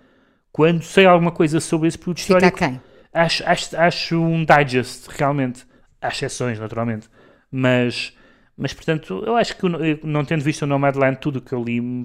Quando 0.51 0.83
sei 0.83 1.05
alguma 1.05 1.31
coisa 1.31 1.61
sobre 1.61 1.87
esse 1.87 1.99
período 1.99 2.19
Fica 2.19 2.39
histórico, 2.39 2.81
acho, 3.13 3.47
acho, 3.47 3.77
acho 3.77 4.23
um 4.23 4.43
digest, 4.43 5.07
realmente. 5.11 5.67
Há 6.01 6.09
exceções, 6.09 6.59
naturalmente. 6.59 7.11
Mas 7.53 8.17
mas, 8.57 8.73
portanto, 8.73 9.23
eu 9.27 9.37
acho 9.37 9.55
que, 9.59 9.67
não 10.03 10.25
tendo 10.25 10.43
visto 10.43 10.63
o 10.63 10.67
Nomadland, 10.67 11.19
tudo 11.21 11.41
o 11.41 11.43
que 11.43 11.53
eu 11.53 11.63
li 11.63 11.79
me, 11.79 12.05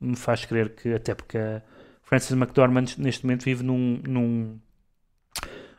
me, 0.00 0.16
faz 0.16 0.44
crer 0.44 0.70
que, 0.70 0.92
até 0.92 1.14
porque 1.14 1.38
a 1.38 1.62
Frances 2.02 2.32
McDormand 2.32 2.96
neste 2.98 3.24
momento 3.24 3.44
vive 3.44 3.62
num, 3.62 4.02
num, 4.04 4.58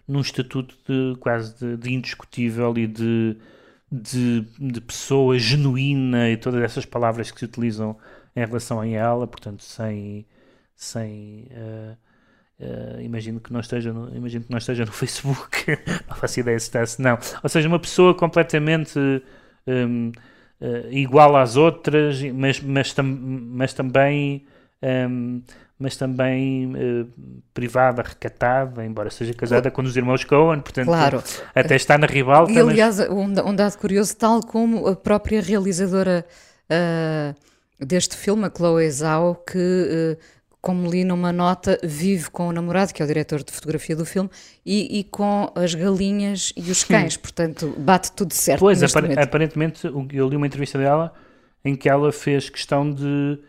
num 0.07 0.21
estatuto 0.21 0.73
de, 0.87 1.19
quase 1.19 1.53
de, 1.57 1.75
de 1.75 1.93
indiscutível 1.93 2.73
e 2.77 2.87
de, 2.87 3.35
de, 3.91 4.41
de, 4.59 4.81
pessoa 4.81 5.37
genuína 5.37 6.29
e 6.29 6.37
todas 6.37 6.61
essas 6.63 6.85
palavras 6.85 7.29
que 7.31 7.39
se 7.39 7.45
utilizam 7.45 7.97
em 8.35 8.45
relação 8.45 8.79
a 8.79 8.87
ela, 8.87 9.27
portanto, 9.27 9.63
sem. 9.63 10.25
sem 10.75 11.47
uh, 11.51 11.97
Uh, 12.63 13.01
imagino 13.01 13.39
que 13.39 13.51
não 13.51 13.59
esteja 13.59 13.91
no, 13.91 14.15
imagino 14.15 14.45
que 14.45 14.51
não 14.51 14.59
esteja 14.59 14.85
no 14.85 14.91
Facebook 14.93 15.79
não 16.07 16.15
faço 16.15 16.41
ideia 16.41 16.59
se 16.59 16.67
está 16.67 16.85
se 16.85 17.01
não 17.01 17.17
ou 17.41 17.49
seja 17.49 17.67
uma 17.67 17.79
pessoa 17.79 18.13
completamente 18.13 18.99
um, 19.67 20.09
uh, 20.09 20.11
eh, 20.61 20.89
igual 20.91 21.35
às 21.35 21.57
outras, 21.57 22.21
mas, 22.21 22.61
mas, 22.61 22.93
tam, 22.93 23.03
mas 23.05 23.73
também. 23.73 24.45
Um, 24.83 25.41
mas 25.81 25.97
também 25.97 26.67
uh, 26.67 27.07
privada, 27.53 28.03
recatada, 28.03 28.85
embora 28.85 29.09
seja 29.09 29.33
casada 29.33 29.71
com 29.71 29.81
os 29.81 29.97
irmãos 29.97 30.23
Cohen, 30.23 30.61
portanto, 30.61 30.85
claro. 30.85 31.23
até 31.55 31.75
está 31.75 31.97
na 31.97 32.05
ribalta. 32.05 32.51
E, 32.51 32.59
aliás, 32.59 32.99
mas... 32.99 33.09
um, 33.09 33.55
dado 33.55 33.77
curioso, 33.77 34.15
tal 34.15 34.41
como 34.41 34.87
a 34.87 34.95
própria 34.95 35.41
realizadora 35.41 36.25
uh, 36.69 37.35
deste 37.83 38.15
filme, 38.15 38.45
a 38.45 38.51
Chloe 38.55 38.89
Zhao, 38.91 39.35
que 39.35 39.57
uh, 39.57 40.41
como 40.61 40.89
li 40.89 41.03
numa 41.03 41.33
nota, 41.33 41.79
vive 41.83 42.29
com 42.29 42.47
o 42.47 42.51
namorado, 42.51 42.93
que 42.93 43.01
é 43.01 43.05
o 43.05 43.07
diretor 43.07 43.43
de 43.43 43.51
fotografia 43.51 43.95
do 43.95 44.05
filme, 44.05 44.29
e, 44.63 44.99
e 44.99 45.03
com 45.03 45.51
as 45.55 45.73
galinhas 45.73 46.53
e 46.55 46.69
os 46.69 46.83
cães, 46.83 47.17
portanto, 47.17 47.73
bate 47.79 48.11
tudo 48.11 48.31
certo. 48.33 48.59
Pois, 48.59 48.83
apar 48.83 49.01
momento. 49.01 49.17
aparentemente, 49.17 49.87
eu 49.87 50.29
li 50.29 50.35
uma 50.35 50.45
entrevista 50.45 50.77
dela 50.77 51.11
em 51.65 51.75
que 51.75 51.89
ela 51.89 52.11
fez 52.11 52.49
questão 52.49 52.91
de. 52.91 53.39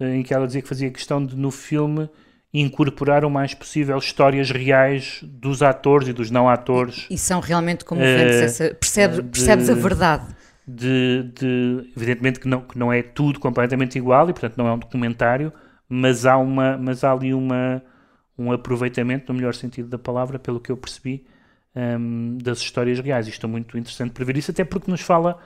Em 0.00 0.22
que 0.22 0.34
ela 0.34 0.46
dizia 0.46 0.62
que 0.62 0.68
fazia 0.68 0.90
questão 0.90 1.24
de, 1.24 1.36
no 1.36 1.50
filme, 1.50 2.08
incorporar 2.52 3.24
o 3.24 3.30
mais 3.30 3.54
possível 3.54 3.96
histórias 3.98 4.50
reais 4.50 5.20
dos 5.22 5.62
atores 5.62 6.08
e 6.08 6.12
dos 6.12 6.30
não 6.30 6.48
atores. 6.48 7.06
E, 7.10 7.14
e 7.14 7.18
são 7.18 7.40
realmente 7.40 7.84
comoventes, 7.84 8.36
uh, 8.36 8.44
essa, 8.44 8.74
percebe, 8.74 9.16
de, 9.16 9.22
percebes 9.22 9.70
a 9.70 9.74
verdade. 9.74 10.26
De, 10.66 11.30
de, 11.34 11.92
evidentemente 11.94 12.40
que 12.40 12.48
não, 12.48 12.62
que 12.62 12.78
não 12.78 12.92
é 12.92 13.02
tudo 13.02 13.38
completamente 13.38 13.98
igual 13.98 14.28
e, 14.30 14.32
portanto, 14.32 14.56
não 14.56 14.66
é 14.66 14.72
um 14.72 14.78
documentário 14.78 15.52
mas 15.88 16.26
há, 16.26 16.36
uma, 16.36 16.76
mas 16.78 17.04
há 17.04 17.12
ali 17.12 17.34
uma, 17.34 17.82
um 18.38 18.52
aproveitamento, 18.52 19.32
no 19.32 19.38
melhor 19.38 19.54
sentido 19.54 19.88
da 19.88 19.98
palavra, 19.98 20.38
pelo 20.38 20.60
que 20.60 20.70
eu 20.70 20.76
percebi, 20.76 21.24
um, 21.74 22.38
das 22.38 22.58
histórias 22.58 22.98
reais. 22.98 23.28
Isto 23.28 23.46
é 23.46 23.48
muito 23.48 23.76
interessante 23.76 24.12
para 24.12 24.24
ver 24.24 24.36
isso, 24.36 24.50
até 24.50 24.64
porque 24.64 24.90
nos 24.90 25.00
fala. 25.00 25.38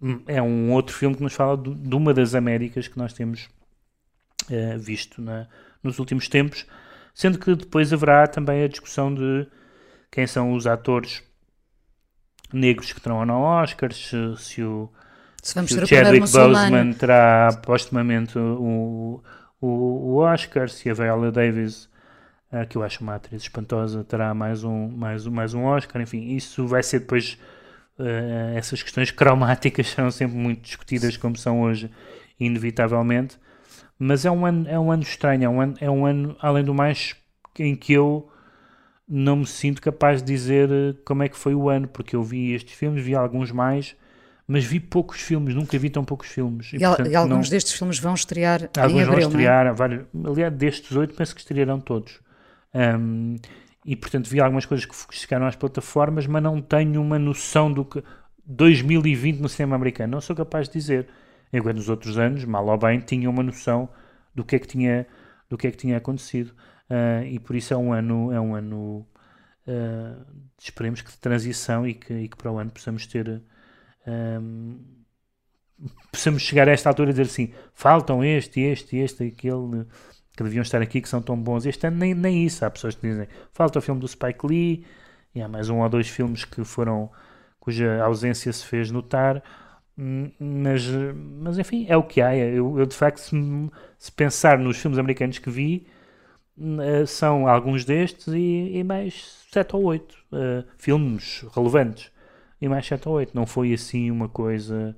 Hum, 0.00 0.22
é 0.26 0.40
um 0.40 0.72
outro 0.72 0.94
filme 0.94 1.16
que 1.16 1.22
nos 1.22 1.34
fala 1.34 1.56
de, 1.56 1.74
de 1.74 1.94
uma 1.94 2.14
das 2.14 2.34
Américas 2.34 2.86
que 2.86 2.96
nós 2.96 3.12
temos 3.12 3.48
uh, 4.50 4.78
visto 4.78 5.20
na, 5.20 5.46
nos 5.82 5.98
últimos 5.98 6.28
tempos, 6.28 6.66
sendo 7.14 7.38
que 7.38 7.54
depois 7.54 7.92
haverá 7.92 8.26
também 8.26 8.62
a 8.62 8.68
discussão 8.68 9.14
de 9.14 9.46
quem 10.10 10.26
são 10.26 10.52
os 10.52 10.66
atores 10.66 11.22
negros 12.52 12.92
que 12.92 13.00
terão 13.00 13.18
ou 13.18 13.26
não 13.26 13.42
Oscars, 13.42 14.08
se, 14.08 14.36
se 14.36 14.62
o, 14.62 14.90
se 15.42 15.52
se 15.66 15.78
o 15.78 15.86
Chadwick 15.86 16.30
Boseman 16.30 16.92
terá 16.92 17.50
postumamente 17.64 18.38
o, 18.38 19.22
o, 19.60 19.68
o 19.68 20.16
Oscar, 20.16 20.68
se 20.68 20.88
a 20.88 20.94
Viola 20.94 21.30
Davis, 21.30 21.88
uh, 22.52 22.66
que 22.68 22.76
eu 22.76 22.82
acho 22.82 23.02
uma 23.02 23.16
atriz 23.16 23.42
espantosa, 23.42 24.04
terá 24.04 24.32
mais 24.34 24.64
um, 24.64 24.88
mais, 24.88 25.26
mais 25.26 25.54
um 25.54 25.64
Oscar, 25.64 26.00
enfim, 26.02 26.34
isso 26.34 26.66
vai 26.66 26.82
ser 26.82 27.00
depois. 27.00 27.38
Uh, 27.98 28.56
essas 28.56 28.80
questões 28.80 29.10
cromáticas 29.12 29.88
serão 29.88 30.10
sempre 30.10 30.36
muito 30.36 30.62
discutidas, 30.62 31.16
como 31.16 31.36
são 31.36 31.62
hoje, 31.62 31.90
inevitavelmente. 32.38 33.36
Mas 33.98 34.24
é 34.24 34.30
um 34.30 34.46
ano, 34.46 34.68
é 34.68 34.78
um 34.78 34.92
ano 34.92 35.02
estranho, 35.02 35.44
é 35.44 35.48
um 35.48 35.60
ano, 35.60 35.74
é 35.80 35.90
um 35.90 36.06
ano, 36.06 36.36
além 36.40 36.64
do 36.64 36.72
mais, 36.72 37.16
em 37.58 37.74
que 37.74 37.92
eu 37.92 38.30
não 39.08 39.36
me 39.36 39.46
sinto 39.46 39.80
capaz 39.80 40.22
de 40.22 40.32
dizer 40.32 40.70
eh, 40.70 40.94
como 41.04 41.22
é 41.22 41.28
que 41.28 41.36
foi 41.36 41.54
o 41.54 41.68
ano, 41.68 41.88
porque 41.88 42.14
eu 42.14 42.22
vi 42.22 42.52
estes 42.52 42.74
filmes, 42.74 43.02
vi 43.02 43.14
alguns 43.14 43.50
mais, 43.50 43.96
mas 44.46 44.64
vi 44.64 44.78
poucos 44.78 45.20
filmes, 45.20 45.54
nunca 45.54 45.78
vi 45.78 45.90
tão 45.90 46.04
poucos 46.04 46.28
filmes. 46.28 46.72
E, 46.72 46.78
portanto, 46.78 47.10
e 47.10 47.16
alguns 47.16 47.46
não... 47.46 47.50
destes 47.50 47.72
filmes 47.72 47.98
vão 47.98 48.14
estrear 48.14 48.70
alguns 48.76 49.00
em 49.00 49.02
abril, 49.02 49.20
vão 49.20 49.28
estrear, 49.30 49.66
é? 49.66 49.72
vários, 49.72 50.04
aliás, 50.24 50.54
destes 50.54 50.96
oito 50.96 51.14
penso 51.14 51.34
que 51.34 51.40
estrearão 51.40 51.80
todos. 51.80 52.20
Um, 52.74 53.36
e 53.84 53.96
portanto 53.96 54.28
vi 54.28 54.40
algumas 54.40 54.66
coisas 54.66 54.84
que 54.84 54.94
chegaram 55.16 55.46
às 55.46 55.56
plataformas, 55.56 56.26
mas 56.26 56.42
não 56.42 56.60
tenho 56.60 57.00
uma 57.00 57.18
noção 57.18 57.72
do 57.72 57.84
que 57.84 58.02
2020 58.44 59.38
no 59.40 59.48
cinema 59.48 59.76
americano, 59.76 60.12
não 60.12 60.20
sou 60.20 60.36
capaz 60.36 60.68
de 60.68 60.74
dizer. 60.74 61.08
Enquanto 61.52 61.76
nos 61.76 61.88
outros 61.88 62.18
anos, 62.18 62.44
mal 62.44 62.66
ou 62.66 62.78
bem, 62.78 63.00
tinha 63.00 63.28
uma 63.28 63.42
noção 63.42 63.88
do 64.34 64.44
que 64.44 64.56
é 64.56 64.58
que 64.58 64.66
tinha, 64.66 65.06
do 65.48 65.56
que 65.56 65.66
é 65.66 65.70
que 65.70 65.76
tinha 65.76 65.96
acontecido. 65.96 66.54
Uh, 66.90 67.24
e 67.26 67.38
por 67.38 67.56
isso 67.56 67.74
é 67.74 67.76
um 67.76 67.92
ano, 67.92 68.32
é 68.32 68.40
um 68.40 68.54
ano 68.54 69.06
uh, 69.66 70.26
esperemos 70.60 71.02
que 71.02 71.10
de 71.10 71.18
transição 71.18 71.86
e 71.86 71.94
que, 71.94 72.12
e 72.12 72.28
que 72.28 72.36
para 72.36 72.50
o 72.50 72.58
ano 72.58 72.70
possamos 72.70 73.06
ter 73.06 73.42
um, 74.06 74.78
possamos 76.10 76.42
chegar 76.42 76.68
a 76.68 76.72
esta 76.72 76.88
altura 76.88 77.10
e 77.10 77.12
dizer 77.12 77.26
assim, 77.26 77.52
faltam 77.72 78.24
este, 78.24 78.60
este, 78.60 78.96
este, 78.96 79.24
aquele 79.24 79.86
que 80.36 80.42
deviam 80.42 80.62
estar 80.62 80.80
aqui 80.80 81.00
que 81.00 81.08
são 81.08 81.20
tão 81.20 81.40
bons. 81.40 81.66
Este 81.66 81.86
ano 81.86 81.98
nem, 81.98 82.14
nem 82.14 82.44
isso, 82.44 82.64
há 82.64 82.70
pessoas 82.70 82.94
que 82.94 83.08
dizem, 83.08 83.28
falta 83.52 83.78
o 83.78 83.82
filme 83.82 84.00
do 84.00 84.08
Spike 84.08 84.46
Lee, 84.46 84.86
e 85.34 85.42
há 85.42 85.48
mais 85.48 85.68
um 85.68 85.80
ou 85.80 85.88
dois 85.88 86.08
filmes 86.08 86.44
que 86.44 86.64
foram 86.64 87.10
cuja 87.60 88.02
ausência 88.02 88.52
se 88.52 88.64
fez 88.64 88.90
notar. 88.90 89.42
Hum, 89.98 90.30
mas, 90.38 90.86
mas 91.40 91.58
enfim, 91.58 91.86
é 91.88 91.96
o 91.96 92.04
que 92.04 92.20
há. 92.20 92.34
Eu, 92.36 92.78
eu 92.78 92.86
de 92.86 92.94
facto, 92.94 93.18
se, 93.18 93.36
se 93.98 94.12
pensar 94.12 94.58
nos 94.58 94.76
filmes 94.78 94.98
americanos 94.98 95.38
que 95.38 95.50
vi, 95.50 95.86
uh, 96.56 97.06
são 97.06 97.48
alguns 97.48 97.84
destes 97.84 98.28
e, 98.28 98.76
e, 98.76 98.84
mais 98.84 99.46
sete 99.52 99.74
ou 99.74 99.82
oito 99.84 100.14
uh, 100.32 100.64
filmes 100.78 101.44
relevantes. 101.54 102.12
E 102.60 102.68
mais 102.68 102.86
sete 102.86 103.08
ou 103.08 103.16
oito. 103.16 103.32
Não 103.34 103.44
foi 103.46 103.72
assim 103.72 104.10
uma 104.10 104.28
coisa. 104.28 104.96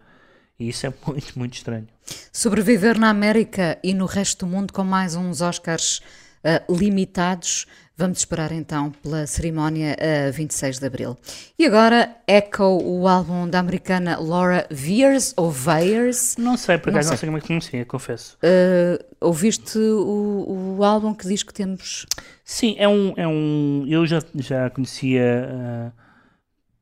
E 0.58 0.68
isso 0.68 0.86
é 0.86 0.92
muito, 1.06 1.38
muito 1.38 1.54
estranho. 1.54 1.88
Sobreviver 2.30 2.98
na 2.98 3.08
América 3.08 3.78
e 3.82 3.94
no 3.94 4.04
resto 4.04 4.44
do 4.44 4.50
mundo 4.50 4.72
com 4.72 4.84
mais 4.84 5.16
uns 5.16 5.40
Oscars 5.40 6.02
uh, 6.44 6.74
limitados. 6.76 7.66
Vamos 8.00 8.20
esperar 8.20 8.50
então 8.50 8.92
pela 9.02 9.26
cerimónia 9.26 9.94
uh, 9.94 10.32
26 10.32 10.78
de 10.78 10.86
Abril. 10.86 11.18
E 11.58 11.66
agora, 11.66 12.16
Echo, 12.26 12.64
o 12.64 13.06
álbum 13.06 13.46
da 13.46 13.58
americana 13.58 14.18
Laura 14.18 14.66
Veers, 14.70 15.34
ou 15.36 15.50
Veers? 15.50 16.34
Não 16.38 16.56
sei, 16.56 16.78
por 16.78 16.88
acaso 16.88 17.08
não, 17.08 17.12
não 17.12 17.18
sei 17.18 17.26
como 17.26 17.36
é 17.36 17.40
que 17.42 17.46
pronuncia, 17.46 17.84
confesso. 17.84 18.38
Uh, 18.42 19.04
ouviste 19.20 19.78
o, 19.78 20.78
o 20.78 20.82
álbum 20.82 21.12
que 21.12 21.28
diz 21.28 21.42
que 21.42 21.52
temos? 21.52 22.06
Sim, 22.42 22.74
é 22.78 22.88
um. 22.88 23.12
É 23.18 23.28
um 23.28 23.84
eu 23.86 24.06
já, 24.06 24.22
já 24.34 24.70
conhecia. 24.70 25.92
Uh, 25.92 25.92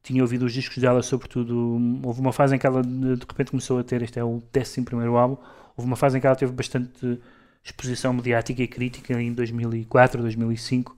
tinha 0.05 0.23
ouvido 0.23 0.45
os 0.45 0.53
discos 0.53 0.79
dela, 0.79 1.03
sobretudo. 1.03 2.01
Houve 2.05 2.21
uma 2.21 2.33
fase 2.33 2.55
em 2.55 2.61
que 2.61 2.66
ela 2.66 2.81
de 2.81 3.27
repente 3.29 3.51
começou 3.51 3.81
a 3.81 3.83
ter. 3.83 4.03
Este 4.03 4.21
é 4.21 4.25
o 4.25 4.41
11 4.57 5.16
álbum. 5.19 5.37
Houve 5.77 5.91
uma 5.91 5.97
fase 5.97 6.16
em 6.16 6.21
que 6.21 6.29
ela 6.29 6.37
teve 6.37 6.53
bastante 6.53 7.19
exposição 7.64 8.12
mediática 8.12 8.62
e 8.62 8.69
crítica 8.69 9.21
em 9.21 9.33
2004, 9.33 10.23
2005 10.23 10.98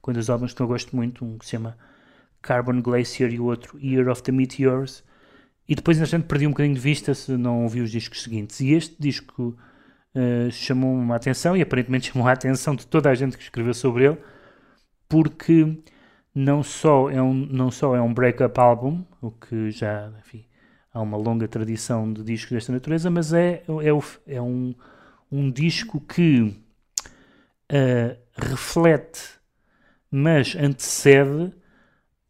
com 0.00 0.12
dois 0.12 0.28
álbuns 0.30 0.52
que 0.52 0.60
eu 0.60 0.66
gosto 0.66 0.94
muito, 0.94 1.24
um 1.24 1.38
que 1.38 1.44
se 1.44 1.52
chama 1.52 1.76
Carbon 2.42 2.80
Glacier 2.80 3.32
e 3.32 3.38
o 3.38 3.44
outro 3.44 3.78
Year 3.78 4.08
of 4.08 4.22
the 4.22 4.32
Meteors. 4.32 5.04
E 5.68 5.74
depois, 5.74 5.98
entretanto, 5.98 6.26
perdi 6.26 6.46
um 6.46 6.50
bocadinho 6.50 6.74
de 6.74 6.80
vista 6.80 7.14
se 7.14 7.36
não 7.36 7.62
ouvi 7.62 7.80
os 7.80 7.90
discos 7.90 8.22
seguintes. 8.22 8.60
E 8.60 8.72
este 8.72 8.96
disco 8.98 9.56
uh, 10.14 10.50
chamou-me 10.50 11.12
a 11.12 11.16
atenção 11.16 11.56
e 11.56 11.62
aparentemente 11.62 12.10
chamou 12.12 12.26
a 12.26 12.32
atenção 12.32 12.74
de 12.74 12.86
toda 12.86 13.10
a 13.10 13.14
gente 13.14 13.36
que 13.36 13.42
escreveu 13.42 13.74
sobre 13.74 14.06
ele, 14.06 14.18
porque 15.08 15.78
não 16.34 16.62
só 16.62 17.10
é 17.10 17.20
um, 17.20 17.34
não 17.34 17.70
só 17.70 17.94
é 17.96 18.00
um 18.00 18.14
break-up 18.14 18.58
álbum, 18.58 19.04
o 19.20 19.30
que 19.30 19.70
já, 19.70 20.10
enfim, 20.18 20.44
há 20.92 21.00
uma 21.00 21.16
longa 21.16 21.46
tradição 21.48 22.12
de 22.12 22.22
discos 22.22 22.52
desta 22.52 22.72
natureza, 22.72 23.10
mas 23.10 23.32
é, 23.32 23.62
é, 23.66 24.34
é 24.34 24.40
um, 24.40 24.74
um 25.30 25.50
disco 25.50 26.00
que 26.00 26.56
uh, 27.72 28.16
reflete 28.36 29.37
mas 30.10 30.56
antecede 30.56 31.52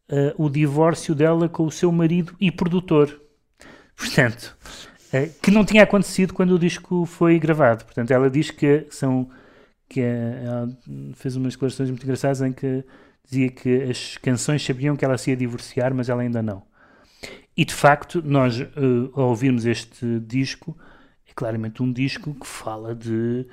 uh, 0.09 0.33
o 0.37 0.49
divórcio 0.49 1.15
dela 1.15 1.47
com 1.47 1.65
o 1.65 1.71
seu 1.71 1.91
marido 1.91 2.35
e 2.39 2.51
produtor. 2.51 3.21
Portanto, 3.95 4.57
uh, 5.13 5.41
que 5.41 5.51
não 5.51 5.63
tinha 5.63 5.83
acontecido 5.83 6.33
quando 6.33 6.55
o 6.55 6.59
disco 6.59 7.05
foi 7.05 7.39
gravado. 7.39 7.85
Portanto, 7.85 8.11
ela 8.11 8.29
diz 8.29 8.51
que 8.51 8.87
são. 8.89 9.29
que 9.87 10.01
uh, 10.01 10.45
ela 10.45 10.77
fez 11.15 11.35
umas 11.35 11.53
declarações 11.53 11.89
muito 11.89 12.03
engraçadas 12.03 12.41
em 12.41 12.51
que 12.51 12.83
dizia 13.23 13.49
que 13.49 13.83
as 13.83 14.17
canções 14.17 14.63
sabiam 14.63 14.95
que 14.95 15.05
ela 15.05 15.17
se 15.17 15.29
ia 15.29 15.37
divorciar, 15.37 15.93
mas 15.93 16.09
ela 16.09 16.21
ainda 16.21 16.41
não. 16.41 16.63
E 17.55 17.65
de 17.65 17.73
facto, 17.73 18.21
nós, 18.23 18.55
ouvirmos 19.13 19.65
este 19.65 20.19
disco, 20.21 20.77
é 21.27 21.33
claramente 21.35 21.83
um 21.83 21.91
disco 21.91 22.33
que 22.33 22.47
fala 22.47 22.95
de 22.95 23.45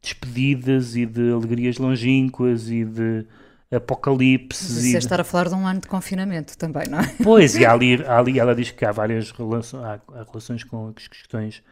despedidas 0.00 0.96
e 0.96 1.04
de 1.04 1.32
alegrias 1.32 1.78
longínquas 1.78 2.70
e 2.70 2.84
de 2.84 3.26
apocalipse. 3.70 4.72
Mas 4.74 4.84
e 4.84 4.94
é 4.94 4.98
estar 4.98 5.20
a 5.20 5.24
falar 5.24 5.48
de 5.48 5.54
um 5.54 5.66
ano 5.66 5.80
de 5.80 5.88
confinamento 5.88 6.56
também, 6.56 6.88
não 6.88 7.00
é? 7.00 7.14
Pois, 7.22 7.54
e 7.56 7.64
ali, 7.64 8.02
ali 8.06 8.38
ela 8.38 8.54
diz 8.54 8.70
que 8.70 8.84
há 8.84 8.92
várias 8.92 9.30
relações, 9.30 9.82
há, 9.84 10.00
há 10.12 10.24
relações 10.24 10.64
com 10.64 10.92
as 10.96 11.06
questões 11.06 11.62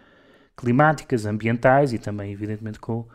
climáticas, 0.57 1.24
ambientais 1.24 1.93
e 1.93 1.99
também, 1.99 2.33
evidentemente, 2.33 2.79
com, 2.79 3.07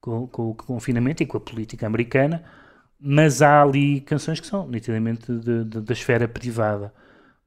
com, 0.00 0.26
com, 0.26 0.50
o 0.50 0.54
confinamento 0.54 1.22
e 1.22 1.26
com 1.26 1.36
a 1.36 1.40
política 1.40 1.86
americana, 1.86 2.42
mas 2.98 3.42
há 3.42 3.62
ali 3.62 4.00
canções 4.00 4.40
que 4.40 4.46
são 4.46 4.68
nitidamente 4.68 5.32
de, 5.32 5.64
de, 5.64 5.80
da 5.80 5.92
esfera 5.92 6.28
privada. 6.28 6.92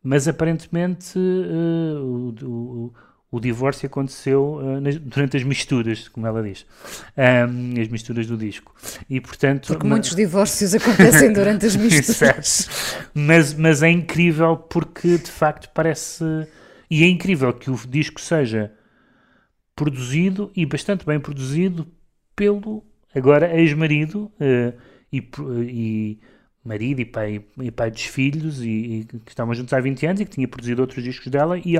Mas 0.01 0.27
aparentemente 0.27 1.17
uh, 1.17 1.99
o, 2.01 2.87
o 2.87 2.93
o 3.33 3.39
divórcio 3.39 3.87
aconteceu 3.87 4.59
uh, 4.61 4.79
nas, 4.79 4.95
durante 4.95 5.35
as 5.35 5.43
misturas, 5.43 6.07
como 6.07 6.27
ela 6.27 6.43
diz, 6.43 6.67
um, 7.17 7.81
as 7.81 7.87
misturas 7.87 8.27
do 8.27 8.37
disco. 8.37 8.75
E, 9.09 9.19
portanto, 9.19 9.69
Porque 9.69 9.87
muitos 9.87 10.15
divórcios 10.15 10.75
acontecem 10.75 11.33
durante 11.33 11.65
as 11.65 11.75
misturas. 11.75 12.69
mas, 13.11 13.55
mas 13.55 13.81
é 13.81 13.89
incrível 13.89 14.55
porque 14.55 15.17
de 15.17 15.31
facto 15.31 15.67
parece. 15.73 16.23
E 16.87 17.03
é 17.03 17.07
incrível 17.07 17.51
que 17.51 17.71
o 17.71 17.79
disco 17.89 18.21
seja 18.21 18.71
produzido 19.75 20.51
e 20.55 20.63
bastante 20.63 21.03
bem 21.03 21.19
produzido 21.19 21.87
pelo 22.35 22.83
agora 23.15 23.59
ex-marido 23.59 24.31
uh, 24.39 24.79
e, 25.11 25.27
e 25.71 26.19
marido 26.63 27.01
e 27.01 27.05
pai, 27.05 27.43
e 27.61 27.71
pai 27.71 27.91
dos 27.91 28.03
filhos 28.03 28.61
e, 28.61 28.69
e, 28.69 29.03
que 29.05 29.31
estavam 29.31 29.53
juntos 29.53 29.73
há 29.73 29.79
20 29.79 30.05
anos 30.05 30.21
e 30.21 30.25
que 30.25 30.31
tinha 30.31 30.47
produzido 30.47 30.81
outros 30.81 31.03
discos 31.03 31.27
dela 31.27 31.57
e, 31.57 31.75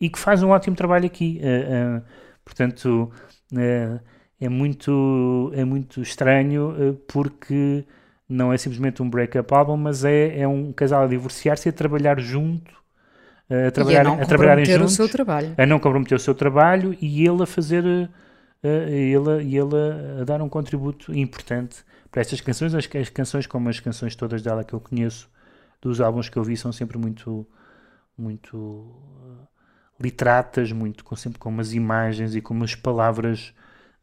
e 0.00 0.08
que 0.08 0.18
faz 0.18 0.42
um 0.42 0.50
ótimo 0.50 0.74
trabalho 0.74 1.06
aqui. 1.06 1.40
Uh, 1.40 1.98
uh, 1.98 2.02
portanto, 2.44 3.10
uh, 3.52 4.00
é, 4.40 4.48
muito, 4.48 5.52
é 5.54 5.64
muito 5.64 6.02
estranho 6.02 6.98
porque 7.06 7.84
não 8.28 8.52
é 8.52 8.58
simplesmente 8.58 9.02
um 9.02 9.08
break-up 9.08 9.54
album, 9.54 9.76
mas 9.76 10.04
é, 10.04 10.40
é 10.40 10.48
um 10.48 10.72
casal 10.72 11.04
a 11.04 11.06
divorciar-se 11.06 11.68
e 11.68 11.70
a 11.70 11.72
trabalhar 11.72 12.18
junto. 12.18 12.72
A 13.48 13.70
trabalhar, 13.70 13.98
e 13.98 14.00
a, 14.00 14.04
não 14.04 14.20
a 14.20 14.26
trabalharem 14.26 14.64
juntos, 14.64 14.94
o 14.94 14.96
seu 14.96 15.08
trabalho. 15.08 15.54
A 15.56 15.66
não 15.66 15.78
comprometer 15.78 16.16
o 16.16 16.20
seu 16.20 16.34
trabalho 16.34 16.96
e 17.00 17.26
ele 17.26 17.42
a 17.42 17.46
fazer 17.46 17.84
ele, 18.68 19.44
e 19.44 19.56
ele 19.56 20.20
a 20.20 20.24
dar 20.24 20.40
um 20.40 20.48
contributo 20.48 21.14
importante 21.14 21.84
para 22.10 22.20
estas 22.20 22.40
canções. 22.40 22.74
As, 22.74 22.88
as 22.94 23.08
canções, 23.08 23.46
como 23.46 23.68
as 23.68 23.80
canções 23.80 24.16
todas 24.16 24.42
dela 24.42 24.64
que 24.64 24.72
eu 24.72 24.80
conheço, 24.80 25.28
dos 25.80 26.00
álbuns 26.00 26.28
que 26.28 26.38
eu 26.38 26.44
vi, 26.44 26.56
são 26.56 26.72
sempre 26.72 26.96
muito, 26.96 27.46
muito 28.16 28.56
uh, 28.56 29.46
literatas, 30.00 30.72
muito, 30.72 31.04
com, 31.04 31.14
sempre 31.14 31.38
com 31.38 31.50
umas 31.50 31.74
imagens 31.74 32.34
e 32.34 32.40
com 32.40 32.54
umas 32.54 32.74
palavras. 32.74 33.52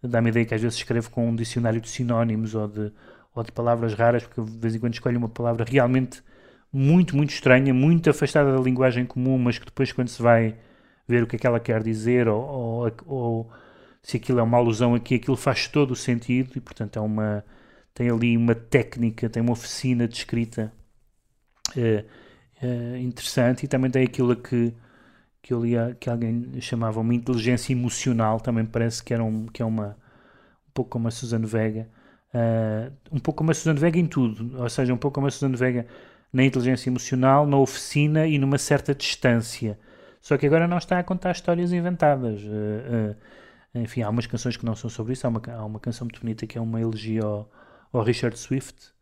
Dá-me 0.04 0.30
ideia 0.30 0.46
que 0.46 0.54
às 0.54 0.62
vezes 0.62 0.78
escrevo 0.78 1.10
com 1.10 1.30
um 1.30 1.36
dicionário 1.36 1.82
de 1.82 1.90
sinónimos 1.90 2.54
ou 2.54 2.68
de, 2.68 2.92
ou 3.34 3.44
de 3.44 3.52
palavras 3.52 3.94
raras, 3.94 4.24
porque 4.24 4.42
de 4.42 4.58
vez 4.58 4.76
em 4.76 4.80
quando 4.80 4.94
escolho 4.94 5.18
uma 5.18 5.30
palavra 5.30 5.66
realmente 5.68 6.22
muito, 6.72 7.16
muito 7.16 7.32
estranha, 7.32 7.74
muito 7.74 8.10
afastada 8.10 8.56
da 8.56 8.62
linguagem 8.62 9.06
comum, 9.06 9.38
mas 9.38 9.58
que 9.58 9.66
depois, 9.66 9.92
quando 9.92 10.08
se 10.08 10.22
vai 10.22 10.56
ver 11.08 11.24
o 11.24 11.28
que 11.28 11.36
é 11.36 11.40
que 11.40 11.48
ela 11.48 11.60
quer 11.60 11.84
dizer 11.84 12.28
ou, 12.28 12.42
ou, 12.42 12.92
ou 13.08 13.52
se 14.02 14.18
aquilo 14.18 14.40
é 14.40 14.44
uma 14.44 14.58
alusão 14.58 14.96
aqui, 14.96 15.16
aquilo 15.16 15.38
faz 15.38 15.68
todo 15.68 15.92
o 15.92 15.96
sentido 15.96 16.52
e, 16.56 16.62
portanto, 16.62 16.98
é 16.98 17.02
uma 17.02 17.44
tem 17.94 18.10
ali 18.10 18.38
uma 18.38 18.56
técnica, 18.56 19.30
tem 19.30 19.44
uma 19.44 19.52
oficina 19.52 20.08
de 20.08 20.16
escrita 20.16 20.72
uh, 21.76 22.06
uh, 22.66 22.98
interessante 22.98 23.64
e 23.66 23.68
também 23.68 23.92
tem 23.92 24.04
aquilo 24.04 24.36
que, 24.36 24.74
que 25.42 25.54
eu 25.54 25.62
li, 25.62 25.74
que 26.00 26.10
alguém 26.10 26.60
chamava 26.62 27.00
uma 27.02 27.14
inteligência 27.14 27.74
emocional, 27.74 28.40
também 28.40 28.66
parece 28.66 29.04
que, 29.04 29.14
era 29.14 29.24
um, 29.24 29.46
que 29.48 29.62
é 29.62 29.66
uma 29.66 29.98
um 30.70 30.72
pouco 30.74 30.92
como 30.92 31.10
a 31.10 31.12
Susana 31.12 31.46
Vega, 31.46 31.90
uh, 32.34 32.94
um 33.12 33.20
pouco 33.20 33.40
como 33.40 33.52
a 33.52 33.54
Susana 33.54 33.80
Vega 33.80 34.00
em 34.00 34.08
tudo, 34.08 34.58
ou 34.58 34.70
seja, 34.70 34.94
um 34.94 34.98
pouco 34.98 35.16
como 35.16 35.28
a 35.28 35.32
Susana 35.32 35.58
Vega 35.58 35.86
na 36.32 36.46
inteligência 36.46 36.90
emocional, 36.90 37.46
na 37.46 37.58
oficina 37.58 38.26
e 38.26 38.40
numa 38.40 38.58
certa 38.58 38.96
distância. 38.96 39.78
Só 40.22 40.38
que 40.38 40.46
agora 40.46 40.66
não 40.66 40.78
está 40.78 40.98
a 40.98 41.04
contar 41.04 41.32
histórias 41.32 41.74
inventadas. 41.74 42.42
Uh, 42.42 43.16
Enfim, 43.74 44.02
há 44.02 44.10
umas 44.10 44.28
canções 44.28 44.58
que 44.58 44.66
não 44.66 44.76
são 44.76 44.90
sobre 44.90 45.14
isso. 45.14 45.26
Há 45.26 45.30
uma, 45.30 45.42
há 45.48 45.66
uma 45.66 45.80
canção 45.80 46.06
muito 46.06 46.20
bonita 46.20 46.46
que 46.46 46.58
é 46.58 46.62
uma 46.62 46.82
elegia 46.82 47.24
ao, 47.24 47.50
ao 47.92 48.04
Richard 48.04 48.38
Swift, 48.38 48.94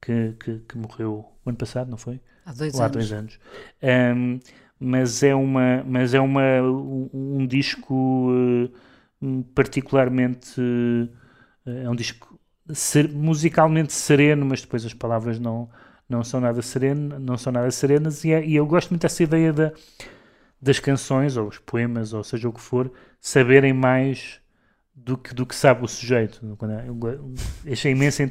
que, 0.00 0.34
que, 0.40 0.58
que, 0.60 0.78
morreu 0.78 1.26
o 1.44 1.48
ano 1.48 1.58
passado, 1.58 1.90
não 1.90 1.98
foi? 1.98 2.20
Há 2.44 2.52
dois 2.52 2.74
Ou 2.74 2.80
anos. 2.82 2.96
Há 2.96 2.98
dois 2.98 3.12
anos. 3.12 3.38
Um, 3.82 4.40
mas 4.80 5.22
é, 5.22 5.34
uma, 5.34 5.84
mas 5.84 6.14
é 6.14 6.20
uma, 6.20 6.62
um, 6.62 7.10
um 7.12 7.46
disco 7.46 8.30
uh, 8.32 9.44
particularmente. 9.54 10.60
Uh, 10.60 11.08
é 11.66 11.88
um 11.88 11.94
disco 11.94 12.38
ser, 12.72 13.08
musicalmente 13.08 13.92
sereno, 13.92 14.46
mas 14.46 14.62
depois 14.62 14.84
as 14.84 14.94
palavras 14.94 15.38
não, 15.38 15.68
não 16.08 16.24
são 16.24 16.40
nada 16.40 16.62
sereno, 16.62 17.18
não 17.18 17.36
são 17.36 17.52
nada 17.52 17.70
serenas. 17.70 18.24
E, 18.24 18.32
é, 18.32 18.44
e 18.44 18.56
eu 18.56 18.66
gosto 18.66 18.90
muito 18.90 19.02
dessa 19.02 19.22
ideia 19.22 19.52
da, 19.52 19.72
das 20.60 20.78
canções, 20.78 21.36
ou 21.36 21.48
os 21.48 21.58
poemas, 21.58 22.12
ou 22.12 22.24
seja 22.24 22.48
o 22.48 22.52
que 22.52 22.60
for, 22.60 22.90
saberem 23.20 23.72
mais 23.72 24.40
do 24.94 25.16
que, 25.16 25.32
do 25.32 25.46
que 25.46 25.54
sabe 25.54 25.84
o 25.84 25.88
sujeito. 25.88 26.40
Eu 26.86 27.72
achei 27.72 27.92
imensa, 27.92 28.30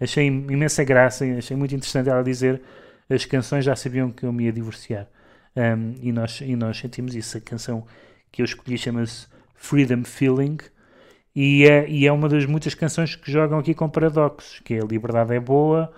achei 0.00 0.26
imensa 0.26 0.82
graça, 0.84 1.24
achei 1.36 1.56
muito 1.56 1.74
interessante 1.74 2.08
ela 2.08 2.22
dizer 2.22 2.60
as 3.08 3.24
canções 3.24 3.64
já 3.64 3.74
sabiam 3.74 4.10
que 4.10 4.24
eu 4.24 4.32
me 4.32 4.44
ia 4.44 4.52
divorciar. 4.52 5.08
Um, 5.56 5.94
e, 6.00 6.12
nós, 6.12 6.40
e 6.40 6.54
nós 6.54 6.78
sentimos 6.78 7.14
isso. 7.14 7.36
A 7.36 7.40
canção 7.40 7.84
que 8.30 8.40
eu 8.40 8.44
escolhi 8.44 8.78
chama-se 8.78 9.26
Freedom 9.54 10.04
Feeling 10.04 10.58
e 11.34 11.64
é, 11.66 11.88
e 11.88 12.06
é 12.06 12.12
uma 12.12 12.28
das 12.28 12.46
muitas 12.46 12.74
canções 12.74 13.16
que 13.16 13.30
jogam 13.30 13.58
aqui 13.58 13.74
com 13.74 13.88
paradoxos, 13.88 14.60
que 14.60 14.74
é 14.74 14.80
a 14.80 14.84
liberdade 14.84 15.34
é 15.34 15.40
boa, 15.40 15.92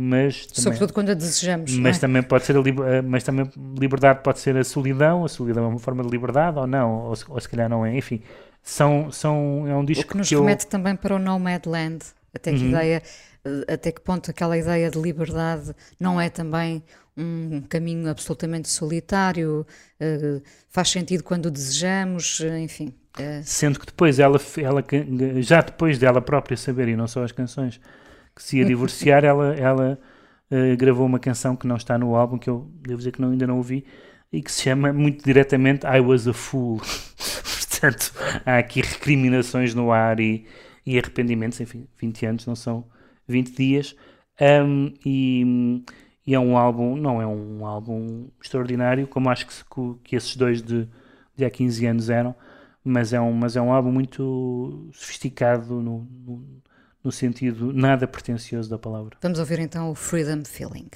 mas 0.00 0.46
também, 0.46 0.62
sobretudo 0.62 0.92
quando 0.92 1.10
a 1.10 1.14
desejamos. 1.14 1.76
Mas 1.76 1.96
é? 1.96 2.00
também 2.00 2.22
pode 2.22 2.44
ser 2.44 2.56
a 2.56 3.02
mas 3.02 3.24
também 3.24 3.50
liberdade 3.78 4.20
pode 4.22 4.38
ser 4.38 4.56
a 4.56 4.62
solidão, 4.62 5.24
a 5.24 5.28
solidão 5.28 5.64
é 5.64 5.66
uma 5.66 5.78
forma 5.80 6.04
de 6.04 6.10
liberdade 6.10 6.56
ou 6.56 6.66
não, 6.68 7.06
ou, 7.06 7.14
ou 7.28 7.40
se 7.40 7.48
calhar 7.48 7.68
não 7.68 7.84
é, 7.84 7.96
enfim. 7.96 8.22
São, 8.62 9.10
são, 9.10 9.66
é 9.66 9.74
um 9.74 9.84
disco 9.84 10.04
o 10.04 10.08
que 10.08 10.16
nos 10.18 10.28
que 10.28 10.36
remete 10.36 10.66
eu... 10.66 10.70
também 10.70 10.94
para 10.94 11.16
o 11.16 11.18
Nomadland, 11.18 12.04
até 12.32 12.52
que 12.52 12.58
Uhum. 12.58 12.68
ideia, 12.68 13.02
até 13.66 13.90
que 13.90 14.00
ponto 14.00 14.30
aquela 14.30 14.56
ideia 14.56 14.88
de 14.88 15.00
liberdade 15.00 15.74
não 15.98 16.20
é 16.20 16.28
também 16.30 16.82
um 17.16 17.60
caminho 17.62 18.08
absolutamente 18.08 18.68
solitário, 18.68 19.66
uh, 20.00 20.42
faz 20.68 20.90
sentido 20.90 21.24
quando 21.24 21.50
desejamos, 21.50 22.40
enfim. 22.62 22.94
Uh... 23.18 23.42
Sendo 23.42 23.80
que 23.80 23.86
depois 23.86 24.20
ela, 24.20 24.40
ela, 24.58 24.84
já 25.40 25.60
depois 25.60 25.98
dela 25.98 26.20
própria 26.20 26.56
saber, 26.56 26.88
e 26.88 26.94
não 26.94 27.08
só 27.08 27.24
as 27.24 27.32
canções, 27.32 27.80
que 28.38 28.44
se 28.44 28.58
ia 28.58 28.64
divorciar, 28.64 29.24
ela, 29.24 29.52
ela 29.54 29.98
uh, 30.48 30.76
gravou 30.76 31.04
uma 31.04 31.18
canção 31.18 31.56
que 31.56 31.66
não 31.66 31.74
está 31.74 31.98
no 31.98 32.14
álbum, 32.14 32.38
que 32.38 32.48
eu 32.48 32.70
devo 32.80 32.98
dizer 32.98 33.10
que 33.10 33.20
não, 33.20 33.32
ainda 33.32 33.48
não 33.48 33.56
ouvi, 33.56 33.84
e 34.32 34.40
que 34.40 34.52
se 34.52 34.62
chama 34.62 34.92
muito 34.92 35.24
diretamente 35.24 35.84
I 35.84 35.98
Was 35.98 36.28
a 36.28 36.32
Fool. 36.32 36.80
Portanto, 37.68 38.12
há 38.46 38.58
aqui 38.58 38.80
recriminações 38.80 39.74
no 39.74 39.90
ar 39.90 40.20
e, 40.20 40.46
e 40.86 40.96
arrependimentos, 40.96 41.60
enfim, 41.60 41.88
20 42.00 42.26
anos 42.26 42.46
não 42.46 42.54
são 42.54 42.84
20 43.26 43.56
dias. 43.56 43.96
Um, 44.40 44.94
e, 45.04 45.82
e, 46.24 46.32
é 46.32 46.38
um 46.38 46.56
álbum, 46.56 46.94
não 46.94 47.20
é 47.20 47.26
um 47.26 47.66
álbum 47.66 48.28
extraordinário, 48.40 49.08
como 49.08 49.30
acho 49.30 49.46
que, 49.46 49.54
que 50.04 50.14
esses 50.14 50.36
dois 50.36 50.62
de, 50.62 50.88
de 51.36 51.44
há 51.44 51.50
15 51.50 51.86
anos 51.86 52.08
eram, 52.08 52.36
mas 52.84 53.12
é 53.12 53.20
um, 53.20 53.32
mas 53.32 53.56
é 53.56 53.60
um 53.60 53.72
álbum 53.72 53.90
muito 53.90 54.88
sofisticado 54.92 55.80
no, 55.80 56.06
no, 56.24 56.62
no 57.02 57.12
sentido 57.12 57.72
nada 57.72 58.06
pretencioso 58.06 58.68
da 58.68 58.78
palavra. 58.78 59.16
Vamos 59.22 59.38
ouvir 59.38 59.58
então 59.58 59.90
o 59.90 59.94
Freedom 59.94 60.42
Feeling. 60.44 60.88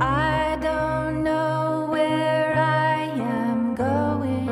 I 0.00 0.56
don't 0.60 1.24
know 1.24 1.88
where 1.90 2.54
I 2.54 3.02
am 3.18 3.74
going, 3.74 4.46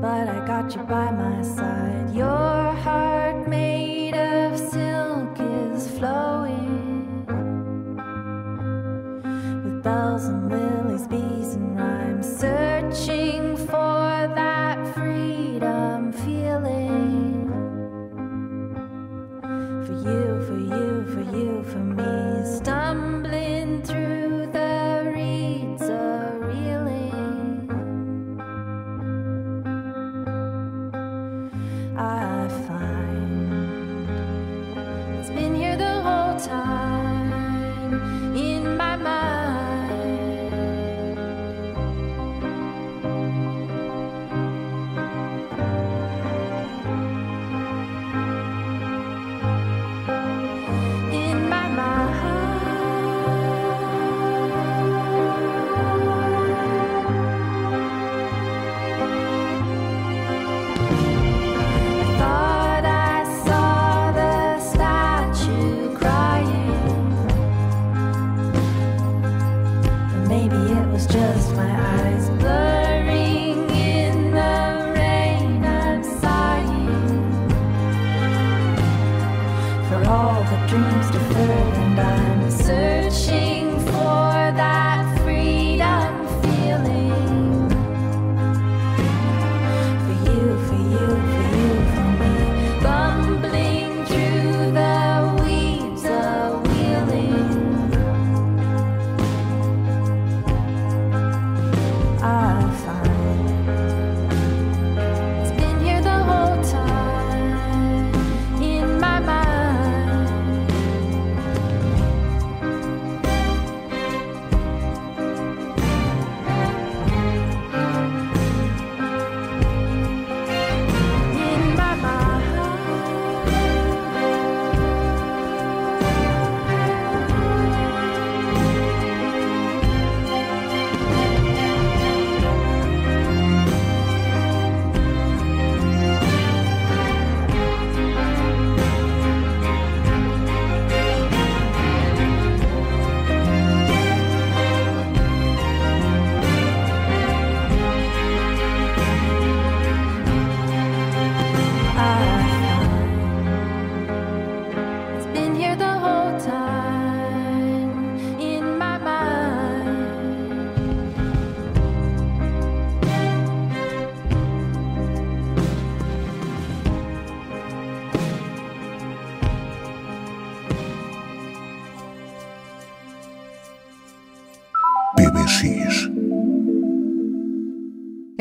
but 0.00 0.28
I 0.28 0.46
got 0.46 0.74
you 0.76 0.82
by 0.82 1.10
my 1.10 1.42
side. 1.42 1.65
I 31.98 32.35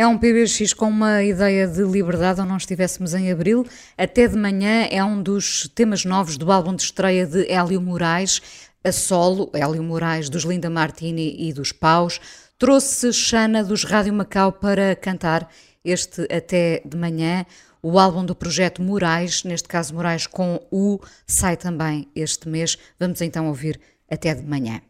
É 0.06 0.08
um 0.08 0.20
PBX 0.20 0.72
com 0.72 0.88
uma 0.88 1.24
ideia 1.24 1.68
de 1.68 1.82
liberdade 1.82 2.40
ou 2.40 2.46
não 2.46 2.58
estivéssemos 2.58 3.16
em 3.16 3.32
abril. 3.32 3.66
Até 3.98 4.28
de 4.28 4.38
manhã 4.38 4.88
é 4.92 5.04
um 5.04 5.20
dos 5.20 5.68
temas 5.70 6.06
novos 6.06 6.38
do 6.38 6.52
álbum 6.52 6.76
de 6.76 6.84
estreia 6.84 7.26
de 7.26 7.52
Hélio 7.52 7.82
Moraes, 7.82 8.40
a 8.84 8.92
solo, 8.92 9.50
Hélio 9.52 9.82
Moraes 9.82 10.30
dos 10.30 10.44
Linda 10.44 10.70
Martini 10.70 11.36
e 11.40 11.52
dos 11.52 11.72
Paus. 11.72 12.22
Trouxe 12.60 13.12
Xana 13.12 13.64
dos 13.64 13.84
Rádio 13.84 14.14
Macau 14.14 14.52
para 14.52 14.96
cantar 14.96 15.50
este 15.84 16.22
Até 16.32 16.84
de 16.86 16.96
Manhã. 16.96 17.44
O 17.82 17.98
álbum 17.98 18.24
do 18.24 18.36
projeto 18.36 18.84
Moraes, 18.84 19.44
neste 19.44 19.68
caso 19.68 19.96
Moraes 19.96 20.28
com 20.28 20.60
U, 20.72 21.00
sai 21.26 21.58
também 21.58 22.08
este 22.16 22.48
mês. 22.48 22.78
Vamos 23.00 23.22
então 23.22 23.48
ouvir 23.48 23.82
Até 24.08 24.36
de 24.36 24.46
Manhã. 24.46 24.82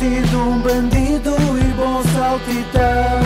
Sou 0.00 0.08
tido 0.08 0.38
um 0.38 0.58
bandido 0.60 1.30
e 1.58 1.64
bom 1.74 2.02
saltitão. 2.14 3.20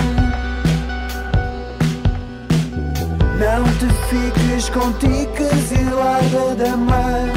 Não 3.38 3.64
te 3.78 3.86
fiques 4.08 4.68
com 4.70 4.92
ticas 4.94 5.70
e 5.70 5.84
larga 5.84 6.54
da 6.56 6.76
mão. 6.76 7.28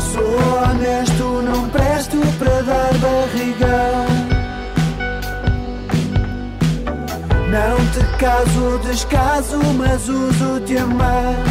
Sou 0.00 0.38
honesto, 0.70 1.42
não 1.42 1.68
presto 1.68 2.16
para 2.38 2.62
dar 2.62 2.94
barrigão. 2.98 4.06
Não 7.50 7.76
te 7.92 8.00
caso, 8.18 8.78
descaso, 8.82 9.58
mas 9.76 10.08
uso-te 10.08 10.78
a 10.78 10.86
mão. 10.86 11.48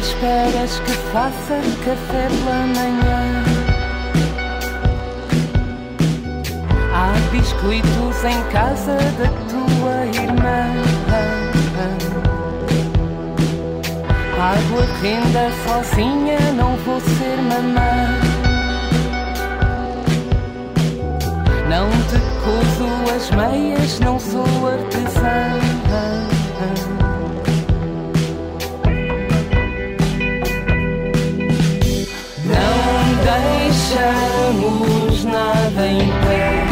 Esperas 0.00 0.80
que 0.80 0.92
faça 1.12 1.60
café 1.84 2.26
pela 2.28 2.66
manhã? 2.74 3.44
Há 6.94 7.12
biscoitos 7.30 8.24
em 8.24 8.42
casa 8.50 8.96
da 9.18 9.28
tua 9.50 10.06
irmã. 10.06 10.60
Pago 14.36 14.78
a 14.78 14.84
renda 15.02 15.50
sozinha, 15.66 16.40
não 16.56 16.76
vou 16.76 17.00
ser 17.00 17.36
mamã. 17.42 17.92
Não 21.68 21.90
te 22.08 22.18
cozo 22.42 22.88
as 23.14 23.30
meias, 23.32 24.00
não 24.00 24.18
sou 24.18 24.46
artesã. 24.66 25.60
Deixamos 33.90 35.24
nada 35.24 35.86
em 35.86 36.06
pé. 36.06 36.64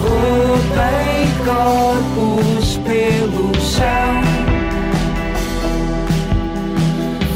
Roubei 0.00 1.26
corpos 1.44 2.76
pelo 2.84 3.54
chão. 3.60 4.22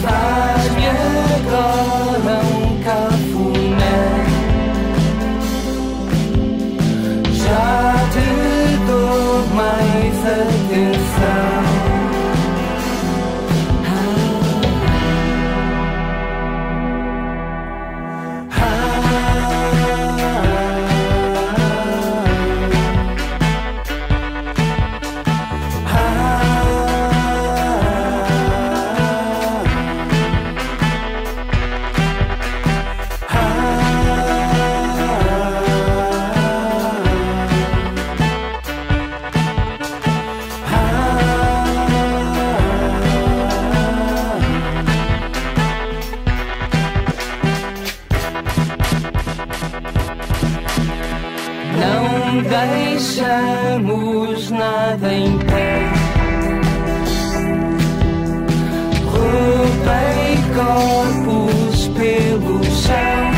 Faz-me 0.03 0.87
agora 0.87 2.41
um 2.45 2.83
cafuné. 2.85 4.01
Já 7.33 7.95
te 8.13 8.77
dou 8.87 9.47
mais 9.57 10.01
atenção. 10.21 10.60
Deixamos 53.31 54.51
nada 54.51 55.15
em 55.15 55.39
pé. 55.39 55.89
Roubei 59.07 60.37
corpos 60.55 61.89
pelo 61.89 62.65
chão. 62.65 63.30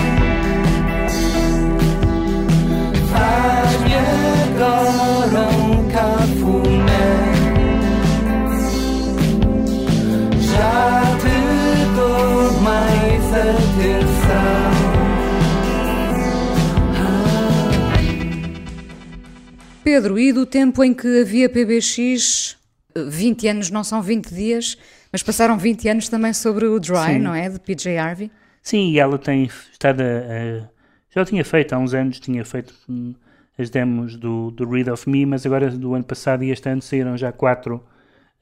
Pedro, 19.93 20.19
e 20.19 20.33
do 20.33 20.47
tempo 20.47 20.83
em 20.83 20.95
que 20.95 21.21
havia 21.21 21.51
PBX, 21.51 22.57
20 22.97 23.47
anos 23.49 23.71
não 23.71 23.85
são 23.85 24.01
20 24.01 24.35
dias, 24.35 24.79
mas 25.13 25.23
passaram 25.23 25.59
20 25.59 25.87
anos 25.87 26.09
também 26.09 26.33
sobre 26.33 26.65
o 26.65 26.81
Dry, 26.81 27.13
Sim. 27.15 27.19
não 27.19 27.35
é? 27.35 27.47
De 27.51 27.61
PJ 27.61 27.99
Harvey. 27.99 28.31
Sim, 28.63 28.91
e 28.93 28.99
ela 28.99 29.19
tem 29.19 29.51
estado 29.71 30.01
a, 30.01 30.05
a- 30.05 30.69
já 31.15 31.27
tinha 31.27 31.45
feito 31.45 31.75
há 31.75 31.79
uns 31.79 31.93
anos, 31.93 32.19
tinha 32.19 32.43
feito 32.43 32.73
hum, 32.89 33.15
as 33.59 33.69
demos 33.69 34.17
do, 34.17 34.51
do 34.53 34.67
Read 34.67 34.89
of 34.91 35.07
Me, 35.11 35.27
mas 35.27 35.45
agora 35.45 35.69
do 35.71 35.93
ano 35.93 36.05
passado 36.05 36.43
e 36.43 36.51
este 36.51 36.71
ano 36.71 36.81
saíram 36.81 37.15
já 37.19 37.31
quatro 37.31 37.85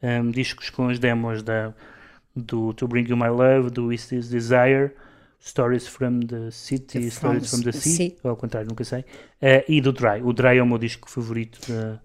hum, 0.01 0.31
discos 0.31 0.71
com 0.71 0.89
as 0.89 1.01
demos 1.01 1.43
da, 1.43 1.75
do 2.37 2.73
To 2.75 2.87
Bring 2.87 3.09
You 3.09 3.17
My 3.17 3.29
Love, 3.29 3.71
do 3.71 3.93
Is 3.93 4.07
This 4.07 4.29
Desire, 4.29 4.93
Stories 5.43 5.87
from 5.89 6.21
the 6.21 6.51
City, 6.51 7.11
Stories 7.11 7.51
from 7.51 7.61
the 7.61 7.71
the 7.73 7.79
Sea, 7.79 7.91
Sea. 7.91 8.17
ou 8.23 8.31
ao 8.31 8.37
contrário, 8.37 8.69
nunca 8.69 8.85
sei, 8.85 9.05
eh, 9.41 9.65
e 9.69 9.81
do 9.81 9.93
Dry. 9.93 10.21
O 10.23 10.33
Dry 10.33 10.59
é 10.59 10.63
o 10.63 10.67
meu 10.67 10.77
disco 10.79 11.09
favorito 11.11 11.59
da, 11.73 11.99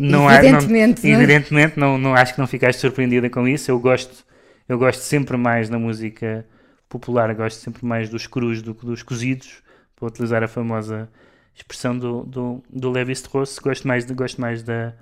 não 0.00 0.28
há- 0.28 0.36
Evidentemente, 0.44 1.02
não, 1.06 1.12
não 1.12 1.18
é? 1.20 1.22
evidentemente 1.22 1.80
não, 1.80 1.98
não 1.98 2.14
acho 2.14 2.34
que 2.34 2.40
não 2.40 2.46
ficaste 2.46 2.80
surpreendida 2.80 3.30
com 3.30 3.46
isso. 3.46 3.70
Eu 3.70 3.78
gosto, 3.78 4.24
eu 4.68 4.76
gosto 4.78 5.00
sempre 5.00 5.36
mais 5.36 5.68
da 5.68 5.78
música 5.78 6.44
popular, 6.88 7.32
gosto 7.34 7.58
sempre 7.60 7.84
mais 7.86 8.08
dos 8.08 8.26
crus 8.26 8.60
do 8.60 8.74
que 8.74 8.84
dos 8.84 9.02
cozidos, 9.02 9.62
para 9.96 10.06
utilizar 10.08 10.42
a 10.42 10.48
famosa 10.48 11.08
expressão 11.54 11.96
do, 11.96 12.24
do, 12.24 12.62
do 12.68 12.90
Levi 12.90 13.12
Strauss. 13.12 13.58
Gosto 13.60 13.86
mais, 13.86 14.04
de, 14.04 14.12
gosto 14.12 14.40
mais 14.40 14.62
da, 14.64 14.92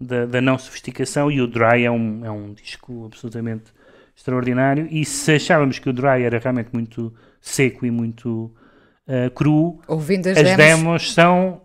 da, 0.00 0.24
da 0.26 0.40
não 0.40 0.58
sofisticação 0.58 1.30
e 1.30 1.40
o 1.42 1.46
Dry 1.46 1.84
é 1.84 1.90
um, 1.90 2.24
é 2.24 2.30
um 2.30 2.54
disco 2.54 3.04
absolutamente 3.06 3.64
extraordinário. 4.18 4.88
E 4.90 5.04
se 5.04 5.32
achávamos 5.36 5.78
que 5.78 5.88
o 5.88 5.92
Dry 5.92 6.24
era 6.24 6.38
realmente 6.38 6.70
muito 6.72 7.14
seco 7.40 7.86
e 7.86 7.90
muito 7.90 8.52
uh, 9.06 9.30
cru, 9.32 9.80
Ouvindo 9.86 10.26
as 10.26 10.36
as 10.38 10.42
demos- 10.42 10.56
demos 10.58 11.14
são 11.14 11.62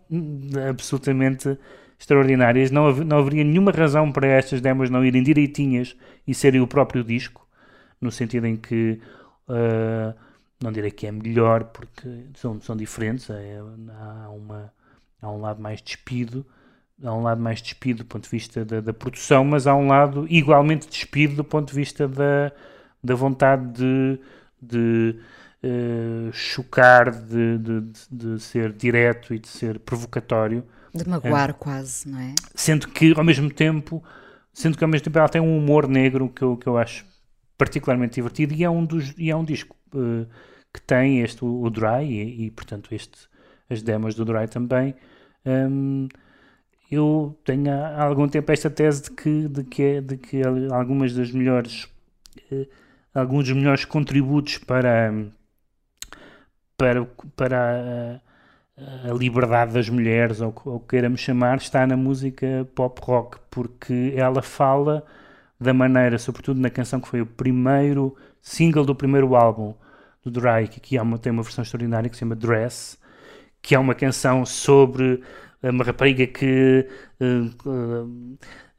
absolutamente 0.69 1.57
extraordinárias. 1.99 2.69
Não, 2.69 2.87
hav- 2.87 3.03
não 3.03 3.17
haveria 3.17 3.43
nenhuma 3.43 3.71
razão 3.71 4.11
para 4.11 4.27
estas 4.27 4.61
demos 4.61 4.89
não 4.89 5.03
irem 5.03 5.23
direitinhas 5.23 5.95
e 6.27 6.33
serem 6.33 6.61
o 6.61 6.67
próprio 6.67 7.03
disco, 7.03 7.45
no 7.99 8.11
sentido 8.11 8.45
em 8.45 8.55
que 8.55 8.99
uh, 9.49 10.13
não 10.61 10.71
direi 10.71 10.91
que 10.91 11.07
é 11.07 11.11
melhor, 11.11 11.65
porque 11.65 12.07
são, 12.35 12.61
são 12.61 12.75
diferentes. 12.77 13.29
é- 13.31 13.59
há, 13.99 14.29
uma, 14.29 14.71
há 15.21 15.31
um 15.31 15.41
lado 15.41 15.59
mais 15.61 15.81
despido, 15.81 16.45
há 17.01 17.13
um 17.13 17.21
lado 17.21 17.41
mais 17.41 17.61
despido 17.61 17.99
do 17.99 18.05
ponto 18.05 18.23
de 18.23 18.29
vista 18.29 18.65
da, 18.65 18.81
da 18.81 18.93
produção, 18.93 19.43
mas 19.43 19.67
há 19.67 19.75
um 19.75 19.87
lado 19.87 20.25
igualmente 20.29 20.87
despido 20.87 21.35
do 21.35 21.43
ponto 21.43 21.69
de 21.69 21.75
vista 21.75 22.07
da, 22.07 22.51
da 23.03 23.15
vontade 23.15 23.71
de, 23.73 24.19
de 24.61 25.19
uh, 25.63 26.31
chocar, 26.31 27.11
de, 27.11 27.57
de, 27.57 27.81
de, 28.11 28.39
ser 28.39 28.71
direto 28.73 29.33
e 29.33 29.39
de 29.39 29.47
ser 29.47 29.79
provocatório. 29.79 30.63
De 30.93 31.07
magoar 31.07 31.51
uh, 31.51 31.55
quase, 31.55 32.07
não 32.07 32.19
é? 32.19 32.33
Sendo 32.53 32.87
que 32.87 33.13
ao 33.17 33.23
mesmo 33.23 33.49
tempo, 33.49 34.03
sendo 34.53 34.77
que 34.77 34.83
ao 34.83 34.89
mesmo 34.89 35.05
tempo 35.05 35.17
ela 35.17 35.29
tem 35.29 35.41
um 35.41 35.57
humor 35.57 35.87
negro 35.87 36.29
que 36.29 36.41
eu, 36.41 36.57
que 36.57 36.67
eu 36.67 36.77
acho 36.77 37.05
particularmente 37.57 38.15
divertido 38.15 38.53
e 38.53 38.63
é 38.63 38.69
um, 38.69 38.85
dos, 38.85 39.13
e 39.17 39.29
é 39.29 39.35
um 39.35 39.43
disco 39.43 39.75
uh, 39.93 40.27
que 40.73 40.81
tem 40.81 41.21
este, 41.21 41.45
o, 41.45 41.63
o 41.63 41.69
Dry 41.69 42.03
e, 42.03 42.45
e, 42.45 42.51
portanto 42.51 42.93
este, 42.93 43.27
as 43.69 43.81
demos 43.81 44.15
do 44.15 44.25
Dry 44.25 44.47
também. 44.47 44.95
Um, 45.45 46.07
eu 46.93 47.37
tenho 47.43 47.71
há 47.71 48.03
algum 48.03 48.27
tempo 48.27 48.51
esta 48.51 48.69
tese 48.69 49.03
de 49.03 49.11
que, 49.11 49.47
de 49.47 49.63
que, 49.63 49.83
é, 49.83 50.01
de 50.01 50.17
que 50.17 50.41
algumas 50.71 51.13
das 51.13 51.31
melhores 51.31 51.85
uh, 52.51 52.67
alguns 53.13 53.45
dos 53.45 53.55
melhores 53.55 53.85
contributos 53.85 54.57
para 54.57 55.13
para, 56.77 57.05
para 57.35 58.21
a, 58.77 59.09
a 59.09 59.13
liberdade 59.13 59.73
das 59.73 59.89
mulheres 59.89 60.41
ou 60.41 60.53
o 60.65 60.79
que 60.79 60.87
queiramos 60.89 61.21
chamar 61.21 61.57
está 61.57 61.85
na 61.85 61.95
música 61.95 62.67
pop 62.75 62.99
rock 63.03 63.37
porque 63.49 64.13
ela 64.15 64.41
fala 64.41 65.05
da 65.59 65.73
maneira, 65.73 66.17
sobretudo 66.17 66.59
na 66.59 66.69
canção 66.69 66.99
que 66.99 67.07
foi 67.07 67.21
o 67.21 67.25
primeiro 67.25 68.15
single 68.41 68.85
do 68.85 68.93
primeiro 68.95 69.35
álbum 69.35 69.73
do 70.23 70.31
Drake, 70.31 70.79
que 70.79 70.97
é 70.97 71.01
uma, 71.01 71.17
tem 71.17 71.31
uma 71.31 71.43
versão 71.43 71.63
extraordinária 71.63 72.09
que 72.09 72.15
se 72.15 72.21
chama 72.21 72.35
Dress, 72.35 72.97
que 73.61 73.75
é 73.75 73.79
uma 73.79 73.95
canção 73.95 74.45
sobre 74.45 75.21
uma 75.69 75.83
rapariga 75.83 76.27
que 76.27 76.87
uh, 77.19 77.69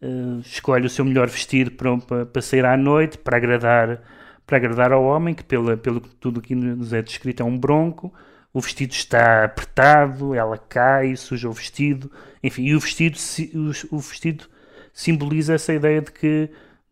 uh, 0.02 0.40
escolhe 0.40 0.86
o 0.86 0.90
seu 0.90 1.04
melhor 1.04 1.28
vestido 1.28 1.70
para, 1.72 1.96
para, 1.98 2.26
para, 2.26 2.42
sair 2.42 2.64
à 2.64 2.76
noite, 2.76 3.18
para 3.18 3.36
agradar, 3.36 4.02
para 4.46 4.56
agradar 4.56 4.92
ao 4.92 5.04
homem, 5.04 5.34
que 5.34 5.44
pela, 5.44 5.76
pelo 5.76 6.00
tudo 6.00 6.42
que 6.42 6.54
nos 6.54 6.92
é 6.92 7.00
descrito 7.00 7.42
é 7.42 7.46
um 7.46 7.58
bronco, 7.58 8.12
o 8.52 8.60
vestido 8.60 8.92
está 8.92 9.44
apertado, 9.44 10.34
ela 10.34 10.58
cai, 10.58 11.16
suja 11.16 11.48
o 11.48 11.52
vestido, 11.52 12.10
enfim, 12.42 12.64
e 12.64 12.74
o 12.74 12.80
vestido, 12.80 13.18
o, 13.90 13.98
vestido 13.98 14.44
simboliza 14.92 15.54
essa 15.54 15.72
ideia 15.72 16.00
de 16.00 16.12
que 16.12 16.50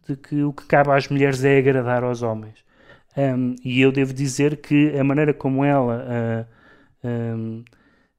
de 0.09 0.17
que 0.17 0.43
o 0.43 0.53
que 0.53 0.67
cabe 0.67 0.91
às 0.91 1.09
mulheres 1.09 1.45
é 1.45 1.59
agradar 1.59 2.03
aos 2.03 2.23
homens. 2.23 2.65
Um, 3.17 3.55
e 3.65 3.81
eu 3.81 3.93
devo 3.93 4.13
dizer 4.13 4.57
que 4.57 4.99
a 4.99 5.05
maneira 5.05 5.35
como 5.35 5.65
ela 5.65 6.47
uh, 7.05 7.07
um, 7.07 7.65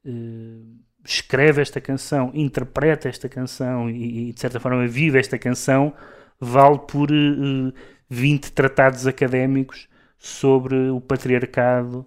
uh, 0.06 0.84
escreve 1.04 1.62
esta 1.62 1.82
canção, 1.82 2.32
interpreta 2.34 3.10
esta 3.10 3.28
canção 3.28 3.90
e, 3.90 4.30
e, 4.30 4.34
de 4.34 4.40
certa 4.40 4.60
forma 4.60 4.88
vive 4.88 5.20
esta 5.20 5.38
canção, 5.38 5.94
vale 6.40 6.80
por 6.80 7.12
uh, 7.12 7.74
20 8.10 8.52
tratados 8.52 9.06
académicos 9.08 9.88
sobre 10.18 10.90
o 10.90 11.02
patriarcado 11.02 12.06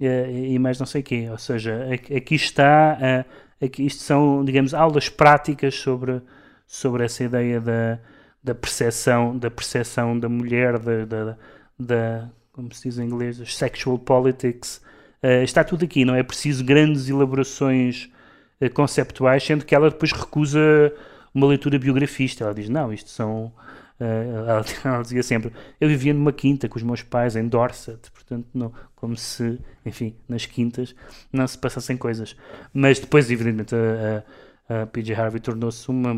uh, 0.00 0.30
e 0.30 0.58
mais 0.58 0.78
não 0.78 0.86
sei 0.86 1.00
o 1.00 1.04
quê. 1.04 1.28
Ou 1.30 1.38
seja, 1.38 1.88
aqui 1.92 2.34
está, 2.34 2.98
uh, 3.00 3.64
aqui, 3.64 3.86
isto 3.86 4.02
são, 4.02 4.44
digamos, 4.44 4.74
aulas 4.74 5.08
práticas 5.08 5.74
sobre, 5.76 6.20
sobre 6.66 7.04
essa 7.04 7.22
ideia 7.22 7.60
da 7.60 7.98
da 8.42 8.54
percepção 8.54 9.38
da 9.38 9.50
percepção 9.50 10.18
da 10.18 10.28
mulher 10.28 10.78
da, 10.78 11.04
da, 11.04 11.36
da 11.78 12.30
como 12.52 12.72
se 12.74 12.88
diz 12.88 12.98
em 12.98 13.04
inglês 13.04 13.40
sexual 13.54 13.98
politics 13.98 14.82
uh, 15.22 15.42
está 15.44 15.62
tudo 15.62 15.84
aqui 15.84 16.04
não 16.04 16.14
é 16.14 16.22
preciso 16.22 16.64
grandes 16.64 17.08
elaborações 17.08 18.10
conceptuais 18.70 19.44
sendo 19.44 19.64
que 19.64 19.74
ela 19.74 19.90
depois 19.90 20.12
recusa 20.12 20.60
uma 21.34 21.46
leitura 21.46 21.78
biografista. 21.78 22.44
Ela 22.44 22.54
diz 22.54 22.68
não 22.68 22.92
isto 22.92 23.10
são 23.10 23.52
uh, 24.00 24.48
ela, 24.48 24.64
ela, 24.84 25.02
dizia 25.02 25.22
sempre 25.22 25.52
eu 25.80 25.88
vivia 25.88 26.14
numa 26.14 26.32
quinta 26.32 26.68
com 26.68 26.76
os 26.76 26.82
meus 26.82 27.02
pais 27.02 27.36
em 27.36 27.46
Dorset 27.46 28.10
portanto 28.10 28.46
não 28.54 28.72
como 28.94 29.16
se 29.16 29.58
enfim 29.84 30.14
nas 30.28 30.46
quintas 30.46 30.94
não 31.32 31.46
se 31.46 31.58
passassem 31.58 31.96
coisas. 31.96 32.36
Mas 32.72 32.98
depois 32.98 33.30
evidentemente 33.30 33.74
a, 33.74 34.24
a, 34.68 34.82
a 34.82 34.86
PJ 34.86 35.14
Harvey 35.14 35.40
tornou-se 35.40 35.88
uma 35.88 36.14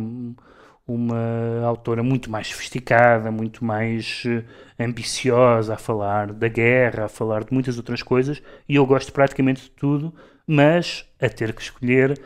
uma 0.86 1.64
autora 1.64 2.02
muito 2.02 2.30
mais 2.30 2.48
sofisticada, 2.48 3.30
muito 3.30 3.64
mais 3.64 4.22
uh, 4.26 4.44
ambiciosa 4.78 5.74
a 5.74 5.76
falar 5.78 6.32
da 6.32 6.46
guerra, 6.46 7.06
a 7.06 7.08
falar 7.08 7.44
de 7.44 7.52
muitas 7.52 7.78
outras 7.78 8.02
coisas, 8.02 8.42
e 8.68 8.76
eu 8.76 8.84
gosto 8.84 9.12
praticamente 9.12 9.62
de 9.62 9.70
tudo, 9.70 10.14
mas 10.46 11.04
a 11.20 11.28
ter 11.28 11.52
que 11.52 11.62
escolher 11.62 12.20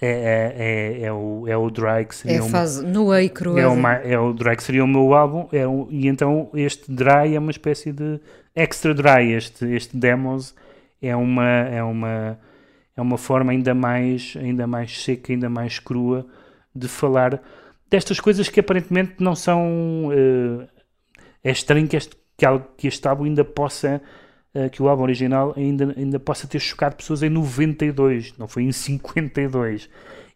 é, 0.00 0.08
é, 0.08 1.00
é, 1.02 1.02
é 1.06 1.12
o, 1.12 1.44
é 1.48 1.56
o 1.56 1.68
Dry 1.70 2.04
que 2.06 2.14
seria 2.14 2.36
é 2.36 2.40
a 2.40 2.44
fase 2.44 2.86
nua 2.86 3.20
e 3.22 3.28
crua. 3.28 3.60
É, 3.60 3.66
uma, 3.66 3.94
é 3.94 4.18
o 4.18 4.32
Dry 4.32 4.56
que 4.56 4.62
seria 4.62 4.84
o 4.84 4.86
meu 4.86 5.12
álbum, 5.12 5.48
é 5.50 5.66
um, 5.66 5.88
e 5.90 6.06
então 6.06 6.50
este 6.54 6.90
Dry 6.90 7.34
é 7.34 7.38
uma 7.38 7.50
espécie 7.50 7.92
de 7.92 8.20
extra 8.54 8.94
Dry, 8.94 9.32
este, 9.32 9.64
este 9.66 9.96
Demos 9.96 10.54
é 11.00 11.14
uma, 11.16 11.48
é 11.48 11.82
uma, 11.82 12.38
é 12.96 13.00
uma 13.00 13.18
forma 13.18 13.52
ainda 13.52 13.74
mais, 13.74 14.34
ainda 14.38 14.66
mais 14.66 15.02
seca, 15.02 15.32
ainda 15.32 15.48
mais 15.48 15.78
crua 15.78 16.26
de 16.74 16.88
falar 16.88 17.40
destas 17.90 18.20
coisas 18.20 18.48
que 18.48 18.60
aparentemente 18.60 19.14
não 19.18 19.34
são. 19.34 20.08
Uh, 20.08 20.68
é 21.42 21.50
estranho 21.50 21.88
que 21.88 21.96
este, 21.96 22.16
que, 22.36 22.46
que 22.76 22.88
este 22.88 23.06
álbum 23.06 23.24
ainda 23.24 23.44
possa. 23.44 24.00
Uh, 24.54 24.70
que 24.70 24.82
o 24.82 24.88
álbum 24.88 25.02
original 25.02 25.52
ainda, 25.56 25.94
ainda 25.96 26.18
possa 26.18 26.46
ter 26.46 26.58
chocado 26.58 26.96
pessoas 26.96 27.22
em 27.22 27.28
92, 27.28 28.34
não 28.38 28.48
foi 28.48 28.64
em 28.64 28.72
52. 28.72 29.88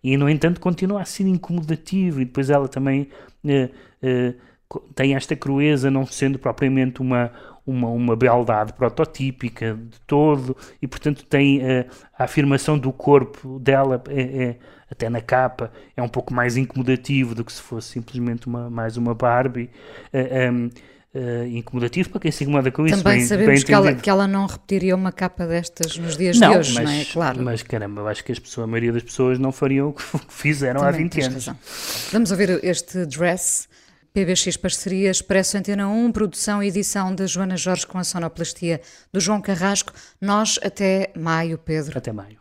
E 0.04 0.16
no 0.16 0.28
entanto 0.28 0.60
continua 0.60 1.00
a 1.00 1.04
ser 1.04 1.26
incomodativo. 1.26 2.20
E 2.20 2.24
depois 2.24 2.50
ela 2.50 2.68
também 2.68 3.08
uh, 3.44 4.34
tem 4.94 5.14
esta 5.14 5.34
crueza, 5.34 5.90
não 5.90 6.04
sendo 6.04 6.38
propriamente 6.38 7.00
uma, 7.00 7.32
uma, 7.66 7.88
uma 7.88 8.16
beldade 8.16 8.72
prototípica 8.72 9.74
de 9.74 10.00
todo, 10.06 10.56
e 10.80 10.86
portanto 10.86 11.24
tem 11.24 11.60
a 12.18 12.24
afirmação 12.24 12.78
do 12.78 12.92
corpo 12.92 13.58
dela. 13.58 14.02
É, 14.08 14.22
é, 14.22 14.56
até 14.92 15.08
na 15.08 15.22
capa, 15.22 15.72
é 15.96 16.02
um 16.02 16.08
pouco 16.08 16.34
mais 16.34 16.56
incomodativo 16.56 17.34
do 17.34 17.42
que 17.42 17.52
se 17.52 17.62
fosse 17.62 17.88
simplesmente 17.88 18.46
uma, 18.46 18.68
mais 18.68 18.98
uma 18.98 19.14
Barbie. 19.14 19.70
Eh, 20.12 20.50
um, 20.50 20.68
Uh, 21.14 21.44
incomodativo 21.46 22.08
para 22.08 22.20
quem 22.20 22.32
se 22.32 22.42
incomoda 22.42 22.70
com 22.70 22.86
isso. 22.86 22.96
Também 22.96 23.18
bem, 23.18 23.26
sabemos 23.26 23.54
bem 23.54 23.64
que, 23.66 23.74
ela, 23.74 23.94
que, 23.94 24.08
ela, 24.08 24.26
não 24.26 24.46
repetiria 24.46 24.96
uma 24.96 25.12
capa 25.12 25.46
destas 25.46 25.98
nos 25.98 26.16
dias 26.16 26.40
não, 26.40 26.52
de 26.52 26.58
hoje, 26.58 26.72
mas, 26.72 26.84
não 26.84 26.90
é? 26.90 27.04
Claro. 27.04 27.42
Mas 27.42 27.62
caramba, 27.62 28.00
eu 28.00 28.08
acho 28.08 28.24
que 28.24 28.32
as 28.32 28.38
pessoas, 28.38 28.64
a 28.64 28.66
maioria 28.66 28.92
das 28.92 29.02
pessoas 29.02 29.38
não 29.38 29.52
fariam 29.52 29.90
o 29.90 29.92
que 29.92 30.02
fizeram 30.30 30.80
Também 30.80 30.94
há 30.94 30.98
20 30.98 31.20
anos. 31.20 31.34
Razão. 31.34 31.58
Vamos 32.12 32.30
ouvir 32.30 32.64
este 32.64 33.04
Dress. 33.04 33.68
PBX 34.14 34.58
Parceria 34.58 35.10
Expresso 35.10 35.56
Antena 35.56 35.88
1, 35.88 36.12
produção 36.12 36.62
e 36.62 36.68
edição 36.68 37.14
de 37.14 37.26
Joana 37.26 37.56
Jorge 37.56 37.86
com 37.86 37.96
a 37.98 38.04
sonoplastia 38.04 38.80
do 39.10 39.18
João 39.20 39.40
Carrasco. 39.40 39.92
Nós 40.20 40.58
até 40.62 41.10
maio, 41.16 41.56
Pedro. 41.56 41.96
Até 41.96 42.12
maio. 42.12 42.38